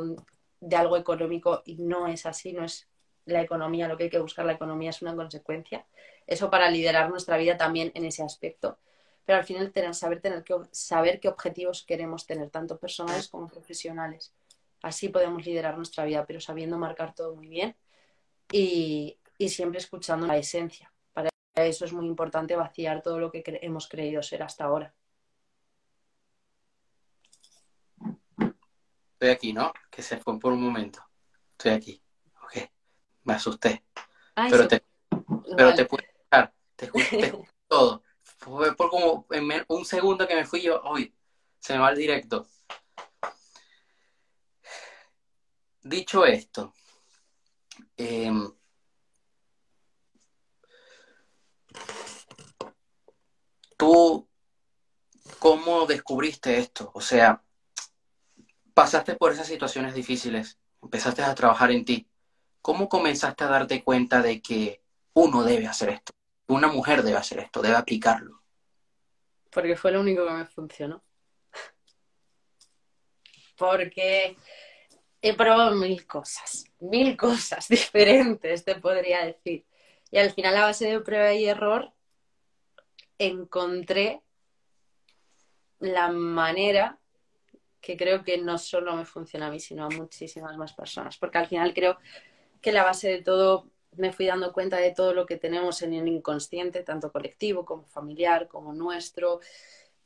de 0.60 0.76
algo 0.76 0.98
económico 0.98 1.64
y 1.66 1.78
no 1.78 2.08
es 2.08 2.26
así, 2.26 2.54
no 2.54 2.64
es 2.64 2.88
la 3.26 3.42
economía, 3.42 3.88
lo 3.88 3.98
que 3.98 4.04
hay 4.04 4.10
que 4.10 4.20
buscar, 4.20 4.46
la 4.46 4.54
economía 4.54 4.92
es 4.92 5.02
una 5.02 5.16
consecuencia. 5.16 5.86
Eso 6.26 6.50
para 6.50 6.70
liderar 6.70 7.10
nuestra 7.10 7.38
vida 7.38 7.58
también 7.58 7.92
en 7.96 8.06
ese 8.06 8.24
aspecto. 8.24 8.78
Pero 9.26 9.40
al 9.40 9.44
final 9.44 9.72
tener, 9.74 9.94
saber, 9.94 10.22
tener 10.22 10.44
que, 10.44 10.56
saber 10.72 11.20
qué 11.20 11.28
objetivos 11.28 11.84
queremos 11.84 12.26
tener, 12.26 12.50
tanto 12.50 12.78
personales 12.78 13.28
como 13.28 13.48
profesionales. 13.48 14.34
Así 14.82 15.10
podemos 15.10 15.46
liderar 15.46 15.76
nuestra 15.76 16.06
vida, 16.06 16.26
pero 16.26 16.40
sabiendo 16.40 16.78
marcar 16.78 17.14
todo 17.14 17.36
muy 17.36 17.48
bien 17.48 17.76
y, 18.52 19.20
y 19.38 19.50
siempre 19.50 19.80
escuchando 19.80 20.28
la 20.28 20.38
esencia. 20.38 20.92
Para 21.14 21.30
eso 21.56 21.86
es 21.86 21.94
muy 21.94 22.06
importante 22.06 22.56
vaciar 22.56 23.02
todo 23.02 23.20
lo 23.20 23.32
que 23.32 23.44
hemos 23.62 23.88
creído 23.88 24.22
ser 24.24 24.44
hasta 24.44 24.66
ahora. 24.66 24.94
Estoy 29.18 29.30
aquí, 29.30 29.52
¿no? 29.52 29.74
Que 29.90 30.04
se 30.04 30.18
fue 30.18 30.40
por 30.40 30.54
un 30.54 30.62
momento. 30.62 31.04
Estoy 31.54 31.72
aquí. 31.72 32.02
Ok. 32.44 32.70
Me 33.24 33.34
asusté. 33.34 33.84
pero, 34.36 34.68
te, 34.68 34.84
pero 35.56 35.74
te 35.74 35.86
puedo 35.86 36.04
escuchar. 36.06 36.54
Te 36.76 36.86
escucho, 36.96 37.44
todo. 37.68 38.04
Fue 38.22 38.76
por 38.76 38.92
como 38.92 39.26
en 39.32 39.66
un 39.70 39.86
segundo 39.86 40.28
que 40.28 40.36
me 40.36 40.46
fui 40.46 40.62
yo. 40.62 40.82
Hoy 40.84 41.16
se 41.60 41.74
me 41.74 41.80
va 41.80 41.90
el 41.90 41.98
directo. 41.98 42.48
Dicho 45.82 46.26
esto, 46.26 46.74
em, 47.98 48.52
tú, 53.78 54.28
¿cómo 55.40 55.86
descubriste 55.86 56.58
esto? 56.58 56.92
O 56.94 57.02
sea, 57.02 57.44
pasaste 58.74 59.16
por 59.16 59.32
esas 59.32 59.48
situaciones 59.48 59.94
difíciles, 59.94 60.58
empezaste 60.82 61.24
a 61.24 61.36
trabajar 61.36 61.72
en 61.72 61.86
ti. 61.86 62.08
¿Cómo 62.62 62.90
comenzaste 62.90 63.44
a 63.44 63.48
darte 63.48 63.84
cuenta 63.84 64.22
de 64.22 64.42
que 64.42 64.82
uno 65.14 65.44
debe 65.44 65.68
hacer 65.68 65.90
esto? 65.90 66.12
Una 66.48 66.68
mujer 66.68 67.04
debe 67.04 67.18
hacer 67.18 67.40
esto, 67.40 67.62
debe 67.62 67.76
aplicarlo. 67.76 68.42
Porque 69.52 69.76
fue 69.76 69.92
lo 69.92 70.02
único 70.02 70.26
que 70.26 70.32
me 70.32 70.46
funcionó. 70.46 71.04
Porque 73.58 74.38
he 75.30 75.34
probado 75.34 75.76
mil 75.76 76.06
cosas, 76.06 76.66
mil 76.80 77.18
cosas 77.18 77.68
diferentes, 77.70 78.64
te 78.64 78.76
podría 78.76 79.26
decir. 79.26 79.66
Y 80.12 80.18
al 80.18 80.32
final, 80.32 80.56
a 80.58 80.62
base 80.62 80.88
de 80.88 81.00
prueba 81.02 81.34
y 81.34 81.46
error, 81.46 81.92
encontré 83.18 84.22
la 85.80 86.10
manera 86.10 87.00
que 87.82 87.98
creo 87.98 88.24
que 88.24 88.38
no 88.38 88.58
solo 88.58 88.96
me 88.96 89.06
funciona 89.06 89.48
a 89.48 89.52
mí, 89.52 89.60
sino 89.60 89.86
a 89.86 89.90
muchísimas 89.90 90.58
más 90.58 90.74
personas. 90.74 91.18
Porque 91.18 91.38
al 91.38 91.48
final 91.48 91.74
creo 91.74 91.98
que 92.62 92.72
la 92.72 92.84
base 92.84 93.10
de 93.10 93.22
todo, 93.22 93.70
me 93.96 94.14
fui 94.14 94.26
dando 94.26 94.54
cuenta 94.54 94.78
de 94.78 94.94
todo 94.94 95.14
lo 95.14 95.26
que 95.26 95.38
tenemos 95.38 95.82
en 95.82 95.94
el 95.94 96.08
inconsciente, 96.08 96.84
tanto 96.84 97.12
colectivo 97.12 97.66
como 97.66 97.86
familiar, 97.88 98.48
como 98.48 98.74
nuestro 98.74 99.40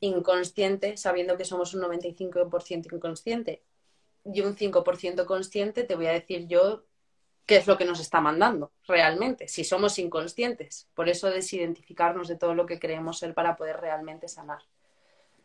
inconsciente, 0.00 0.96
sabiendo 0.96 1.36
que 1.36 1.44
somos 1.44 1.74
un 1.74 1.82
95% 1.82 2.94
inconsciente 2.94 3.62
y 4.24 4.40
un 4.40 4.54
5% 4.56 5.26
consciente, 5.26 5.84
te 5.84 5.94
voy 5.94 6.06
a 6.06 6.12
decir 6.12 6.46
yo 6.46 6.84
qué 7.46 7.56
es 7.56 7.66
lo 7.66 7.76
que 7.76 7.84
nos 7.84 8.00
está 8.00 8.20
mandando 8.20 8.72
realmente, 8.86 9.48
si 9.48 9.64
somos 9.64 9.98
inconscientes. 9.98 10.88
Por 10.94 11.08
eso 11.08 11.28
desidentificarnos 11.28 12.28
de 12.28 12.36
todo 12.36 12.54
lo 12.54 12.66
que 12.66 12.78
creemos 12.78 13.18
ser 13.18 13.34
para 13.34 13.56
poder 13.56 13.80
realmente 13.80 14.28
sanar. 14.28 14.62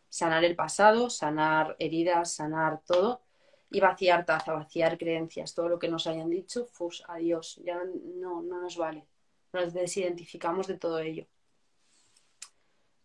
Sanar 0.10 0.44
el 0.44 0.56
pasado, 0.56 1.10
sanar 1.10 1.76
heridas, 1.80 2.34
sanar 2.34 2.82
todo 2.86 3.22
y 3.70 3.80
vaciar 3.80 4.26
taza, 4.26 4.54
vaciar 4.54 4.98
creencias, 4.98 5.54
todo 5.54 5.68
lo 5.68 5.80
que 5.80 5.90
nos 5.90 6.08
hayan 6.08 6.30
dicho, 6.30 6.68
fus, 6.68 7.04
adiós, 7.08 7.60
ya 7.66 7.82
no, 8.16 8.42
no 8.42 8.62
nos 8.62 8.78
vale. 8.78 9.06
Nos 9.52 9.74
desidentificamos 9.74 10.68
de 10.68 10.78
todo 10.78 11.00
ello. 11.00 11.26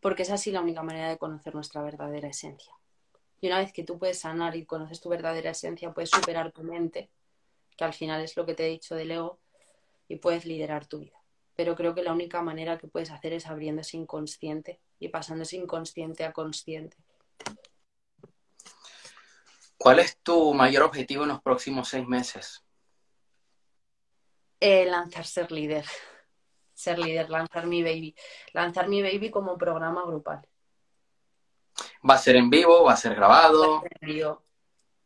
Porque 0.00 0.22
es 0.22 0.30
así 0.30 0.52
la 0.52 0.60
única 0.60 0.82
manera 0.82 1.08
de 1.08 1.18
conocer 1.18 1.54
nuestra 1.54 1.82
verdadera 1.82 2.28
esencia. 2.28 2.72
Y 3.42 3.48
una 3.48 3.58
vez 3.58 3.74
que 3.74 3.84
tú 3.84 3.98
puedes 3.98 4.20
sanar 4.20 4.56
y 4.56 4.64
conoces 4.64 5.02
tu 5.02 5.10
verdadera 5.10 5.50
esencia, 5.50 5.92
puedes 5.92 6.08
superar 6.08 6.52
tu 6.52 6.62
mente 6.62 7.10
que 7.76 7.84
al 7.84 7.92
final 7.92 8.22
es 8.22 8.36
lo 8.36 8.46
que 8.46 8.54
te 8.54 8.66
he 8.66 8.70
dicho 8.70 8.94
del 8.94 9.10
ego, 9.10 9.38
y 10.08 10.16
puedes 10.16 10.44
liderar 10.44 10.86
tu 10.86 11.00
vida. 11.00 11.18
Pero 11.54 11.74
creo 11.74 11.94
que 11.94 12.02
la 12.02 12.12
única 12.12 12.42
manera 12.42 12.78
que 12.78 12.86
puedes 12.86 13.10
hacer 13.10 13.32
es 13.32 13.46
abriendo 13.46 13.82
ese 13.82 13.96
inconsciente 13.96 14.80
y 14.98 15.08
pasando 15.08 15.42
ese 15.42 15.56
inconsciente 15.56 16.24
a 16.24 16.32
consciente. 16.32 16.96
¿Cuál 19.76 19.98
es 19.98 20.18
tu 20.18 20.54
mayor 20.54 20.84
objetivo 20.84 21.24
en 21.24 21.30
los 21.30 21.42
próximos 21.42 21.88
seis 21.88 22.06
meses? 22.06 22.64
Eh, 24.60 24.84
lanzar 24.86 25.24
ser 25.24 25.50
líder. 25.50 25.84
Ser 26.74 26.98
líder, 26.98 27.30
lanzar 27.30 27.66
mi 27.66 27.82
baby. 27.82 28.14
Lanzar 28.52 28.88
mi 28.88 29.02
baby 29.02 29.30
como 29.30 29.56
programa 29.56 30.04
grupal. 30.04 30.48
¿Va 32.08 32.14
a 32.14 32.18
ser 32.18 32.36
en 32.36 32.50
vivo? 32.50 32.84
¿Va 32.84 32.94
a 32.94 32.96
ser 32.96 33.14
grabado? 33.14 33.82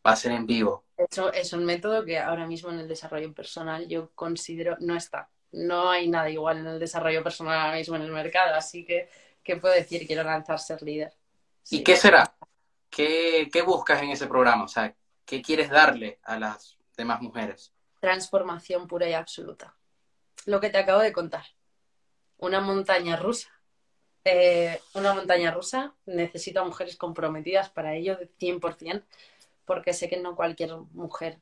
Va 0.07 0.13
a 0.13 0.17
ser 0.17 0.33
en 0.33 0.47
vivo. 0.47 0.85
Eso 0.97 1.33
es 1.33 1.53
un 1.53 1.65
método 1.65 2.05
que 2.05 2.19
ahora 2.19 2.47
mismo 2.47 2.71
en 2.71 2.79
el 2.79 2.89
desarrollo 2.89 3.35
personal 3.35 3.87
yo 3.87 4.11
considero 4.15 4.77
no 4.81 4.97
está. 4.97 5.29
No 5.53 5.91
hay 5.91 6.09
nada 6.09 6.31
igual 6.31 6.59
en 6.59 6.67
el 6.67 6.79
desarrollo 6.79 7.23
personal 7.23 7.59
ahora 7.59 7.77
mismo 7.77 7.97
en 7.97 8.03
el 8.03 8.13
mercado, 8.13 8.55
así 8.55 8.85
que, 8.85 9.09
¿qué 9.43 9.57
puedo 9.57 9.75
decir? 9.75 10.07
Quiero 10.07 10.23
lanzar 10.23 10.59
ser 10.59 10.83
líder. 10.83 11.13
¿Y 11.71 11.83
qué 11.83 11.97
será? 11.97 12.35
¿Qué, 12.89 13.49
¿Qué 13.53 13.63
buscas 13.63 14.01
en 14.03 14.11
ese 14.11 14.27
programa? 14.27 14.65
O 14.65 14.69
sea, 14.69 14.95
¿qué 15.25 15.43
quieres 15.43 15.69
darle 15.69 16.19
a 16.23 16.39
las 16.39 16.79
demás 16.97 17.21
mujeres? 17.21 17.73
Transformación 18.01 18.87
pura 18.87 19.09
y 19.09 19.13
absoluta. 19.13 19.77
Lo 20.47 20.61
que 20.61 20.71
te 20.71 20.79
acabo 20.79 21.01
de 21.01 21.13
contar. 21.13 21.45
Una 22.39 22.61
montaña 22.61 23.17
rusa. 23.17 23.51
Eh, 24.29 24.81
una 24.95 25.15
montaña 25.15 25.53
rusa 25.53 25.95
necesita 26.05 26.65
mujeres 26.65 26.97
comprometidas 26.97 27.71
para 27.71 27.95
ello, 27.95 28.19
100% 28.41 29.05
porque 29.65 29.93
sé 29.93 30.09
que 30.09 30.17
no 30.17 30.35
cualquier 30.35 30.75
mujer 30.95 31.39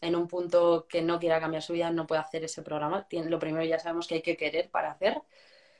en 0.00 0.14
un 0.14 0.28
punto 0.28 0.86
que 0.88 1.02
no 1.02 1.18
quiera 1.18 1.40
cambiar 1.40 1.62
su 1.62 1.72
vida 1.72 1.90
no 1.90 2.06
puede 2.06 2.20
hacer 2.20 2.44
ese 2.44 2.62
programa. 2.62 3.06
Lo 3.10 3.40
primero 3.40 3.64
ya 3.64 3.80
sabemos 3.80 4.06
que 4.06 4.16
hay 4.16 4.22
que 4.22 4.36
querer 4.36 4.70
para 4.70 4.92
hacer. 4.92 5.22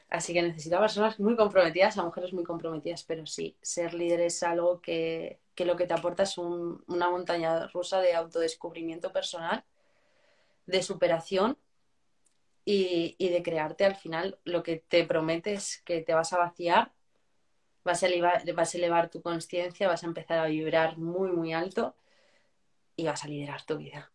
Así 0.09 0.33
que 0.33 0.43
necesita 0.43 0.81
personas 0.81 1.21
muy 1.21 1.37
comprometidas, 1.37 1.99
a 1.99 2.05
mujeres 2.05 2.33
muy 2.33 2.45
comprometidas, 2.45 3.05
pero 3.05 3.25
sí, 3.27 3.57
ser 3.63 3.95
líder 3.95 4.23
es 4.23 4.43
algo 4.43 4.81
que, 4.81 5.41
lo 5.59 5.77
que 5.77 5.87
te 5.87 5.95
aporta 5.95 6.25
es 6.25 6.37
una 6.37 7.11
montaña 7.11 7.69
rusa 7.69 8.01
de 8.01 8.15
autodescubrimiento 8.15 9.13
personal, 9.13 9.65
de 10.67 10.83
superación 10.83 11.59
y, 12.65 13.29
de 13.29 13.43
crearte 13.43 13.85
al 13.85 13.97
final 13.97 14.39
lo 14.45 14.63
que 14.63 14.77
te 14.77 15.05
prometes 15.05 15.83
que 15.85 16.01
te 16.01 16.15
vas 16.15 16.33
a 16.33 16.39
vaciar 16.39 16.93
vas 17.85 18.03
a 18.03 18.07
elevar, 18.79 19.11
tu 19.11 19.21
conciencia, 19.23 19.89
vas 19.89 20.03
a 20.05 20.07
empezar 20.07 20.39
a 20.39 20.47
vibrar 20.47 20.97
muy, 20.97 21.31
muy 21.31 21.53
alto 21.53 21.95
y 22.97 23.05
vas 23.05 23.25
a 23.25 23.29
liderar 23.29 23.63
tu 23.65 23.77
vida. 23.77 24.11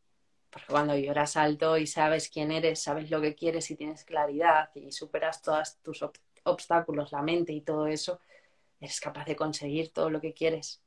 Porque 0.50 0.68
cuando 0.70 0.96
vibras 0.96 1.38
alto 1.38 1.78
y 1.78 1.86
sabes 1.86 2.30
quién 2.30 2.52
eres, 2.52 2.82
sabes 2.82 3.12
lo 3.12 3.22
que 3.22 3.36
quieres 3.36 3.70
y 3.70 3.76
tienes 3.76 4.04
claridad 4.04 4.72
y 4.74 4.92
superas 4.92 5.44
todos 5.44 5.78
tus 5.84 6.04
obstáculos, 6.44 7.12
la 7.12 7.22
mente 7.22 7.54
y 7.54 7.62
todo 7.62 7.86
eso, 7.86 8.20
eres 8.80 9.00
capaz 9.00 9.26
de 9.26 9.36
conseguir 9.36 9.92
todo 9.94 10.10
lo 10.10 10.20
que 10.20 10.34
quieres. 10.34 10.82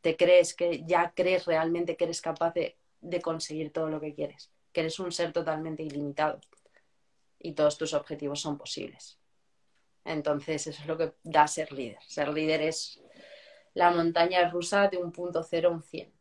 Te 0.00 0.16
crees 0.16 0.54
que 0.54 0.84
ya 0.84 1.12
crees 1.14 1.46
realmente 1.46 1.96
que 1.96 2.04
eres 2.04 2.20
capaz 2.20 2.52
de 2.52 3.22
conseguir 3.22 3.72
todo 3.72 3.88
lo 3.88 4.00
que 4.00 4.12
quieres, 4.12 4.50
que 4.72 4.80
eres 4.80 4.98
un 4.98 5.12
ser 5.12 5.32
totalmente 5.32 5.84
ilimitado 5.84 6.40
y 7.46 7.52
todos 7.52 7.78
tus 7.78 7.94
objetivos 7.94 8.40
son 8.40 8.58
posibles. 8.58 9.20
Entonces, 10.04 10.66
eso 10.66 10.82
es 10.82 10.88
lo 10.88 10.98
que 10.98 11.14
da 11.22 11.46
ser 11.46 11.70
líder. 11.72 11.98
Ser 12.06 12.28
líder 12.28 12.60
es 12.62 13.00
la 13.74 13.90
montaña 13.90 14.50
rusa 14.50 14.88
de 14.88 14.96
un 14.96 15.12
punto 15.12 15.44
cero 15.44 15.68
a 15.68 15.72
un 15.72 15.82
100. 15.82 16.12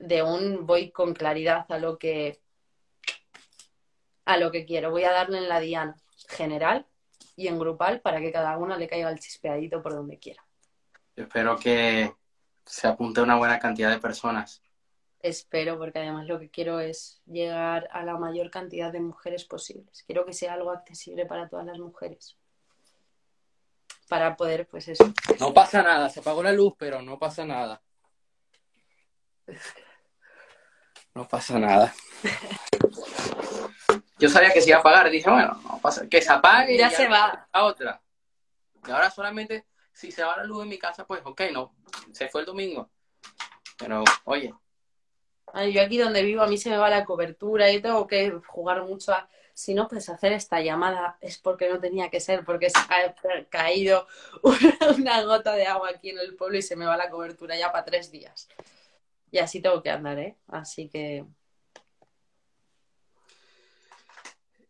De 0.00 0.22
un 0.24 0.66
voy 0.66 0.90
con 0.90 1.14
claridad 1.14 1.66
a 1.68 1.78
lo 1.78 1.98
que 1.98 2.40
a 4.24 4.36
lo 4.38 4.50
que 4.50 4.64
quiero. 4.64 4.90
Voy 4.90 5.04
a 5.04 5.12
darle 5.12 5.38
en 5.38 5.48
la 5.48 5.60
diana 5.60 5.96
general 6.28 6.86
y 7.36 7.46
en 7.46 7.60
grupal 7.60 8.00
para 8.00 8.20
que 8.20 8.32
cada 8.32 8.58
uno 8.58 8.76
le 8.76 8.88
caiga 8.88 9.10
el 9.10 9.20
chispeadito 9.20 9.82
por 9.82 9.92
donde 9.92 10.18
quiera. 10.18 10.44
espero 11.14 11.56
que 11.56 12.12
se 12.64 12.88
apunte 12.88 13.20
una 13.20 13.36
buena 13.36 13.60
cantidad 13.60 13.90
de 13.90 13.98
personas. 13.98 14.62
Espero, 15.22 15.78
porque 15.78 16.00
además 16.00 16.26
lo 16.26 16.40
que 16.40 16.50
quiero 16.50 16.80
es 16.80 17.22
llegar 17.26 17.88
a 17.92 18.04
la 18.04 18.16
mayor 18.16 18.50
cantidad 18.50 18.92
de 18.92 19.00
mujeres 19.00 19.44
posibles. 19.44 20.02
Quiero 20.04 20.26
que 20.26 20.32
sea 20.32 20.54
algo 20.54 20.70
accesible 20.70 21.26
para 21.26 21.48
todas 21.48 21.64
las 21.64 21.78
mujeres 21.78 22.36
para 24.12 24.36
poder, 24.36 24.68
pues 24.68 24.88
eso. 24.88 25.10
No 25.40 25.54
pasa 25.54 25.82
nada, 25.82 26.10
se 26.10 26.20
apagó 26.20 26.42
la 26.42 26.52
luz, 26.52 26.74
pero 26.76 27.00
no 27.00 27.18
pasa 27.18 27.46
nada. 27.46 27.80
No 31.14 31.26
pasa 31.26 31.58
nada. 31.58 31.94
Yo 34.18 34.28
sabía 34.28 34.52
que 34.52 34.60
se 34.60 34.68
iba 34.68 34.76
a 34.76 34.80
apagar, 34.80 35.08
dije, 35.08 35.30
bueno, 35.30 35.58
no 35.64 35.78
pasa, 35.80 36.06
que 36.10 36.20
se 36.20 36.30
apague. 36.30 36.76
Ya, 36.76 36.90
se 36.90 37.08
va. 37.08 37.48
A 37.52 37.64
otra. 37.64 38.02
Y 38.86 38.90
ahora 38.90 39.10
solamente, 39.10 39.66
si 39.94 40.12
se 40.12 40.22
va 40.22 40.36
la 40.36 40.44
luz 40.44 40.62
en 40.62 40.68
mi 40.68 40.78
casa, 40.78 41.06
pues 41.06 41.22
ok, 41.24 41.40
no, 41.50 41.74
se 42.12 42.28
fue 42.28 42.42
el 42.42 42.46
domingo. 42.46 42.90
Pero, 43.78 44.04
oye. 44.24 44.54
Yo 45.70 45.82
aquí 45.82 45.98
donde 45.98 46.22
vivo, 46.22 46.42
a 46.42 46.46
mí 46.46 46.58
se 46.58 46.70
me 46.70 46.76
va 46.76 46.88
la 46.88 47.04
cobertura 47.04 47.70
y 47.70 47.80
tengo 47.80 48.06
que 48.06 48.30
jugar 48.46 48.82
mucho 48.84 49.12
a 49.12 49.28
si 49.54 49.74
no 49.74 49.88
puedes 49.88 50.08
hacer 50.08 50.32
esta 50.32 50.60
llamada 50.60 51.18
es 51.20 51.38
porque 51.38 51.68
no 51.68 51.80
tenía 51.80 52.10
que 52.10 52.20
ser, 52.20 52.44
porque 52.44 52.70
se 52.70 52.78
ha 52.78 53.14
caído 53.48 54.06
una 54.98 55.22
gota 55.22 55.54
de 55.54 55.66
agua 55.66 55.90
aquí 55.90 56.10
en 56.10 56.18
el 56.18 56.34
pueblo 56.36 56.58
y 56.58 56.62
se 56.62 56.76
me 56.76 56.86
va 56.86 56.96
la 56.96 57.10
cobertura 57.10 57.56
ya 57.56 57.70
para 57.70 57.84
tres 57.84 58.10
días. 58.10 58.48
Y 59.30 59.38
así 59.38 59.60
tengo 59.60 59.82
que 59.82 59.90
andar, 59.90 60.18
¿eh? 60.18 60.36
Así 60.48 60.88
que... 60.88 61.24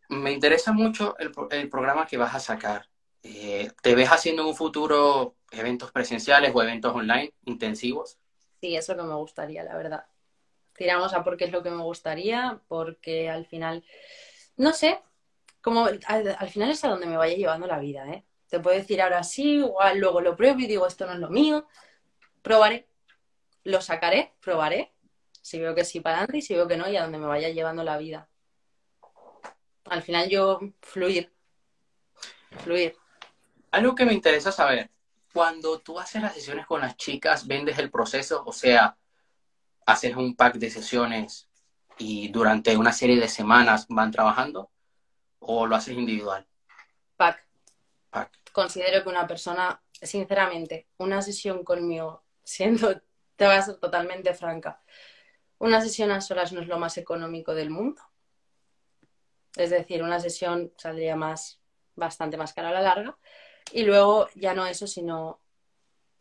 Me 0.09 0.31
interesa 0.31 0.71
mucho 0.71 1.15
el, 1.17 1.69
programa 1.69 2.05
que 2.05 2.17
vas 2.17 2.35
a 2.35 2.39
sacar. 2.39 2.87
Eh, 3.23 3.71
¿Te 3.81 3.95
ves 3.95 4.09
haciendo 4.09 4.43
en 4.43 4.49
un 4.49 4.55
futuro 4.55 5.35
eventos 5.51 5.91
presenciales 5.91 6.51
o 6.53 6.61
eventos 6.61 6.93
online 6.93 7.33
intensivos? 7.45 8.19
Sí, 8.61 8.75
eso 8.75 8.95
que 8.95 9.01
me 9.01 9.15
gustaría, 9.15 9.63
la 9.63 9.75
verdad. 9.75 10.05
Tiramos 10.75 11.13
a 11.13 11.23
porque 11.23 11.45
es 11.45 11.51
lo 11.51 11.63
que 11.63 11.69
me 11.69 11.83
gustaría, 11.83 12.61
porque 12.67 13.29
al 13.29 13.45
final 13.45 13.83
no 14.57 14.73
sé, 14.73 15.01
como 15.61 15.85
al, 15.85 16.49
final 16.49 16.71
es 16.71 16.83
a 16.83 16.89
donde 16.89 17.05
me 17.05 17.17
vaya 17.17 17.35
llevando 17.35 17.67
la 17.67 17.79
vida, 17.79 18.07
¿eh? 18.09 18.23
Te 18.49 18.59
puedo 18.59 18.77
decir 18.77 19.01
ahora 19.01 19.23
sí, 19.23 19.55
igual 19.55 19.97
luego 19.97 20.21
lo 20.21 20.35
pruebo 20.35 20.59
y 20.59 20.67
digo, 20.67 20.85
esto 20.85 21.07
no 21.07 21.13
es 21.13 21.19
lo 21.19 21.29
mío. 21.29 21.67
Probaré, 22.43 22.87
lo 23.63 23.81
sacaré, 23.81 24.33
probaré. 24.41 24.93
Si 25.41 25.59
veo 25.59 25.73
que 25.73 25.83
sí 25.83 25.99
para 26.01 26.17
adelante 26.17 26.37
y 26.37 26.41
si 26.41 26.53
veo 26.53 26.67
que 26.67 26.77
no, 26.77 26.87
y 26.87 26.95
a 26.95 27.01
donde 27.01 27.17
me 27.17 27.25
vaya 27.25 27.49
llevando 27.49 27.83
la 27.83 27.97
vida. 27.97 28.29
Al 29.85 30.03
final 30.03 30.29
yo 30.29 30.59
fluir, 30.81 31.33
fluir. 32.63 32.95
Algo 33.71 33.95
que 33.95 34.05
me 34.05 34.13
interesa 34.13 34.51
saber, 34.51 34.91
cuando 35.33 35.79
tú 35.79 35.99
haces 35.99 36.21
las 36.21 36.35
sesiones 36.35 36.67
con 36.67 36.81
las 36.81 36.95
chicas, 36.95 37.47
vendes 37.47 37.79
el 37.79 37.89
proceso, 37.89 38.43
o 38.45 38.53
sea, 38.53 38.95
haces 39.85 40.15
un 40.15 40.35
pack 40.35 40.55
de 40.55 40.69
sesiones 40.69 41.49
y 41.97 42.29
durante 42.29 42.75
una 42.77 42.91
serie 42.91 43.19
de 43.19 43.27
semanas 43.27 43.85
van 43.89 44.11
trabajando 44.11 44.71
o 45.39 45.65
lo 45.65 45.75
haces 45.75 45.97
individual? 45.97 46.47
Pack. 47.17 47.43
Considero 48.51 49.03
que 49.03 49.09
una 49.09 49.25
persona, 49.25 49.81
sinceramente, 49.91 50.87
una 50.97 51.21
sesión 51.21 51.63
conmigo, 51.63 52.23
siendo, 52.43 53.01
te 53.35 53.45
voy 53.45 53.55
a 53.55 53.61
ser 53.61 53.77
totalmente 53.77 54.33
franca, 54.35 54.81
una 55.57 55.81
sesión 55.81 56.11
a 56.11 56.21
solas 56.21 56.51
no 56.51 56.61
es 56.61 56.67
lo 56.67 56.77
más 56.77 56.97
económico 56.97 57.55
del 57.55 57.69
mundo. 57.69 58.01
Es 59.55 59.69
decir, 59.69 60.03
una 60.03 60.19
sesión 60.19 60.73
saldría 60.77 61.15
más 61.15 61.59
bastante 61.95 62.37
más 62.37 62.53
caro 62.53 62.69
a 62.69 62.73
la 62.73 62.81
larga. 62.81 63.17
Y 63.71 63.83
luego 63.83 64.27
ya 64.35 64.53
no 64.53 64.65
eso, 64.65 64.87
sino 64.87 65.39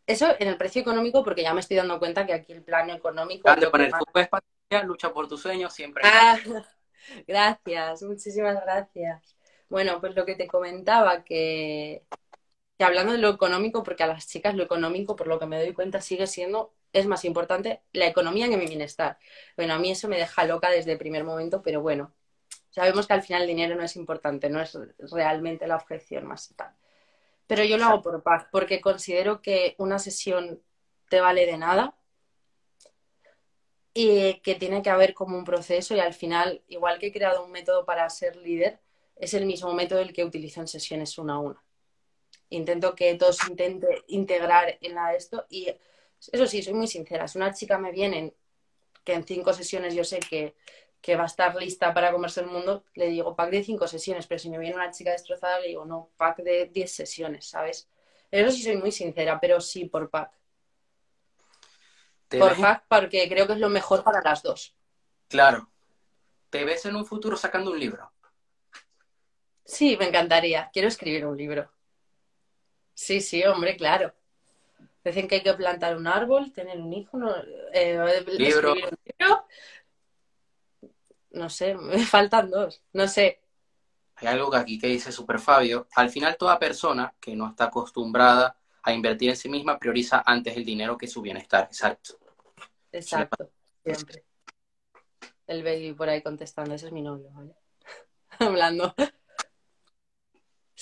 eso 0.07 0.29
en 0.39 0.49
el 0.49 0.57
precio 0.57 0.83
económico, 0.83 1.23
porque 1.23 1.43
ya 1.43 1.55
me 1.55 1.61
estoy 1.61 1.77
dando 1.77 1.99
cuenta 1.99 2.27
que 2.27 2.33
aquí 2.33 2.53
el 2.53 2.63
plano 2.63 2.93
económico. 2.93 3.55
de 3.55 3.69
poner 3.69 3.93
tu 3.93 4.87
lucha 4.87 5.13
por 5.13 5.29
tus 5.29 5.43
sueños 5.43 5.73
siempre. 5.73 6.03
Ah, 6.05 6.39
gracias, 7.27 8.03
muchísimas 8.03 8.61
gracias. 8.63 9.37
Bueno, 9.69 10.01
pues 10.01 10.15
lo 10.15 10.25
que 10.27 10.35
te 10.35 10.47
comentaba, 10.47 11.25
que, 11.25 12.05
que 12.79 12.85
hablando 12.85 13.13
de 13.13 13.19
lo 13.19 13.31
económico, 13.31 13.83
porque 13.83 14.03
a 14.03 14.07
las 14.07 14.29
chicas 14.29 14.55
lo 14.55 14.63
económico, 14.63 15.17
por 15.17 15.27
lo 15.27 15.39
que 15.39 15.47
me 15.47 15.59
doy 15.59 15.73
cuenta, 15.73 16.01
sigue 16.01 16.27
siendo, 16.27 16.75
es 16.93 17.07
más 17.07 17.25
importante 17.25 17.83
la 17.93 18.07
economía 18.07 18.49
que 18.49 18.57
mi 18.57 18.67
bienestar. 18.67 19.19
Bueno, 19.57 19.75
a 19.75 19.79
mí 19.79 19.91
eso 19.91 20.09
me 20.09 20.19
deja 20.19 20.45
loca 20.45 20.71
desde 20.71 20.93
el 20.93 20.99
primer 20.99 21.25
momento, 21.25 21.63
pero 21.63 21.81
bueno, 21.81 22.13
sabemos 22.71 23.07
que 23.07 23.15
al 23.15 23.23
final 23.23 23.43
el 23.43 23.49
dinero 23.49 23.77
no 23.77 23.83
es 23.83 23.97
importante, 23.97 24.51
no 24.51 24.61
es 24.61 24.77
realmente 25.11 25.67
la 25.67 25.77
objeción 25.77 26.27
más 26.27 26.53
tal. 26.57 26.75
Pero 27.53 27.65
yo 27.65 27.77
lo 27.77 27.85
hago 27.85 28.01
por 28.01 28.23
paz, 28.23 28.47
porque 28.51 28.81
considero 28.81 29.43
que 29.43 29.75
una 29.77 29.99
sesión 29.99 30.63
te 31.11 31.21
vale 31.21 31.45
de 31.45 31.59
nada 31.59 31.95
y 33.93 34.41
que 34.41 34.55
tiene 34.55 34.81
que 34.81 34.89
haber 34.89 35.13
como 35.13 35.37
un 35.37 35.45
proceso 35.45 35.95
y 35.95 36.01
al 36.01 36.15
final, 36.15 36.63
igual 36.67 36.99
que 36.99 37.09
he 37.09 37.13
creado 37.13 37.45
un 37.45 37.51
método 37.51 37.85
para 37.85 38.09
ser 38.09 38.37
líder, 38.37 38.81
es 39.17 39.35
el 39.35 39.45
mismo 39.45 39.75
método 39.75 40.01
el 40.01 40.15
que 40.15 40.25
utilizo 40.25 40.63
en 40.63 40.67
sesiones 40.67 41.19
una 41.19 41.35
a 41.35 41.41
una. 41.41 41.63
Intento 42.49 42.95
que 42.95 43.17
todos 43.17 43.47
intenten 43.47 43.99
integrar 44.07 44.79
en 44.81 44.95
la 44.95 45.15
esto 45.15 45.45
y 45.51 45.69
eso 46.33 46.47
sí, 46.47 46.63
soy 46.63 46.73
muy 46.73 46.87
sincera. 46.87 47.29
Si 47.29 47.37
una 47.37 47.53
chica 47.53 47.77
me 47.77 47.93
viene 47.93 48.33
que 49.05 49.13
en 49.13 49.25
cinco 49.25 49.53
sesiones 49.53 49.95
yo 49.95 50.05
sé 50.05 50.21
que 50.21 50.55
que 51.03 51.17
va 51.17 51.25
a 51.25 51.27
estar 51.27 51.55
lista 51.57 51.93
para 51.93 52.13
comerse 52.13 52.41
el 52.41 52.47
mundo, 52.47 52.85
le 52.95 53.09
digo 53.09 53.35
pack 53.35 53.51
de 53.51 53.65
cinco 53.65 53.89
sesiones, 53.89 54.29
pero 54.29 54.39
si 54.39 54.49
me 54.49 54.59
viene 54.59 54.77
una 54.77 54.93
chica 54.93 55.11
destrozada, 55.11 55.59
le 55.59 55.69
digo 55.69 55.85
no, 55.85 56.11
pack 56.17 56.39
de 56.39 56.67
diez 56.67 56.93
sesiones, 56.93 57.45
¿sabes? 57.45 57.89
Eso 58.31 58.53
sí 58.53 58.63
soy 58.63 58.77
muy 58.77 58.93
sincera, 58.93 59.39
pero 59.41 59.61
sí 59.61 59.87
por 59.87 60.09
pack. 60.09 60.31
Por 62.29 62.57
pack 62.57 62.85
porque 62.89 63.29
creo 63.29 63.49
que 63.49 63.55
es 63.55 63.59
lo 63.59 63.69
mejor 63.69 64.05
para 64.05 64.23
las 64.23 64.43
dos. 64.43 64.77
Claro. 65.29 65.69
¿Te 66.51 66.65
ves 66.65 66.87
en 66.87 66.95
un 66.95 67.05
futuro 67.05 67.37
sacando 67.37 67.73
un 67.73 67.81
libro? 67.81 68.13
Sí, 69.65 69.97
me 69.99 70.07
encantaría. 70.07 70.71
Quiero 70.73 70.89
escribir 70.89 71.27
un 71.27 71.37
libro. 71.37 71.71
Sí, 72.95 73.21
sí, 73.21 73.43
hombre, 73.45 73.77
claro. 73.77 74.15
Dicen 75.05 75.27
que 75.27 75.37
hay 75.37 75.43
que 75.43 75.55
plantar 75.55 75.97
un 75.97 76.07
árbol, 76.07 76.53
tener 76.53 76.79
un 76.79 76.93
hijo, 76.93 77.19
no, 77.19 77.35
eh, 77.73 78.25
libro. 78.39 78.73
Un 78.73 78.79
libro 79.19 79.47
no 81.33 81.49
sé, 81.49 81.75
me 81.75 81.99
faltan 82.07 82.51
dos, 82.51 82.83
no 82.93 83.09
sé. 83.09 83.41
Hay 84.17 84.29
algo 84.29 84.51
que 84.51 84.59
aquí 84.59 84.79
que 84.79 84.87
dice 84.87 85.11
Super 85.11 85.39
Fabio, 85.39 85.89
al 85.97 86.11
final 86.11 86.37
toda 86.37 86.59
persona 86.59 87.15
que 87.21 87.35
no 87.35 87.49
está 87.49 87.65
acostumbrada 87.65 88.57
a 88.83 88.93
invertir 88.93 89.31
en 89.31 89.37
sí 89.37 89.49
misma 89.49 89.79
prioriza 89.79 90.23
antes 90.25 90.57
el 90.57 90.65
dinero 90.65 90.97
que 90.97 91.07
su 91.07 91.23
bienestar, 91.23 91.65
exacto. 91.65 92.19
Exacto, 92.93 93.51
siempre. 93.85 94.25
El 95.47 95.63
baby 95.63 95.93
por 95.93 96.09
ahí 96.09 96.23
contestando, 96.23 96.75
ese 96.75 96.87
es 96.87 96.93
mi 96.93 97.03
novio, 97.03 97.31
¿vale? 97.33 97.55
Hablando. 98.39 98.95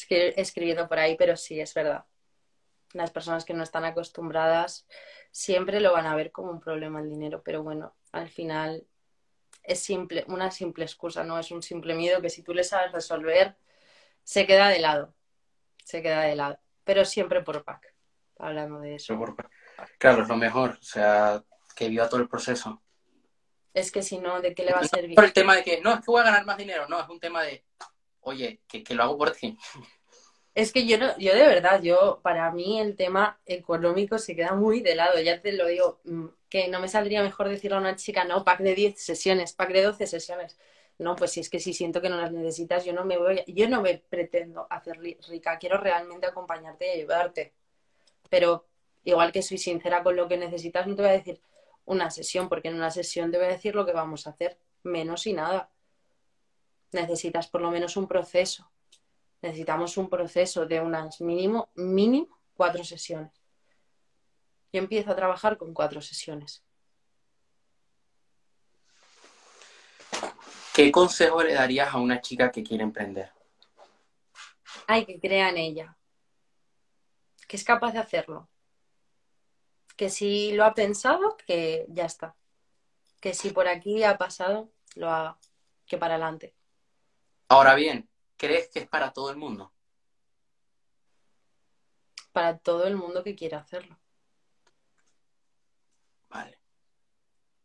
escribiendo 0.08 0.88
por 0.88 0.98
ahí, 0.98 1.16
pero 1.16 1.36
sí, 1.36 1.60
es 1.60 1.72
verdad. 1.72 2.04
Las 2.92 3.10
personas 3.10 3.44
que 3.44 3.54
no 3.54 3.62
están 3.62 3.84
acostumbradas 3.84 4.86
siempre 5.30 5.80
lo 5.80 5.92
van 5.92 6.06
a 6.06 6.16
ver 6.16 6.32
como 6.32 6.50
un 6.50 6.60
problema 6.60 7.00
el 7.00 7.08
dinero, 7.08 7.42
pero 7.44 7.62
bueno, 7.62 7.94
al 8.12 8.28
final 8.28 8.86
es 9.62 9.80
simple, 9.80 10.24
una 10.28 10.50
simple 10.50 10.84
excusa, 10.84 11.24
no 11.24 11.38
es 11.38 11.50
un 11.50 11.62
simple 11.62 11.94
miedo 11.94 12.20
que 12.20 12.30
si 12.30 12.42
tú 12.42 12.54
le 12.54 12.64
sabes 12.64 12.92
resolver, 12.92 13.56
se 14.22 14.46
queda 14.46 14.68
de 14.68 14.80
lado. 14.80 15.14
Se 15.84 16.02
queda 16.02 16.22
de 16.22 16.36
lado. 16.36 16.58
Pero 16.84 17.04
siempre 17.04 17.42
por 17.42 17.64
pack, 17.64 17.94
hablando 18.38 18.80
de 18.80 18.96
eso. 18.96 19.18
Claro, 19.98 20.22
es 20.22 20.28
lo 20.28 20.36
mejor, 20.36 20.78
o 20.80 20.84
sea, 20.84 21.42
que 21.74 21.88
viva 21.88 22.08
todo 22.08 22.20
el 22.20 22.28
proceso. 22.28 22.82
Es 23.72 23.92
que 23.92 24.02
si 24.02 24.18
no, 24.18 24.40
¿de 24.40 24.54
qué 24.54 24.64
le 24.64 24.72
va 24.72 24.80
a 24.80 24.84
servir? 24.84 25.14
Por 25.14 25.24
el 25.24 25.32
tema 25.32 25.54
de 25.54 25.62
que, 25.62 25.80
no, 25.80 25.94
es 25.94 26.00
que 26.00 26.10
voy 26.10 26.20
a 26.20 26.24
ganar 26.24 26.44
más 26.44 26.58
dinero, 26.58 26.88
no, 26.88 27.00
es 27.00 27.08
un 27.08 27.20
tema 27.20 27.42
de, 27.42 27.64
oye, 28.20 28.62
que, 28.66 28.82
que 28.82 28.94
lo 28.94 29.04
hago 29.04 29.18
por 29.18 29.30
ti. 29.30 29.56
Es 30.54 30.72
que 30.72 30.86
yo 30.86 30.98
no, 30.98 31.16
yo 31.18 31.34
de 31.34 31.46
verdad, 31.46 31.80
yo, 31.82 32.20
para 32.22 32.50
mí 32.50 32.80
el 32.80 32.96
tema 32.96 33.40
económico 33.46 34.18
se 34.18 34.34
queda 34.34 34.54
muy 34.54 34.80
de 34.80 34.96
lado, 34.96 35.20
ya 35.20 35.40
te 35.40 35.52
lo 35.52 35.66
digo, 35.68 36.00
mm, 36.04 36.26
que 36.48 36.68
no 36.68 36.80
me 36.80 36.88
saldría 36.88 37.22
mejor 37.22 37.48
decirle 37.48 37.76
a 37.76 37.80
una 37.80 37.96
chica, 37.96 38.24
no, 38.24 38.44
pack 38.44 38.60
de 38.60 38.74
10 38.74 39.00
sesiones, 39.00 39.52
pack 39.52 39.72
de 39.72 39.82
12 39.82 40.06
sesiones. 40.06 40.58
No, 40.98 41.16
pues 41.16 41.32
si 41.32 41.40
es 41.40 41.48
que 41.50 41.60
si 41.60 41.72
siento 41.72 42.02
que 42.02 42.08
no 42.10 42.16
las 42.20 42.32
necesitas, 42.32 42.84
yo 42.84 42.92
no 42.92 43.04
me 43.04 43.16
voy, 43.16 43.42
yo 43.46 43.68
no 43.68 43.80
me 43.80 43.98
pretendo 43.98 44.66
hacer 44.70 44.98
rica, 44.98 45.58
quiero 45.58 45.78
realmente 45.78 46.26
acompañarte 46.26 46.86
y 46.88 47.00
ayudarte. 47.00 47.54
Pero 48.30 48.66
igual 49.04 49.32
que 49.32 49.42
soy 49.42 49.58
sincera 49.58 50.02
con 50.02 50.16
lo 50.16 50.28
que 50.28 50.36
necesitas, 50.36 50.86
no 50.86 50.96
te 50.96 51.02
voy 51.02 51.10
a 51.10 51.14
decir 51.14 51.40
una 51.86 52.10
sesión, 52.10 52.48
porque 52.48 52.68
en 52.68 52.76
una 52.76 52.90
sesión 52.90 53.30
te 53.30 53.38
voy 53.38 53.46
a 53.46 53.50
decir 53.50 53.74
lo 53.74 53.86
que 53.86 53.92
vamos 53.92 54.26
a 54.26 54.30
hacer, 54.30 54.58
menos 54.82 55.26
y 55.26 55.32
nada. 55.32 55.70
Necesitas 56.92 57.48
por 57.48 57.62
lo 57.62 57.70
menos 57.70 57.96
un 57.96 58.08
proceso 58.08 58.70
necesitamos 59.42 59.96
un 59.96 60.08
proceso 60.08 60.66
de 60.66 60.80
unas 60.80 61.20
mínimo, 61.20 61.70
mínimo 61.74 62.38
cuatro 62.54 62.84
sesiones. 62.84 63.32
Yo 64.72 64.80
empiezo 64.80 65.10
a 65.10 65.16
trabajar 65.16 65.56
con 65.56 65.72
cuatro 65.72 66.00
sesiones. 66.00 66.62
¿Qué 70.74 70.92
consejo 70.92 71.42
le 71.42 71.54
darías 71.54 71.92
a 71.92 71.98
una 71.98 72.20
chica 72.20 72.52
que 72.52 72.62
quiere 72.62 72.84
emprender? 72.84 73.32
Hay 74.86 75.06
que 75.06 75.18
crear 75.18 75.50
en 75.50 75.56
ella, 75.56 75.96
que 77.48 77.56
es 77.56 77.64
capaz 77.64 77.92
de 77.92 77.98
hacerlo, 77.98 78.48
que 79.96 80.10
si 80.10 80.52
lo 80.52 80.64
ha 80.64 80.74
pensado, 80.74 81.36
que 81.46 81.86
ya 81.88 82.04
está, 82.04 82.36
que 83.20 83.34
si 83.34 83.50
por 83.50 83.68
aquí 83.68 84.02
ha 84.02 84.18
pasado, 84.18 84.70
lo 84.96 85.10
haga, 85.10 85.38
que 85.86 85.98
para 85.98 86.14
adelante. 86.14 86.54
Ahora 87.48 87.74
bien, 87.74 88.09
¿crees 88.40 88.68
que 88.70 88.78
es 88.78 88.88
para 88.88 89.12
todo 89.12 89.30
el 89.30 89.36
mundo? 89.36 89.70
Para 92.32 92.56
todo 92.56 92.86
el 92.86 92.96
mundo 92.96 93.22
que 93.22 93.34
quiera 93.34 93.58
hacerlo. 93.58 93.98
Vale. 96.30 96.58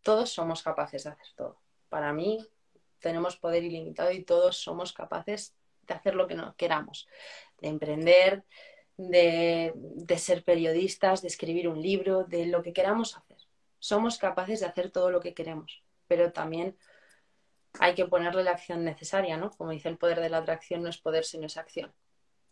Todos 0.04 0.32
somos 0.32 0.62
capaces 0.62 1.06
de 1.06 1.12
hacer 1.12 1.28
todo. 1.38 1.62
Para 1.88 2.12
mí, 2.12 2.46
tenemos 3.00 3.38
poder 3.38 3.64
ilimitado 3.64 4.12
y 4.12 4.24
todos 4.26 4.58
somos 4.58 4.92
capaces 4.92 5.56
de 5.84 5.94
hacer 5.94 6.14
lo 6.14 6.28
que 6.28 6.36
nos 6.36 6.56
queramos. 6.56 7.08
De 7.62 7.70
emprender, 7.70 8.44
de, 8.98 9.72
de 9.76 10.18
ser 10.18 10.44
periodistas, 10.44 11.22
de 11.22 11.30
escribir 11.30 11.70
un 11.70 11.82
libro, 11.82 12.26
de 12.26 12.48
lo 12.48 12.62
que 12.62 12.74
queramos 12.74 13.16
hacer. 13.16 13.38
Somos 13.80 14.18
capaces 14.18 14.60
de 14.60 14.66
hacer 14.66 14.92
todo 14.92 15.10
lo 15.10 15.22
que 15.22 15.34
queremos, 15.34 15.84
pero 16.08 16.34
también 16.34 16.78
hay 17.80 17.96
que 17.96 18.06
ponerle 18.06 18.44
la 18.44 18.52
acción 18.52 18.84
necesaria, 18.84 19.38
¿no? 19.38 19.52
Como 19.52 19.72
dice 19.72 19.90
el 19.90 19.98
poder 19.98 20.20
de 20.22 20.30
la 20.30 20.38
atracción, 20.38 20.82
no 20.82 20.90
es 20.90 20.98
poder, 20.98 21.26
sino 21.26 21.48
es 21.48 21.58
acción. 21.58 21.94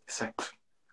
Exacto. 0.06 0.44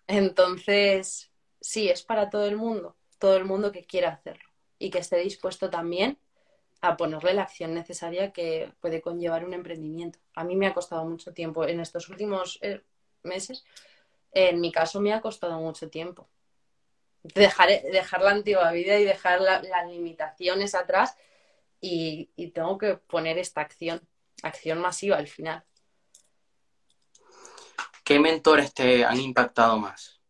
Entonces, 0.06 1.30
sí, 1.60 1.88
es 1.88 2.02
para 2.02 2.30
todo 2.30 2.46
el 2.46 2.56
mundo, 2.56 2.96
todo 3.18 3.36
el 3.36 3.44
mundo 3.44 3.72
que 3.72 3.84
quiera 3.84 4.10
hacerlo 4.10 4.48
y 4.78 4.90
que 4.90 4.98
esté 4.98 5.18
dispuesto 5.18 5.70
también 5.70 6.18
a 6.80 6.96
ponerle 6.96 7.34
la 7.34 7.42
acción 7.42 7.74
necesaria 7.74 8.32
que 8.32 8.72
puede 8.80 9.00
conllevar 9.00 9.44
un 9.44 9.54
emprendimiento. 9.54 10.18
A 10.34 10.44
mí 10.44 10.56
me 10.56 10.66
ha 10.66 10.74
costado 10.74 11.04
mucho 11.04 11.32
tiempo 11.32 11.64
en 11.64 11.80
estos 11.80 12.08
últimos 12.08 12.58
eh, 12.62 12.82
meses. 13.22 13.64
En 14.32 14.60
mi 14.60 14.72
caso 14.72 15.00
me 15.00 15.12
ha 15.12 15.20
costado 15.20 15.60
mucho 15.60 15.88
tiempo. 15.88 16.28
Dejar, 17.22 17.68
dejar 17.82 18.22
la 18.22 18.32
antigua 18.32 18.72
vida 18.72 18.98
y 18.98 19.04
dejar 19.04 19.40
las 19.40 19.86
limitaciones 19.86 20.74
atrás 20.74 21.16
y 21.80 22.26
tengo 22.52 22.78
que 22.78 22.96
poner 22.96 23.38
esta 23.38 23.60
acción 23.60 24.00
acción 24.42 24.80
masiva 24.80 25.16
al 25.16 25.28
final. 25.28 25.64
¿Qué 28.04 28.18
mentores 28.18 28.74
te 28.74 29.04
han 29.04 29.20
impactado 29.20 29.78
más? 29.78 30.20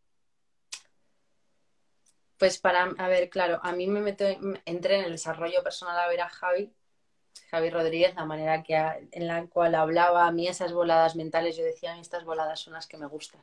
Pues 2.37 2.59
para, 2.59 2.93
a 2.97 3.07
ver, 3.07 3.29
claro, 3.29 3.59
a 3.63 3.71
mí 3.71 3.87
me 3.87 4.01
meto, 4.01 4.25
entré 4.65 4.99
en 4.99 5.05
el 5.05 5.11
desarrollo 5.11 5.63
personal 5.63 5.97
a 5.97 6.07
ver 6.07 6.21
a 6.21 6.29
Javi, 6.29 6.71
Javi 7.49 7.69
Rodríguez, 7.69 8.15
la 8.15 8.25
manera 8.25 8.63
que 8.63 8.75
en 9.11 9.27
la 9.27 9.45
cual 9.47 9.75
hablaba 9.75 10.27
a 10.27 10.31
mí 10.31 10.47
esas 10.47 10.73
voladas 10.73 11.15
mentales, 11.15 11.55
yo 11.55 11.63
decía, 11.63 11.91
a 11.91 11.95
mí 11.95 12.01
estas 12.01 12.25
voladas 12.25 12.59
son 12.59 12.73
las 12.73 12.87
que 12.87 12.97
me 12.97 13.07
gustan. 13.07 13.41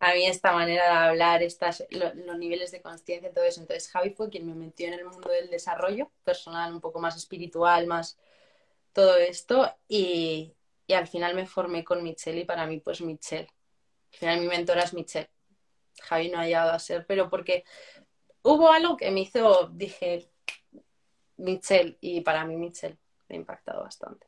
A 0.00 0.12
mí 0.12 0.26
esta 0.26 0.52
manera 0.52 0.84
de 0.84 1.08
hablar, 1.08 1.42
estas, 1.42 1.84
los 1.90 2.38
niveles 2.38 2.70
de 2.72 2.80
conciencia, 2.80 3.32
todo 3.32 3.44
eso. 3.44 3.60
Entonces 3.60 3.90
Javi 3.90 4.10
fue 4.10 4.28
quien 4.28 4.46
me 4.46 4.54
metió 4.54 4.88
en 4.88 4.94
el 4.94 5.04
mundo 5.04 5.30
del 5.30 5.50
desarrollo 5.50 6.10
personal, 6.24 6.72
un 6.72 6.80
poco 6.80 7.00
más 7.00 7.16
espiritual, 7.16 7.86
más, 7.86 8.18
todo 8.94 9.16
esto 9.16 9.70
y, 9.88 10.54
al 10.88 11.06
final 11.08 11.34
me 11.34 11.46
formé 11.46 11.84
con 11.84 12.02
Michelle 12.02 12.40
y 12.40 12.44
para 12.44 12.66
mí 12.66 12.80
pues 12.80 13.00
Michelle. 13.00 13.48
Al 14.12 14.18
final 14.18 14.40
mi 14.40 14.46
mentora 14.46 14.82
es 14.82 14.94
Michelle. 14.94 15.30
Javi 16.00 16.30
no 16.30 16.38
ha 16.38 16.44
llegado 16.44 16.72
a 16.72 16.78
ser, 16.78 17.04
pero 17.06 17.28
porque 17.28 17.64
hubo 18.42 18.70
algo 18.70 18.96
que 18.96 19.10
me 19.10 19.20
hizo, 19.20 19.68
dije, 19.72 20.30
Michelle 21.36 21.98
y 22.00 22.20
para 22.20 22.44
mí 22.44 22.56
Michelle 22.56 22.98
me 23.28 23.36
ha 23.36 23.38
impactado 23.38 23.82
bastante. 23.82 24.26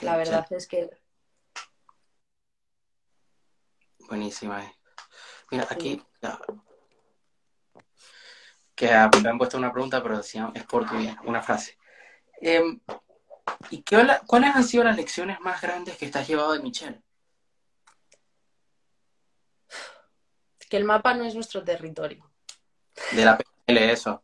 La 0.00 0.16
verdad 0.16 0.46
es 0.50 0.66
que 0.66 0.90
Buenísima. 4.08 4.64
eh. 4.64 4.74
Mira, 5.50 5.66
aquí 5.68 6.02
ya. 6.22 6.40
que 8.74 8.86
me 9.22 9.28
han 9.28 9.38
puesto 9.38 9.58
una 9.58 9.72
pregunta, 9.72 10.02
pero 10.02 10.16
decía, 10.16 10.50
es 10.54 10.64
por 10.64 10.88
tu 10.88 10.96
bien, 10.96 11.16
una 11.24 11.42
frase. 11.42 11.76
Em, 12.40 12.80
¿Y 13.70 13.82
qué, 13.82 14.06
cuáles 14.26 14.54
han 14.54 14.64
sido 14.64 14.84
las 14.84 14.96
lecciones 14.96 15.40
más 15.40 15.60
grandes 15.60 15.96
que 15.96 16.08
te 16.08 16.18
has 16.18 16.28
llevado 16.28 16.52
de 16.52 16.60
Michelle? 16.60 17.00
Que 20.68 20.76
el 20.76 20.84
mapa 20.84 21.14
no 21.14 21.24
es 21.24 21.34
nuestro 21.34 21.64
territorio. 21.64 22.30
De 23.12 23.24
la 23.24 23.38
PNL, 23.38 23.90
eso. 23.90 24.22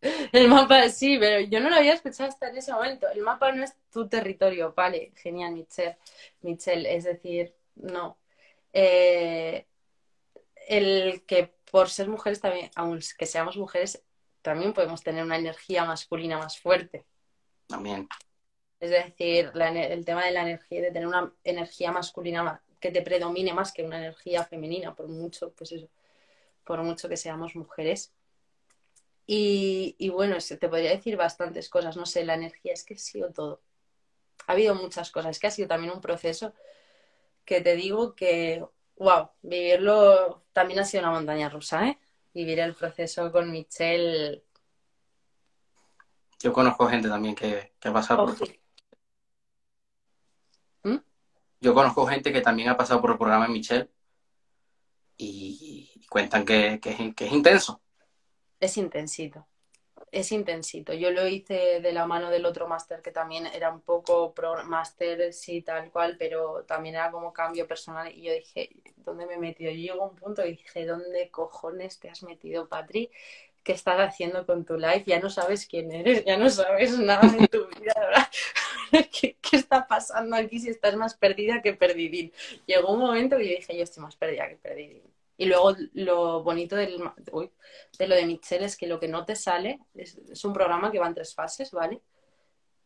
El 0.32 0.48
mapa 0.48 0.88
sí, 0.88 1.16
pero 1.18 1.40
yo 1.40 1.60
no 1.60 1.70
lo 1.70 1.76
había 1.76 1.94
escuchado 1.94 2.28
hasta 2.28 2.48
en 2.48 2.56
ese 2.58 2.72
momento. 2.72 3.08
El 3.08 3.22
mapa 3.22 3.52
no 3.52 3.64
es 3.64 3.74
tu 3.90 4.08
territorio, 4.08 4.72
vale, 4.76 5.12
genial, 5.16 5.52
Michelle. 5.52 5.96
Michelle, 6.42 6.94
es 6.94 7.04
decir, 7.04 7.54
no. 7.76 8.18
Eh, 8.72 9.66
el 10.68 11.24
que 11.26 11.54
por 11.70 11.88
ser 11.88 12.08
mujeres 12.08 12.40
también, 12.40 12.70
aunque 12.74 13.26
seamos 13.26 13.56
mujeres, 13.56 14.02
también 14.42 14.72
podemos 14.72 15.02
tener 15.02 15.24
una 15.24 15.36
energía 15.36 15.84
masculina 15.84 16.38
más 16.38 16.58
fuerte. 16.58 17.04
También. 17.66 18.08
Es 18.80 18.90
decir, 18.90 19.50
la 19.54 19.68
el 19.70 20.04
tema 20.04 20.24
de 20.24 20.32
la 20.32 20.42
energía, 20.42 20.82
de 20.82 20.90
tener 20.92 21.06
una 21.06 21.32
energía 21.44 21.92
masculina 21.92 22.42
ma- 22.42 22.62
que 22.80 22.90
te 22.90 23.02
predomine 23.02 23.54
más 23.54 23.72
que 23.72 23.84
una 23.84 23.98
energía 23.98 24.44
femenina, 24.44 24.94
por 24.94 25.08
mucho, 25.08 25.52
pues 25.52 25.72
eso, 25.72 25.88
por 26.64 26.82
mucho 26.82 27.08
que 27.08 27.16
seamos 27.16 27.56
mujeres. 27.56 28.12
Y, 29.26 29.96
y 29.98 30.08
bueno, 30.10 30.36
te 30.38 30.68
podría 30.68 30.90
decir 30.90 31.16
bastantes 31.16 31.68
cosas, 31.68 31.96
no 31.96 32.06
sé, 32.06 32.24
la 32.24 32.34
energía 32.34 32.72
es 32.74 32.84
que 32.84 32.94
ha 32.94 32.98
sido 32.98 33.32
todo. 33.32 33.60
Ha 34.46 34.52
habido 34.52 34.74
muchas 34.74 35.10
cosas, 35.10 35.32
es 35.32 35.40
que 35.40 35.48
ha 35.48 35.50
sido 35.50 35.68
también 35.68 35.92
un 35.92 36.00
proceso 36.00 36.54
que 37.44 37.60
te 37.60 37.76
digo 37.76 38.14
que, 38.14 38.64
wow, 38.96 39.30
vivirlo 39.42 40.44
también 40.52 40.80
ha 40.80 40.84
sido 40.84 41.02
una 41.04 41.12
montaña 41.12 41.48
rusa, 41.48 41.88
¿eh? 41.88 41.98
Vivir 42.34 42.60
el 42.60 42.74
proceso 42.74 43.32
con 43.32 43.50
Michelle. 43.50 44.42
Yo 46.40 46.52
conozco 46.52 46.86
gente 46.88 47.08
también 47.08 47.34
que, 47.34 47.72
que 47.80 47.88
ha 47.88 47.92
pasado 47.92 48.26
por... 48.26 48.48
Yo 51.60 51.74
conozco 51.74 52.06
gente 52.06 52.32
que 52.32 52.40
también 52.40 52.68
ha 52.68 52.76
pasado 52.76 53.00
por 53.00 53.10
el 53.10 53.18
programa 53.18 53.46
de 53.46 53.52
Michelle 53.52 53.90
y, 55.16 56.02
cuentan 56.08 56.44
que, 56.44 56.78
que 56.80 56.90
es, 56.90 57.14
que 57.14 57.26
es 57.26 57.32
intenso. 57.32 57.80
Es 58.60 58.76
intensito, 58.76 59.46
es 60.10 60.32
intensito. 60.32 60.92
Yo 60.94 61.10
lo 61.10 61.26
hice 61.26 61.80
de 61.80 61.92
la 61.92 62.06
mano 62.06 62.30
del 62.30 62.46
otro 62.46 62.66
máster 62.68 63.02
que 63.02 63.10
también 63.10 63.46
era 63.46 63.70
un 63.70 63.80
poco 63.80 64.32
pro 64.32 64.64
máster, 64.64 65.32
sí, 65.32 65.62
tal 65.62 65.90
cual, 65.90 66.16
pero 66.18 66.64
también 66.64 66.94
era 66.94 67.10
como 67.10 67.32
cambio 67.32 67.66
personal. 67.66 68.10
Y 68.12 68.22
yo 68.22 68.32
dije, 68.32 68.70
¿dónde 68.96 69.26
me 69.26 69.34
he 69.34 69.38
metido? 69.38 69.70
Yo 69.70 69.76
llego 69.76 70.04
a 70.04 70.08
un 70.08 70.16
punto 70.16 70.44
y 70.44 70.52
dije, 70.52 70.86
¿dónde 70.86 71.30
cojones 71.30 71.98
te 71.98 72.08
has 72.08 72.22
metido, 72.22 72.68
Patri? 72.68 73.10
¿Qué 73.62 73.72
estás 73.72 73.98
haciendo 73.98 74.46
con 74.46 74.64
tu 74.64 74.76
life? 74.76 75.04
Ya 75.06 75.18
no 75.18 75.28
sabes 75.28 75.66
quién 75.66 75.90
eres, 75.90 76.24
ya 76.24 76.36
no 76.36 76.48
sabes 76.48 76.98
nada 76.98 77.28
de 77.28 77.48
tu 77.48 77.66
vida, 77.66 77.92
¿verdad? 77.98 78.28
¿Qué, 79.12 79.36
está 79.52 79.86
pasando 79.86 80.36
aquí 80.36 80.60
si 80.60 80.70
estás 80.70 80.96
más 80.96 81.14
perdida 81.16 81.62
que 81.62 81.74
perdidín? 81.74 82.32
Llegó 82.66 82.92
un 82.92 83.00
momento 83.00 83.36
que 83.36 83.48
yo 83.48 83.56
dije, 83.56 83.76
yo 83.76 83.82
estoy 83.82 84.02
más 84.02 84.16
perdida 84.16 84.48
que 84.48 84.56
perdidín. 84.56 85.02
Y 85.38 85.46
luego 85.46 85.74
lo 85.92 86.42
bonito 86.42 86.76
del, 86.76 86.98
de 87.98 88.06
lo 88.08 88.14
de 88.14 88.26
Michelle 88.26 88.64
es 88.64 88.76
que 88.76 88.86
lo 88.86 88.98
que 88.98 89.08
no 89.08 89.24
te 89.24 89.36
sale 89.36 89.80
es, 89.94 90.44
un 90.44 90.52
programa 90.52 90.90
que 90.90 90.98
va 90.98 91.06
en 91.08 91.14
tres 91.14 91.34
fases, 91.34 91.70
¿vale? 91.72 92.00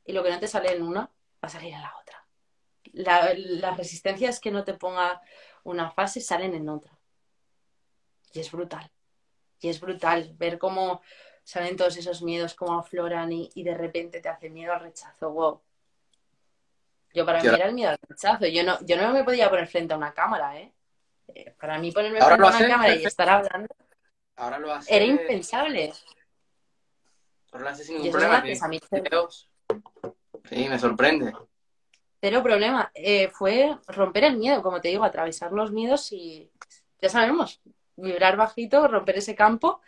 Y 0.04 0.12
lo 0.12 0.22
que 0.22 0.30
no 0.30 0.40
te 0.40 0.48
sale 0.48 0.72
en 0.72 0.82
una 0.82 1.02
va 1.02 1.10
a 1.42 1.48
salir 1.48 1.74
en 1.74 1.82
la 1.82 1.94
otra. 2.00 2.26
La- 2.92 3.34
las 3.34 3.76
resistencias 3.76 4.40
que 4.40 4.50
no 4.50 4.64
te 4.64 4.74
ponga 4.74 5.22
una 5.64 5.90
fase 5.90 6.20
salen 6.20 6.54
en 6.54 6.68
otra. 6.68 6.98
Y 8.32 8.40
es 8.40 8.50
brutal. 8.50 8.90
Y 9.60 9.68
es 9.68 9.80
brutal 9.80 10.34
ver 10.38 10.58
cómo 10.58 11.02
salen 11.44 11.76
todos 11.76 11.96
esos 11.96 12.22
miedos, 12.22 12.54
cómo 12.54 12.78
afloran 12.78 13.32
y, 13.32 13.50
y 13.54 13.64
de 13.64 13.74
repente 13.74 14.20
te 14.20 14.28
hace 14.28 14.50
miedo 14.50 14.72
al 14.72 14.80
rechazo. 14.80 15.30
Wow. 15.32 15.60
Yo 17.12 17.26
para 17.26 17.42
mí 17.42 17.48
era 17.48 17.66
el 17.66 17.74
miedo 17.74 17.90
al 17.90 17.98
rechazo. 18.08 18.46
Yo 18.46 18.62
no, 18.62 18.78
yo 18.84 18.96
no 18.96 19.12
me 19.12 19.24
podía 19.24 19.50
poner 19.50 19.66
frente 19.66 19.94
a 19.94 19.96
una 19.96 20.12
cámara, 20.12 20.58
¿eh? 20.58 20.72
Eh, 21.34 21.54
Para 21.60 21.78
mí 21.78 21.92
ponerme 21.92 22.18
Ahora 22.20 22.36
frente 22.36 22.46
a 22.46 22.66
una 22.66 22.68
cámara 22.74 22.94
y 22.96 23.04
estar 23.04 23.28
hablando 23.28 23.68
Ahora 24.36 24.58
lo 24.58 24.72
hace, 24.72 24.94
era 24.96 25.04
impensable. 25.04 25.92
ahora 27.52 27.64
lo 27.64 27.70
hace 27.70 27.84
sin 27.84 27.96
ningún 27.96 28.12
problema. 28.12 28.42
que. 28.42 28.56
Sí, 30.48 30.68
me 30.68 30.78
sorprende. 30.78 31.32
Cero 32.20 32.42
problema. 32.42 32.90
Eh, 32.94 33.28
fue 33.28 33.76
romper 33.88 34.24
el 34.24 34.36
miedo, 34.38 34.62
como 34.62 34.80
te 34.80 34.88
digo, 34.88 35.04
atravesar 35.04 35.52
los 35.52 35.72
miedos 35.72 36.10
y 36.12 36.50
ya 37.00 37.08
sabemos, 37.08 37.60
vibrar 37.96 38.36
bajito, 38.36 38.86
romper 38.88 39.18
ese 39.18 39.34
campo 39.34 39.80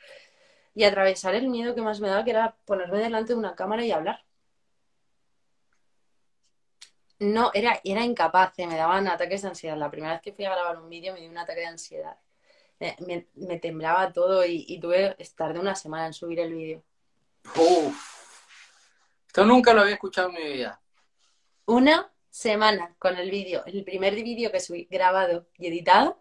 y 0.75 0.85
atravesar 0.85 1.35
el 1.35 1.49
miedo 1.49 1.75
que 1.75 1.83
más 1.83 2.01
me 2.01 2.09
daba, 2.09 2.25
que 2.25 2.31
era 2.31 2.57
ponerme 2.65 2.99
delante 2.99 3.33
de 3.35 3.39
una 3.39 3.55
cámara 3.55 3.85
y 3.85 3.93
hablar. 3.93 4.25
No, 7.23 7.53
era, 7.55 7.81
era 7.85 8.05
incapaz, 8.05 8.53
eh, 8.59 8.67
me 8.67 8.77
daban 8.77 9.07
ataques 9.07 9.43
de 9.43 9.49
ansiedad. 9.49 9.77
La 9.77 9.91
primera 9.91 10.15
vez 10.15 10.23
que 10.23 10.33
fui 10.33 10.45
a 10.45 10.51
grabar 10.51 10.79
un 10.79 10.89
vídeo 10.89 11.15
me 11.15 11.21
dio 11.21 11.31
un 11.31 11.39
ataque 11.39 11.61
de 11.61 11.67
ansiedad. 11.67 12.17
Me, 12.81 13.29
me- 13.37 13.59
temblaba 13.61 14.13
todo 14.13 14.45
y, 14.45 14.65
y 14.67 14.81
tuve 14.81 15.17
tardé 15.37 15.61
una 15.61 15.77
semana 15.77 16.07
en 16.07 16.13
subir 16.13 16.41
el 16.41 16.53
vídeo. 16.53 16.83
Uf. 17.55 18.45
Esto 19.29 19.45
nunca 19.45 19.73
lo 19.73 19.83
había 19.83 19.95
escuchado 19.95 20.31
en 20.31 20.35
mi 20.35 20.53
vida. 20.53 20.81
Una 21.67 22.13
semana 22.29 22.97
con 22.99 23.17
el 23.17 23.31
vídeo, 23.31 23.63
el 23.67 23.85
primer 23.85 24.15
vídeo 24.17 24.51
que 24.51 24.59
subí 24.59 24.89
grabado 24.91 25.47
y 25.59 25.69
editado, 25.69 26.21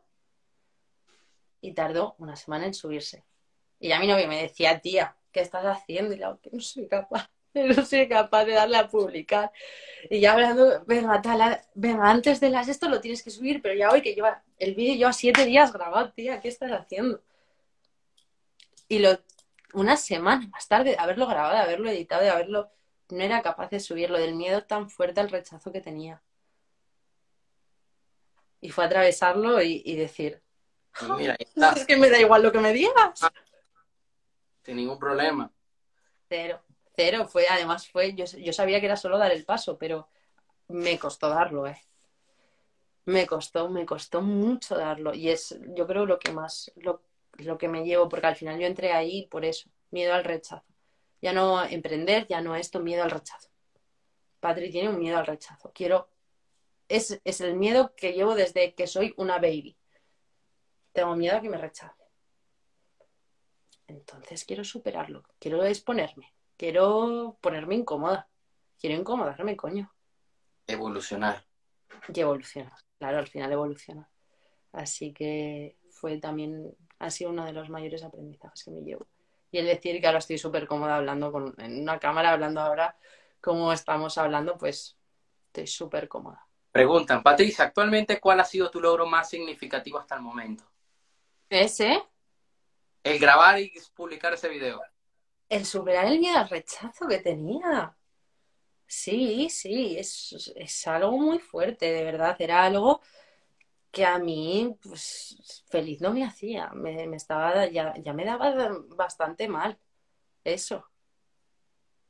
y 1.62 1.74
tardó 1.74 2.16
una 2.20 2.36
semana 2.36 2.68
en 2.68 2.76
subirse. 2.76 3.26
Y 3.80 3.92
a 3.92 4.00
mi 4.00 4.06
novio 4.08 4.28
me 4.28 4.40
decía, 4.40 4.80
tía, 4.80 5.18
¿qué 5.32 5.42
estás 5.42 5.66
haciendo? 5.66 6.14
Y 6.14 6.20
yo, 6.20 6.40
que 6.42 6.52
no 6.52 6.60
soy 6.60 6.88
capaz, 6.88 7.32
no 7.76 7.86
soy 7.86 8.08
capaz 8.08 8.46
de 8.46 8.54
darle 8.54 8.78
a 8.78 8.88
publicar. 8.88 9.52
Y 10.10 10.20
ya 10.20 10.34
hablando, 10.34 10.84
venga, 10.86 11.22
tal, 11.22 11.62
venga, 11.74 12.10
antes 12.10 12.40
de 12.40 12.50
las 12.50 12.68
esto 12.68 12.90
lo 12.90 13.02
tienes 13.02 13.24
que 13.24 13.32
subir, 13.32 13.62
pero 13.62 13.76
ya 13.76 13.92
hoy 13.92 14.02
que 14.02 14.14
lleva, 14.14 14.44
el 14.58 14.76
vídeo 14.76 14.96
lleva 14.96 15.14
siete 15.14 15.46
días 15.46 15.72
grabado, 15.72 16.12
tía, 16.12 16.40
¿qué 16.40 16.48
estás 16.48 16.72
haciendo? 16.72 17.22
Y 18.88 19.00
lo, 19.00 19.20
una 19.74 19.98
semana 19.98 20.48
más 20.48 20.68
tarde 20.68 20.92
de 20.92 20.98
haberlo 20.98 21.28
grabado, 21.28 21.56
de 21.56 21.62
haberlo 21.62 21.90
editado, 21.90 22.24
de 22.24 22.30
haberlo 22.30 22.72
no 23.10 23.24
era 23.24 23.42
capaz 23.42 23.70
de 23.70 23.80
subirlo 23.80 24.18
del 24.18 24.36
miedo 24.36 24.64
tan 24.64 24.90
fuerte 24.90 25.20
al 25.20 25.30
rechazo 25.30 25.72
que 25.72 25.82
tenía. 25.82 26.22
Y 28.62 28.70
fue 28.70 28.86
atravesarlo 28.86 29.62
y, 29.62 29.82
y 29.86 29.96
decir, 29.96 30.42
Y 31.02 31.12
mira, 31.14 31.34
ahí 31.34 31.46
está, 31.46 31.74
es 31.74 31.86
que 31.86 31.98
me 31.98 32.10
da 32.10 32.20
igual 32.20 32.44
lo 32.44 32.52
que 32.52 32.60
me 32.60 32.74
digas. 32.74 33.20
sin 34.64 34.78
ningún 34.78 35.00
problema. 35.00 35.52
Cero, 36.30 36.62
cero. 36.96 37.28
Fue, 37.28 37.46
además 37.50 37.88
fue, 37.88 38.14
yo, 38.14 38.26
yo 38.26 38.54
sabía 38.54 38.80
que 38.80 38.86
era 38.88 38.98
solo 38.98 39.18
dar 39.18 39.32
el 39.32 39.46
paso, 39.46 39.78
pero 39.78 40.08
me 40.68 40.98
costó 41.00 41.30
darlo, 41.30 41.68
eh. 41.68 41.82
Me 43.06 43.26
costó, 43.26 43.70
me 43.70 43.86
costó 43.86 44.22
mucho 44.22 44.76
darlo. 44.76 45.14
Y 45.14 45.30
es, 45.30 45.58
yo 45.76 45.88
creo, 45.88 46.06
lo 46.06 46.20
que 46.20 46.32
más, 46.32 46.72
lo, 46.76 47.02
lo 47.38 47.58
que 47.58 47.68
me 47.68 47.84
llevo, 47.84 48.10
porque 48.10 48.28
al 48.28 48.36
final 48.36 48.60
yo 48.60 48.68
entré 48.68 48.92
ahí 48.94 49.28
por 49.28 49.46
eso, 49.46 49.70
miedo 49.90 50.14
al 50.14 50.24
rechazo. 50.24 50.64
Ya 51.22 51.34
no 51.34 51.64
emprender, 51.64 52.28
ya 52.28 52.42
no 52.42 52.56
esto, 52.56 52.80
miedo 52.80 53.04
al 53.04 53.12
rechazo. 53.12 53.50
Patri 54.40 54.72
tiene 54.72 54.90
un 54.90 55.00
miedo 55.00 55.18
al 55.18 55.26
rechazo. 55.26 55.72
Quiero, 55.74 56.10
es, 56.88 57.22
es 57.24 57.42
el 57.42 57.56
miedo 57.56 57.94
que 57.96 58.14
llevo 58.14 58.36
desde 58.36 58.74
que 58.74 58.88
soy 58.88 59.14
una 59.18 59.36
baby. 59.36 59.78
Tengo 60.94 61.16
miedo 61.16 61.38
a 61.38 61.42
que 61.42 61.50
me 61.50 61.58
rechace. 61.58 62.02
Entonces 63.88 64.46
quiero 64.46 64.64
superarlo, 64.64 65.24
quiero 65.38 65.64
exponerme, 65.66 66.34
quiero 66.62 67.40
ponerme 67.42 67.74
incómoda, 67.74 68.30
quiero 68.80 68.96
incomodarme, 68.96 69.58
coño. 69.58 69.92
Evolucionar. 70.68 71.44
Y 72.14 72.20
evolucionar, 72.20 72.78
claro, 73.00 73.18
al 73.18 73.28
final 73.28 73.52
evoluciona. 73.52 74.08
Así 74.72 75.12
que 75.12 75.80
fue 75.90 76.20
también, 76.20 76.78
ha 77.00 77.10
sido 77.10 77.32
uno 77.32 77.46
de 77.46 77.54
los 77.54 77.72
mayores 77.72 78.04
aprendizajes 78.04 78.64
que 78.64 78.70
me 78.70 78.82
llevo. 78.84 79.08
Y 79.50 79.58
el 79.58 79.66
decir 79.66 80.00
que 80.00 80.06
ahora 80.06 80.20
estoy 80.20 80.38
súper 80.38 80.68
cómoda 80.68 80.98
hablando 80.98 81.32
con, 81.32 81.56
en 81.58 81.82
una 81.82 81.98
cámara, 81.98 82.32
hablando 82.32 82.62
ahora 82.62 82.96
como 83.42 83.74
estamos 83.74 84.20
hablando, 84.20 84.56
pues 84.56 84.96
estoy 85.48 85.66
súper 85.66 86.08
cómoda. 86.08 86.48
Preguntan, 86.72 87.24
Patricia, 87.24 87.66
actualmente, 87.66 88.20
¿cuál 88.20 88.40
ha 88.40 88.46
sido 88.46 88.70
tu 88.70 88.80
logro 88.80 89.08
más 89.08 89.28
significativo 89.28 89.98
hasta 89.98 90.14
el 90.14 90.22
momento? 90.22 90.64
Ese, 91.50 92.04
El 93.04 93.18
grabar 93.18 93.60
y 93.60 93.74
publicar 93.96 94.36
ese 94.36 94.48
video. 94.48 94.80
El 95.52 95.66
superar 95.66 96.08
el 96.08 96.20
miedo 96.20 96.38
al 96.38 96.50
rechazo 96.50 97.08
que 97.08 97.20
tenía. 97.20 97.96
Sí, 98.88 99.50
sí, 99.50 99.98
es, 99.98 100.88
algo 100.88 101.18
muy 101.18 101.40
fuerte, 101.40 101.92
de 101.92 102.04
verdad. 102.06 102.36
Era 102.40 102.66
algo 102.66 103.02
que 103.92 104.06
a 104.06 104.20
mí, 104.20 104.78
pues, 104.82 105.64
feliz 105.70 106.02
no 106.02 106.14
me 106.14 106.26
hacía. 106.26 106.70
Me, 106.74 107.08
me 107.08 107.18
estaba, 107.18 107.68
ya, 107.68 107.94
ya 108.02 108.14
me 108.14 108.26
daba 108.26 108.54
bastante 108.96 109.48
mal. 109.50 109.78
Eso. 110.44 110.86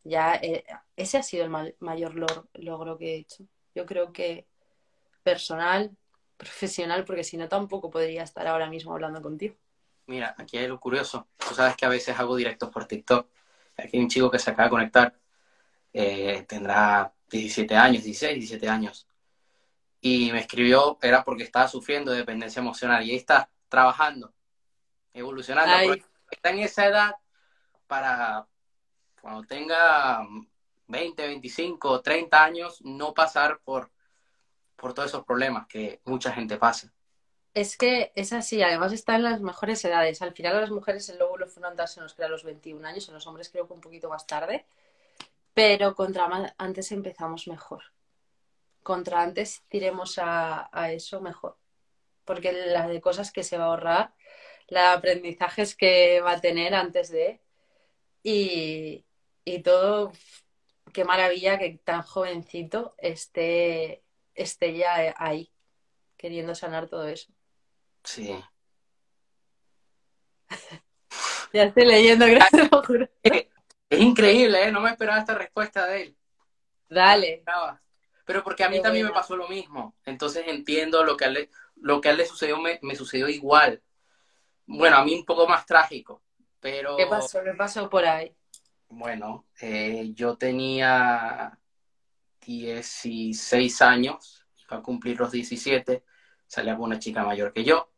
Ya, 0.04 0.36
eh, 0.36 0.64
ese 0.96 1.18
ha 1.18 1.24
sido 1.24 1.46
el 1.46 1.76
mayor 1.80 2.16
logro 2.54 2.98
que 2.98 3.16
he 3.16 3.18
hecho. 3.20 3.46
Yo 3.76 3.86
creo 3.88 4.14
que 4.14 4.48
personal, 5.24 5.98
profesional, 6.38 7.06
porque 7.06 7.24
si 7.24 7.38
no 7.38 7.50
tampoco 7.50 7.90
podría 7.92 8.24
estar 8.24 8.48
ahora 8.48 8.70
mismo 8.70 8.94
hablando 8.94 9.22
contigo. 9.22 9.56
Mira, 10.12 10.36
aquí 10.38 10.58
hay 10.58 10.68
lo 10.68 10.78
curioso. 10.78 11.30
Tú 11.38 11.56
sabes 11.56 11.78
que 11.78 11.86
a 11.86 11.90
veces 11.90 12.20
hago 12.20 12.36
directos 12.36 12.70
por 12.70 12.86
TikTok. 12.86 13.30
Aquí 13.78 13.96
hay 13.96 14.04
un 14.04 14.10
chico 14.10 14.30
que 14.30 14.40
se 14.40 14.50
acaba 14.50 14.66
de 14.66 14.70
conectar. 14.70 15.18
Eh, 15.94 16.46
tendrá 16.50 17.14
17 17.30 17.78
años, 17.78 18.04
16, 18.04 18.34
17 18.36 18.68
años. 18.68 19.08
Y 20.02 20.30
me 20.34 20.40
escribió, 20.40 21.00
era 21.02 21.24
porque 21.24 21.44
estaba 21.44 21.70
sufriendo 21.70 22.12
de 22.12 22.18
dependencia 22.18 22.60
emocional. 22.60 23.06
Y 23.06 23.12
ahí 23.12 23.16
está, 23.16 23.50
trabajando, 23.70 24.34
evolucionando. 25.14 25.94
Está 26.30 26.50
en 26.50 26.60
esa 26.60 26.88
edad 26.88 27.16
para 27.88 28.46
cuando 29.22 29.44
tenga 29.44 30.28
20, 30.88 31.26
25, 31.26 32.02
30 32.02 32.44
años, 32.44 32.82
no 32.82 33.14
pasar 33.14 33.62
por, 33.64 33.90
por 34.76 34.94
todos 34.94 35.08
esos 35.08 35.24
problemas 35.24 35.68
que 35.68 36.02
mucha 36.04 36.34
gente 36.34 36.58
pasa. 36.58 36.92
Es 37.54 37.78
que 37.78 38.14
es 38.16 38.32
así, 38.32 38.62
además 38.64 38.94
está 38.94 39.16
en 39.16 39.24
las 39.24 39.42
mejores 39.42 39.84
edades. 39.84 40.22
Al 40.22 40.34
final 40.34 40.56
a 40.56 40.62
las 40.62 40.72
mujeres 40.72 41.10
el 41.10 41.20
lóbulo 41.20 41.48
frontal 41.48 41.88
se 41.88 42.00
nos 42.00 42.14
crea 42.14 42.28
a 42.28 42.32
los 42.32 42.44
21 42.44 42.86
años, 42.88 43.08
en 43.10 43.14
los 43.16 43.28
hombres 43.28 43.50
creo 43.50 43.68
que 43.68 43.74
un 43.74 43.82
poquito 43.82 44.10
más 44.10 44.26
tarde, 44.26 44.66
pero 45.54 45.96
contra 45.96 46.30
antes 46.58 46.92
empezamos 46.92 47.48
mejor. 47.48 47.84
Contra 48.84 49.22
antes 49.22 49.64
tiremos 49.70 50.18
a, 50.22 50.70
eso 50.94 51.22
mejor, 51.22 51.58
porque 52.26 52.52
las 52.54 52.88
de 52.90 53.02
cosas 53.02 53.32
que 53.32 53.44
se 53.44 53.58
va 53.58 53.66
a 53.66 53.68
ahorrar, 53.68 54.14
los 54.70 54.84
aprendizajes 54.84 55.76
que 55.76 56.22
va 56.22 56.34
a 56.34 56.42
tener 56.42 56.74
antes 56.76 57.10
de, 57.12 57.42
y, 58.24 59.06
y 59.46 59.62
todo, 59.64 60.14
qué 60.94 61.06
maravilla 61.06 61.60
que 61.60 61.80
tan 61.84 62.04
jovencito 62.04 62.96
esté, 62.98 64.04
esté 64.36 64.76
ya 64.78 65.14
ahí, 65.18 65.52
queriendo 66.18 66.56
sanar 66.56 66.88
todo 66.90 67.08
eso. 67.08 67.32
Sí. 68.04 68.44
ya 71.54 71.64
estoy 71.64 71.86
leyendo, 71.86 72.26
gracias, 72.28 72.70
Es 73.90 74.00
increíble, 74.00 74.68
¿eh? 74.68 74.72
No 74.72 74.82
me 74.82 74.90
esperaba 74.90 75.20
esta 75.20 75.36
respuesta 75.36 75.86
de 75.86 76.02
él. 76.04 76.18
Dale. 76.90 77.44
Pero 78.26 78.44
porque 78.44 78.64
a 78.64 78.70
mí 78.70 78.82
también 78.82 79.06
me 79.06 79.12
pasó 79.12 79.36
lo 79.36 79.48
mismo. 79.48 79.96
Entonces 80.06 80.46
entiendo 80.48 81.04
lo 81.04 81.18
que 81.18 81.26
a 81.26 81.28
él, 81.30 81.50
lo 81.76 82.02
que 82.02 82.10
a 82.10 82.12
él 82.12 82.18
le 82.18 82.26
sucedió, 82.26 82.58
me, 82.60 82.96
sucedió 82.96 83.28
igual. 83.28 83.82
Bueno, 84.66 84.98
a 84.98 85.06
mí 85.06 85.16
un 85.16 85.26
poco 85.26 85.48
más 85.48 85.66
trágico, 85.66 86.22
pero... 86.60 86.96
¿Qué 86.96 87.08
pasó? 87.08 87.44
¿Qué 87.44 87.54
pasó 87.54 87.90
por 87.90 88.06
ahí? 88.06 88.34
Bueno, 88.88 89.48
eh, 89.60 90.12
yo 90.14 90.38
tenía 90.38 91.58
16 92.46 93.82
años, 93.82 94.46
iba 94.58 94.78
a 94.78 94.82
cumplir 94.82 95.20
los 95.20 95.32
17, 95.32 96.04
salía 96.46 96.76
con 96.76 96.86
una 96.86 97.00
chica 97.00 97.24
mayor 97.24 97.54
que 97.54 97.64
yo 97.64 97.91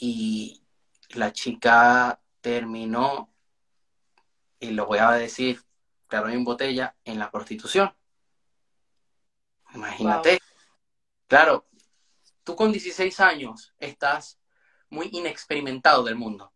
y 0.00 0.62
la 1.10 1.32
chica 1.32 2.20
terminó, 2.40 3.32
y 4.60 4.70
lo 4.70 4.86
voy 4.86 4.98
a 4.98 5.10
decir 5.12 5.62
claro 6.06 6.28
en 6.28 6.44
botella, 6.44 6.96
en 7.04 7.18
la 7.18 7.30
prostitución. 7.30 7.92
Imagínate. 9.74 10.38
Claro, 11.26 11.66
tú 12.44 12.54
con 12.54 12.72
16 12.72 13.20
años 13.20 13.74
estás 13.78 14.38
muy 14.90 15.08
inexperimentado 15.12 16.04
del 16.04 16.16
mundo. 16.16 16.52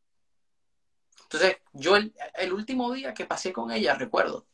Entonces, 1.23 1.59
yo 1.73 1.97
el, 1.97 2.53
último 2.53 2.93
día 2.93 3.15
que 3.15 3.27
pasé 3.27 3.53
con 3.53 3.71
ella, 3.71 3.95
recuerdo 3.95 4.47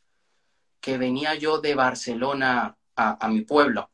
que 0.79 0.97
venía 0.97 1.35
yo 1.35 1.59
de 1.59 1.75
Barcelona 1.75 2.77
a, 2.95 3.27
mi 3.29 3.41
pueblo. 3.41 3.89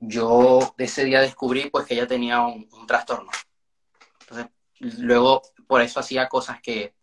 Yo 0.00 0.74
ese 0.78 1.04
día 1.04 1.20
descubrí 1.20 1.68
pues 1.68 1.86
que 1.86 1.94
ella 1.94 2.06
tenía 2.06 2.40
un, 2.40 2.68
trastorno. 2.86 3.30
Entonces, 4.20 4.46
luego 4.78 5.42
por 5.66 5.82
eso 5.82 6.00
hacía 6.00 6.28
cosas 6.28 6.60
que 6.62 6.94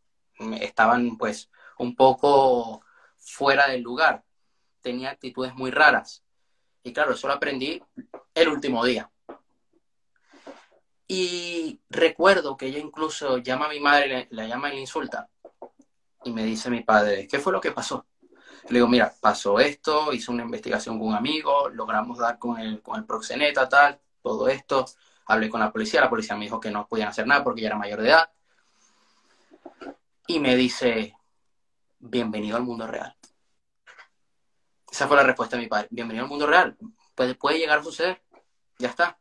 estaban 0.60 1.16
pues 1.18 1.50
un 1.78 1.95
poco 1.95 2.82
fuera 3.18 3.68
del 3.68 3.82
lugar. 3.82 4.24
Tenía 4.82 5.12
actitudes 5.12 5.54
muy 5.54 5.70
raras. 5.70 6.24
Y 6.82 6.91
claro, 6.91 7.14
eso 7.14 7.28
lo 7.28 7.34
aprendí 7.34 7.82
el 8.34 8.48
último 8.50 8.84
día. 8.84 9.12
Y 11.08 11.80
recuerdo 11.89 12.58
que 12.58 12.66
ella 12.66 12.80
incluso 12.80 13.38
llama 13.38 13.66
a 13.66 13.70
mi 13.70 13.80
madre, 13.80 14.28
la 14.32 14.45
llama 14.45 14.70
y 14.70 14.76
le 14.76 14.82
insulta. 14.82 15.30
Y 16.24 16.32
me 16.32 16.43
dice 16.43 16.70
mi 16.70 16.82
padre, 16.82 17.28
¿qué 17.28 17.39
fue 17.39 17.54
lo 17.54 17.62
que 17.62 17.72
pasó? 17.72 18.06
Le 18.64 18.76
digo, 18.76 18.88
mira, 18.88 19.14
pasó 19.22 19.60
esto, 19.60 20.12
hice 20.12 20.32
una 20.32 20.43
investigación 20.43 20.99
con 20.99 21.10
un 21.10 21.16
amigo, 21.16 21.70
logramos 21.70 22.18
dar 22.18 22.38
con 22.38 22.60
el, 22.60 22.82
con 22.82 22.97
el 22.97 23.05
proxeneta, 23.05 23.70
tal, 23.70 23.99
todo 24.22 24.47
esto. 24.47 24.86
Hablé 25.26 25.49
con 25.49 25.60
la 25.60 25.72
policía, 25.72 26.01
la 26.01 26.10
policía 26.10 26.36
me 26.36 26.45
dijo 26.45 26.60
que 26.60 26.72
no 26.72 26.88
podían 26.88 27.10
hacer 27.10 27.28
nada 27.28 27.43
porque 27.43 27.62
ya 27.62 27.68
era 27.68 27.78
mayor 27.78 28.01
de 28.01 28.10
edad. 28.10 28.32
Y 30.28 30.39
me 30.39 30.55
dice, 30.55 31.16
bienvenido 31.99 32.58
al 32.58 32.64
mundo 32.64 32.88
real. 32.88 33.16
Esa 34.91 35.08
fue 35.08 35.18
la 35.18 35.24
respuesta 35.24 35.55
de 35.55 35.64
mi 35.64 35.70
padre, 35.70 35.88
bienvenido 35.89 36.26
al 36.26 36.30
mundo 36.30 36.47
real. 36.47 36.78
Puede, 37.16 37.36
puede 37.36 37.60
llegar 37.60 37.80
a 37.80 37.84
suceder, 37.84 38.22
ya 38.78 38.89
está. 38.89 39.18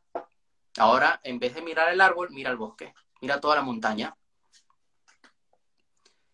Ahora, 0.78 1.20
en 1.22 1.38
vez 1.38 1.54
de 1.54 1.62
mirar 1.62 1.92
el 1.92 2.00
árbol, 2.00 2.28
mira 2.30 2.50
el 2.50 2.56
bosque, 2.56 2.94
mira 3.20 3.40
toda 3.40 3.56
la 3.56 3.62
montaña. 3.62 4.16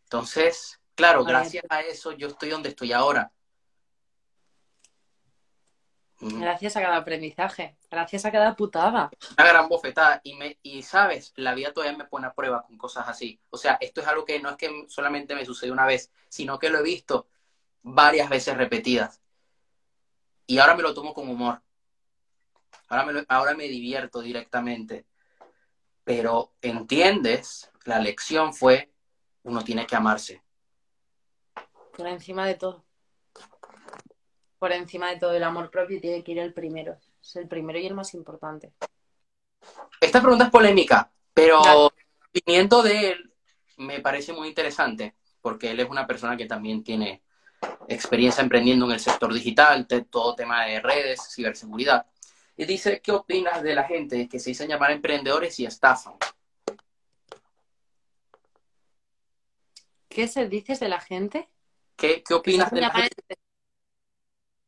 Entonces, 0.05 0.82
claro, 0.95 1.25
gracias 1.25 1.65
a 1.69 1.81
eso 1.81 2.13
yo 2.13 2.29
estoy 2.29 2.51
donde 2.51 2.71
estoy 2.71 2.93
ahora. 2.93 3.33
Gracias 6.25 6.77
a 6.77 6.81
cada 6.81 6.99
aprendizaje, 6.99 7.77
gracias 7.91 8.25
a 8.25 8.31
cada 8.31 8.55
putada. 8.55 9.11
Una 9.37 9.49
gran 9.49 9.69
bofetada. 9.69 10.21
Y, 10.23 10.35
me, 10.35 10.57
y 10.63 10.83
sabes, 10.83 11.33
la 11.35 11.53
vida 11.53 11.73
todavía 11.73 11.99
me 11.99 12.05
pone 12.05 12.29
a 12.29 12.33
prueba 12.33 12.63
con 12.63 12.79
cosas 12.79 13.09
así. 13.09 13.41
O 13.51 13.59
sea, 13.59 13.77
esto 13.81 14.01
es 14.01 14.07
algo 14.07 14.25
que 14.25 14.39
no 14.39 14.51
es 14.51 14.57
que 14.57 14.85
solamente 14.89 15.35
me 15.35 15.45
sucedió 15.45 15.73
una 15.73 15.85
vez, 15.85 16.13
sino 16.29 16.61
que 16.61 16.69
lo 16.69 16.79
he 16.79 16.83
visto 16.85 17.27
varias 17.83 18.29
veces 18.29 18.57
repetidas. 18.57 19.21
Y 20.47 20.59
ahora 20.59 20.77
me 20.77 20.83
lo 20.83 20.95
tomo 20.95 21.13
con 21.13 21.29
humor. 21.29 21.61
Ahora 23.29 23.55
me, 23.55 23.65
divierto 23.65 24.21
directamente. 24.21 25.07
Pero 26.05 26.53
entiendes, 26.61 27.71
la 27.85 27.99
lección 27.99 28.53
fue, 28.53 28.93
uno 29.45 29.65
tiene 29.65 29.87
que 29.87 29.97
amarse. 29.97 30.42
Por 31.97 32.07
encima 32.07 32.47
de 32.47 32.55
todo. 32.55 32.85
Por 34.59 34.73
encima 34.73 35.11
de 35.11 35.19
todo, 35.19 35.33
el 35.33 35.43
amor 35.43 35.71
propio 35.71 36.01
tiene 36.01 36.23
que 36.23 36.33
ir 36.33 36.39
el 36.39 36.53
primero. 36.53 36.97
Es 37.21 37.37
el 37.37 37.49
primero 37.49 37.79
y 37.79 37.87
el 37.87 37.95
más 37.95 38.15
importante. 38.15 38.73
Esta 40.01 40.21
pregunta 40.21 40.45
es 40.45 40.51
polémica, 40.51 41.11
pero 41.33 41.63
el 41.65 42.43
viniendo 42.45 42.83
de 42.83 43.11
él 43.11 43.35
me 43.77 44.01
parece 44.01 44.33
muy 44.33 44.49
interesante, 44.49 45.15
porque 45.41 45.71
él 45.71 45.81
es 45.81 45.89
una 45.89 46.07
persona 46.07 46.37
que 46.37 46.47
también 46.47 46.83
tiene 46.83 47.23
experiencia 47.89 48.43
emprendiendo 48.43 48.87
en 48.87 48.93
el 48.93 49.01
sector 49.01 49.33
digital, 49.33 49.87
todo 50.11 50.35
tema 50.35 50.65
de 50.65 50.81
redes, 50.81 51.29
ciberseguridad. 51.35 52.07
Y 52.57 52.65
dice, 52.65 53.01
¿qué 53.01 53.13
opinas 53.13 53.63
de 53.63 53.75
la 53.75 53.85
gente 53.85 54.29
que 54.29 54.39
se 54.39 54.51
dicen 54.51 54.69
llamar 54.69 54.91
emprendedores 54.91 55.59
y 55.61 55.67
estafan? 55.67 56.15
¿Qué 60.09 60.29
se 60.29 60.49
dices 60.49 60.79
de 60.81 60.89
la 60.89 61.01
gente? 61.01 61.49
¿Qué, 61.97 62.23
opinas 62.31 62.71
de 62.71 62.81
la 62.81 62.91
gente? 62.91 63.39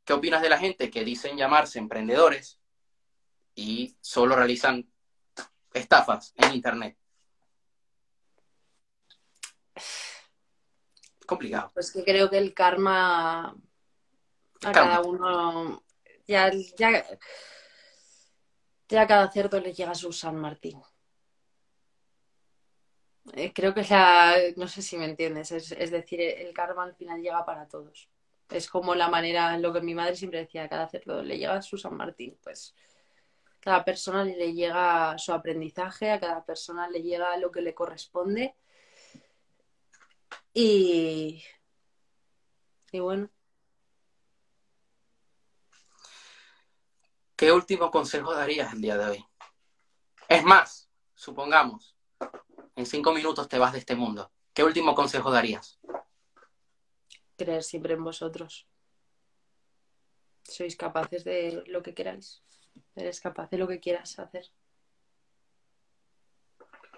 ¿Qué 0.04 0.12
opinas 0.12 0.42
de 0.42 0.48
la 0.48 0.58
gente 0.58 0.90
que 0.90 1.04
dicen 1.04 1.36
llamarse 1.36 1.78
emprendedores 1.78 2.60
y 3.54 3.96
solo 4.00 4.36
realizan 4.36 4.88
estafas 5.72 6.34
en 6.36 6.54
internet? 6.54 6.96
Complicado. 11.26 11.70
Pues 11.72 11.90
que 11.90 12.04
creo 12.04 12.28
que 12.28 12.38
el 12.38 12.52
karma 12.52 13.56
a 14.62 14.72
cada 14.72 15.00
uno 15.00 15.82
ya, 16.26 16.50
ya 16.76 17.04
a 19.00 19.06
cada 19.06 19.30
cerdo 19.30 19.60
le 19.60 19.72
llega 19.72 19.94
su 19.94 20.12
San 20.12 20.36
Martín. 20.36 20.80
Eh, 23.32 23.52
creo 23.54 23.72
que 23.72 23.80
es 23.80 23.90
la, 23.90 24.36
no 24.56 24.68
sé 24.68 24.82
si 24.82 24.96
me 24.98 25.06
entiendes, 25.06 25.50
es, 25.50 25.90
decir, 25.90 26.20
el 26.20 26.52
karma 26.52 26.84
al 26.84 26.94
final 26.94 27.22
llega 27.22 27.44
para 27.44 27.66
todos. 27.66 28.08
Es 28.50 28.68
como 28.68 28.94
la 28.94 29.08
manera, 29.08 29.56
lo 29.58 29.72
que 29.72 29.80
mi 29.80 29.94
madre 29.94 30.16
siempre 30.16 30.40
decía, 30.40 30.64
a 30.64 30.68
cada 30.68 30.88
cerdo 30.88 31.22
le 31.22 31.38
llega 31.38 31.62
su 31.62 31.78
San 31.78 31.96
Martín, 31.96 32.38
pues 32.42 32.74
cada 33.60 33.84
persona 33.84 34.24
le 34.24 34.52
llega 34.52 35.16
su 35.18 35.32
aprendizaje, 35.32 36.10
a 36.10 36.20
cada 36.20 36.44
persona 36.44 36.88
le 36.88 37.02
llega 37.02 37.36
lo 37.38 37.50
que 37.50 37.62
le 37.62 37.74
corresponde. 37.74 38.54
Y, 40.52 41.42
y 42.92 43.00
bueno, 43.00 43.30
¿qué 47.36 47.50
último 47.52 47.90
consejo 47.90 48.34
darías 48.34 48.72
el 48.74 48.82
día 48.82 48.98
de 48.98 49.04
hoy? 49.06 49.26
Es 50.28 50.44
más, 50.44 50.90
supongamos, 51.14 51.93
en 52.76 52.86
cinco 52.86 53.12
minutos 53.12 53.48
te 53.48 53.58
vas 53.58 53.72
de 53.72 53.78
este 53.78 53.94
mundo. 53.94 54.30
¿Qué 54.52 54.64
último 54.64 54.94
consejo 54.94 55.30
darías? 55.30 55.78
Creer 57.36 57.62
siempre 57.62 57.94
en 57.94 58.04
vosotros. 58.04 58.66
sois 60.44 60.76
capaces 60.76 61.24
de 61.24 61.64
lo 61.66 61.82
que 61.82 61.94
queráis. 61.94 62.42
Eres 62.94 63.20
capaz 63.20 63.48
de 63.50 63.58
lo 63.58 63.66
que 63.66 63.80
quieras 63.80 64.18
hacer. 64.18 64.50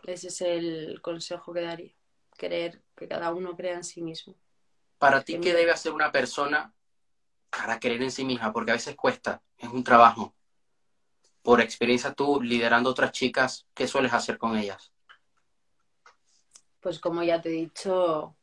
Ese 0.04 0.28
es 0.28 0.40
el 0.40 1.00
consejo 1.00 1.52
que 1.52 1.60
daría. 1.60 1.92
Querer 2.36 2.82
que 2.96 3.08
cada 3.08 3.32
uno 3.32 3.56
crea 3.56 3.76
en 3.76 3.84
sí 3.84 4.02
mismo. 4.02 4.34
Para 4.98 5.22
ti, 5.22 5.40
¿qué 5.40 5.54
debe 5.54 5.70
hacer 5.70 5.92
una 5.92 6.10
persona 6.12 6.74
para 7.50 7.78
creer 7.78 8.02
en 8.02 8.10
sí 8.10 8.24
misma? 8.24 8.52
Porque 8.52 8.72
a 8.72 8.74
veces 8.74 8.96
cuesta, 8.96 9.42
es 9.56 9.68
un 9.68 9.84
trabajo. 9.84 10.34
Por 11.42 11.60
experiencia 11.60 12.12
tú 12.12 12.42
liderando 12.42 12.90
otras 12.90 13.12
chicas, 13.12 13.66
¿qué 13.74 13.86
sueles 13.86 14.12
hacer 14.12 14.38
con 14.38 14.56
ellas? 14.56 14.92
Pues 16.86 17.00
como 17.00 17.24
ya 17.24 17.42
te 17.42 17.48
he 17.48 17.52
dicho, 17.52 18.36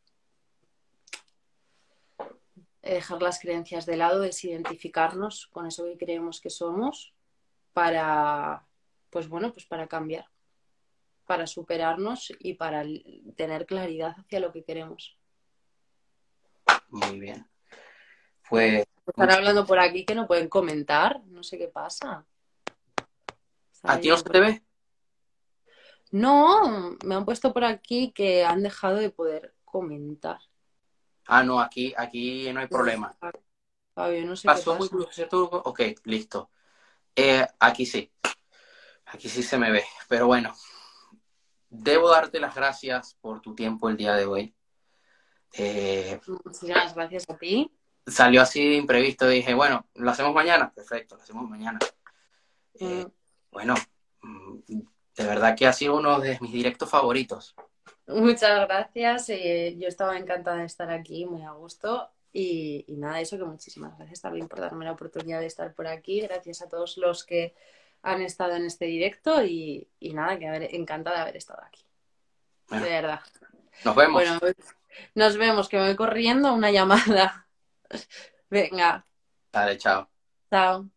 dejar 2.82 3.22
las 3.22 3.40
creencias 3.40 3.86
de 3.86 3.96
lado, 3.96 4.20
desidentificarnos 4.20 5.48
con 5.48 5.66
eso 5.66 5.86
que 5.86 5.96
creemos 5.98 6.42
que 6.42 6.50
somos 6.50 7.14
para, 7.72 8.68
pues 9.10 9.30
bueno, 9.30 9.54
pues 9.54 9.66
para 9.66 9.88
cambiar, 9.88 10.26
para 11.26 11.48
superarnos 11.48 12.34
y 12.38 12.56
para 12.56 12.84
tener 13.38 13.66
claridad 13.66 14.14
hacia 14.20 14.42
lo 14.42 14.52
que 14.52 14.66
queremos. 14.66 15.18
Muy 16.90 17.22
bien. 17.22 17.48
Pues. 18.50 18.86
Están 19.08 19.32
hablando 19.32 19.66
por 19.66 19.80
aquí 19.80 20.04
que 20.04 20.16
no 20.16 20.28
pueden 20.28 20.50
comentar, 20.50 21.24
no 21.28 21.44
sé 21.44 21.58
qué 21.58 21.70
pasa. 21.70 22.26
¿A 23.84 24.00
ti 24.02 24.10
no 24.10 24.18
se 24.18 24.24
te 24.26 24.40
ve? 24.42 24.64
No, 26.14 26.96
me 27.04 27.16
han 27.16 27.26
puesto 27.26 27.52
por 27.52 27.64
aquí 27.64 28.12
que 28.12 28.46
han 28.46 28.62
dejado 28.62 28.98
de 28.98 29.10
poder 29.10 29.56
comentar. 29.66 30.38
Ah, 31.26 31.42
no, 31.42 31.60
aquí, 31.60 31.92
aquí 31.98 32.54
no 32.54 32.60
hay 32.60 32.68
problema. 32.68 33.18
Fabio, 33.96 34.24
no 34.24 34.36
sé 34.36 34.46
¿Pasó 34.46 34.78
qué 34.78 34.94
muy 34.94 35.08
¿cierto? 35.10 35.44
Ok, 35.44 35.82
listo. 36.04 36.52
Eh, 37.16 37.44
aquí 37.60 37.88
sí. 37.88 38.12
Aquí 39.08 39.28
sí 39.28 39.42
se 39.42 39.58
me 39.58 39.72
ve. 39.72 39.84
Pero 40.08 40.28
bueno, 40.28 40.54
debo 41.68 42.12
darte 42.12 42.40
las 42.40 42.54
gracias 42.54 43.16
por 43.20 43.42
tu 43.42 43.56
tiempo 43.56 43.90
el 43.90 43.98
día 43.98 44.14
de 44.14 44.28
hoy. 44.28 44.56
Eh, 45.54 46.22
Muchas 46.28 46.94
gracias 46.94 47.28
a 47.28 47.36
ti. 47.40 47.72
Salió 48.06 48.44
así 48.44 48.70
de 48.70 48.76
imprevisto. 48.76 49.28
Dije, 49.28 49.56
bueno, 49.56 49.88
¿lo 49.96 50.12
hacemos 50.12 50.36
mañana? 50.36 50.72
Perfecto, 50.72 51.16
lo 51.16 51.24
hacemos 51.24 51.50
mañana. 51.50 51.80
Eh, 52.76 53.04
mm. 53.04 53.12
Bueno, 53.50 53.74
mm, 54.22 54.60
de 55.16 55.26
verdad 55.26 55.56
que 55.56 55.68
ha 55.68 55.74
sido 55.74 55.98
uno 55.98 56.20
de 56.20 56.38
mis 56.42 56.52
directos 56.52 56.90
favoritos. 56.90 57.56
Muchas 58.08 58.68
gracias. 58.68 59.30
Eh, 59.30 59.76
yo 59.78 59.88
estaba 59.88 60.18
encantada 60.18 60.58
de 60.58 60.66
estar 60.66 60.90
aquí, 60.92 61.26
muy 61.26 61.44
a 61.44 61.52
gusto. 61.52 62.10
Y, 62.32 62.86
nada, 62.90 63.22
eso 63.22 63.38
que 63.38 63.44
muchísimas 63.44 63.96
gracias 63.98 64.22
también 64.22 64.48
por 64.48 64.60
darme 64.60 64.86
la 64.86 64.92
oportunidad 64.92 65.40
de 65.40 65.46
estar 65.46 65.74
por 65.74 65.88
aquí. 65.88 66.22
Gracias 66.22 66.62
a 66.62 66.70
todos 66.70 66.98
los 66.98 67.24
que 67.24 67.56
han 68.02 68.22
estado 68.22 68.56
en 68.56 68.66
este 68.66 68.86
directo 68.86 69.44
y, 69.46 69.88
nada, 70.02 70.38
que 70.38 70.48
haber, 70.48 70.76
encantada 70.76 71.18
de 71.18 71.22
haber 71.22 71.38
estado 71.38 71.62
aquí. 71.64 71.86
de 72.70 72.80
verdad. 72.80 73.22
Nos 73.86 73.96
vemos. 73.96 74.24
Bueno, 74.40 74.40
nos 75.16 75.38
vemos, 75.38 75.70
que 75.70 75.78
me 75.78 75.86
voy 75.86 75.96
corriendo 75.96 76.54
una 76.54 76.72
llamada. 76.72 77.48
Venga. 78.50 79.06
Vale, 79.52 79.78
chao. 79.78 80.10
Chao. 80.50 80.90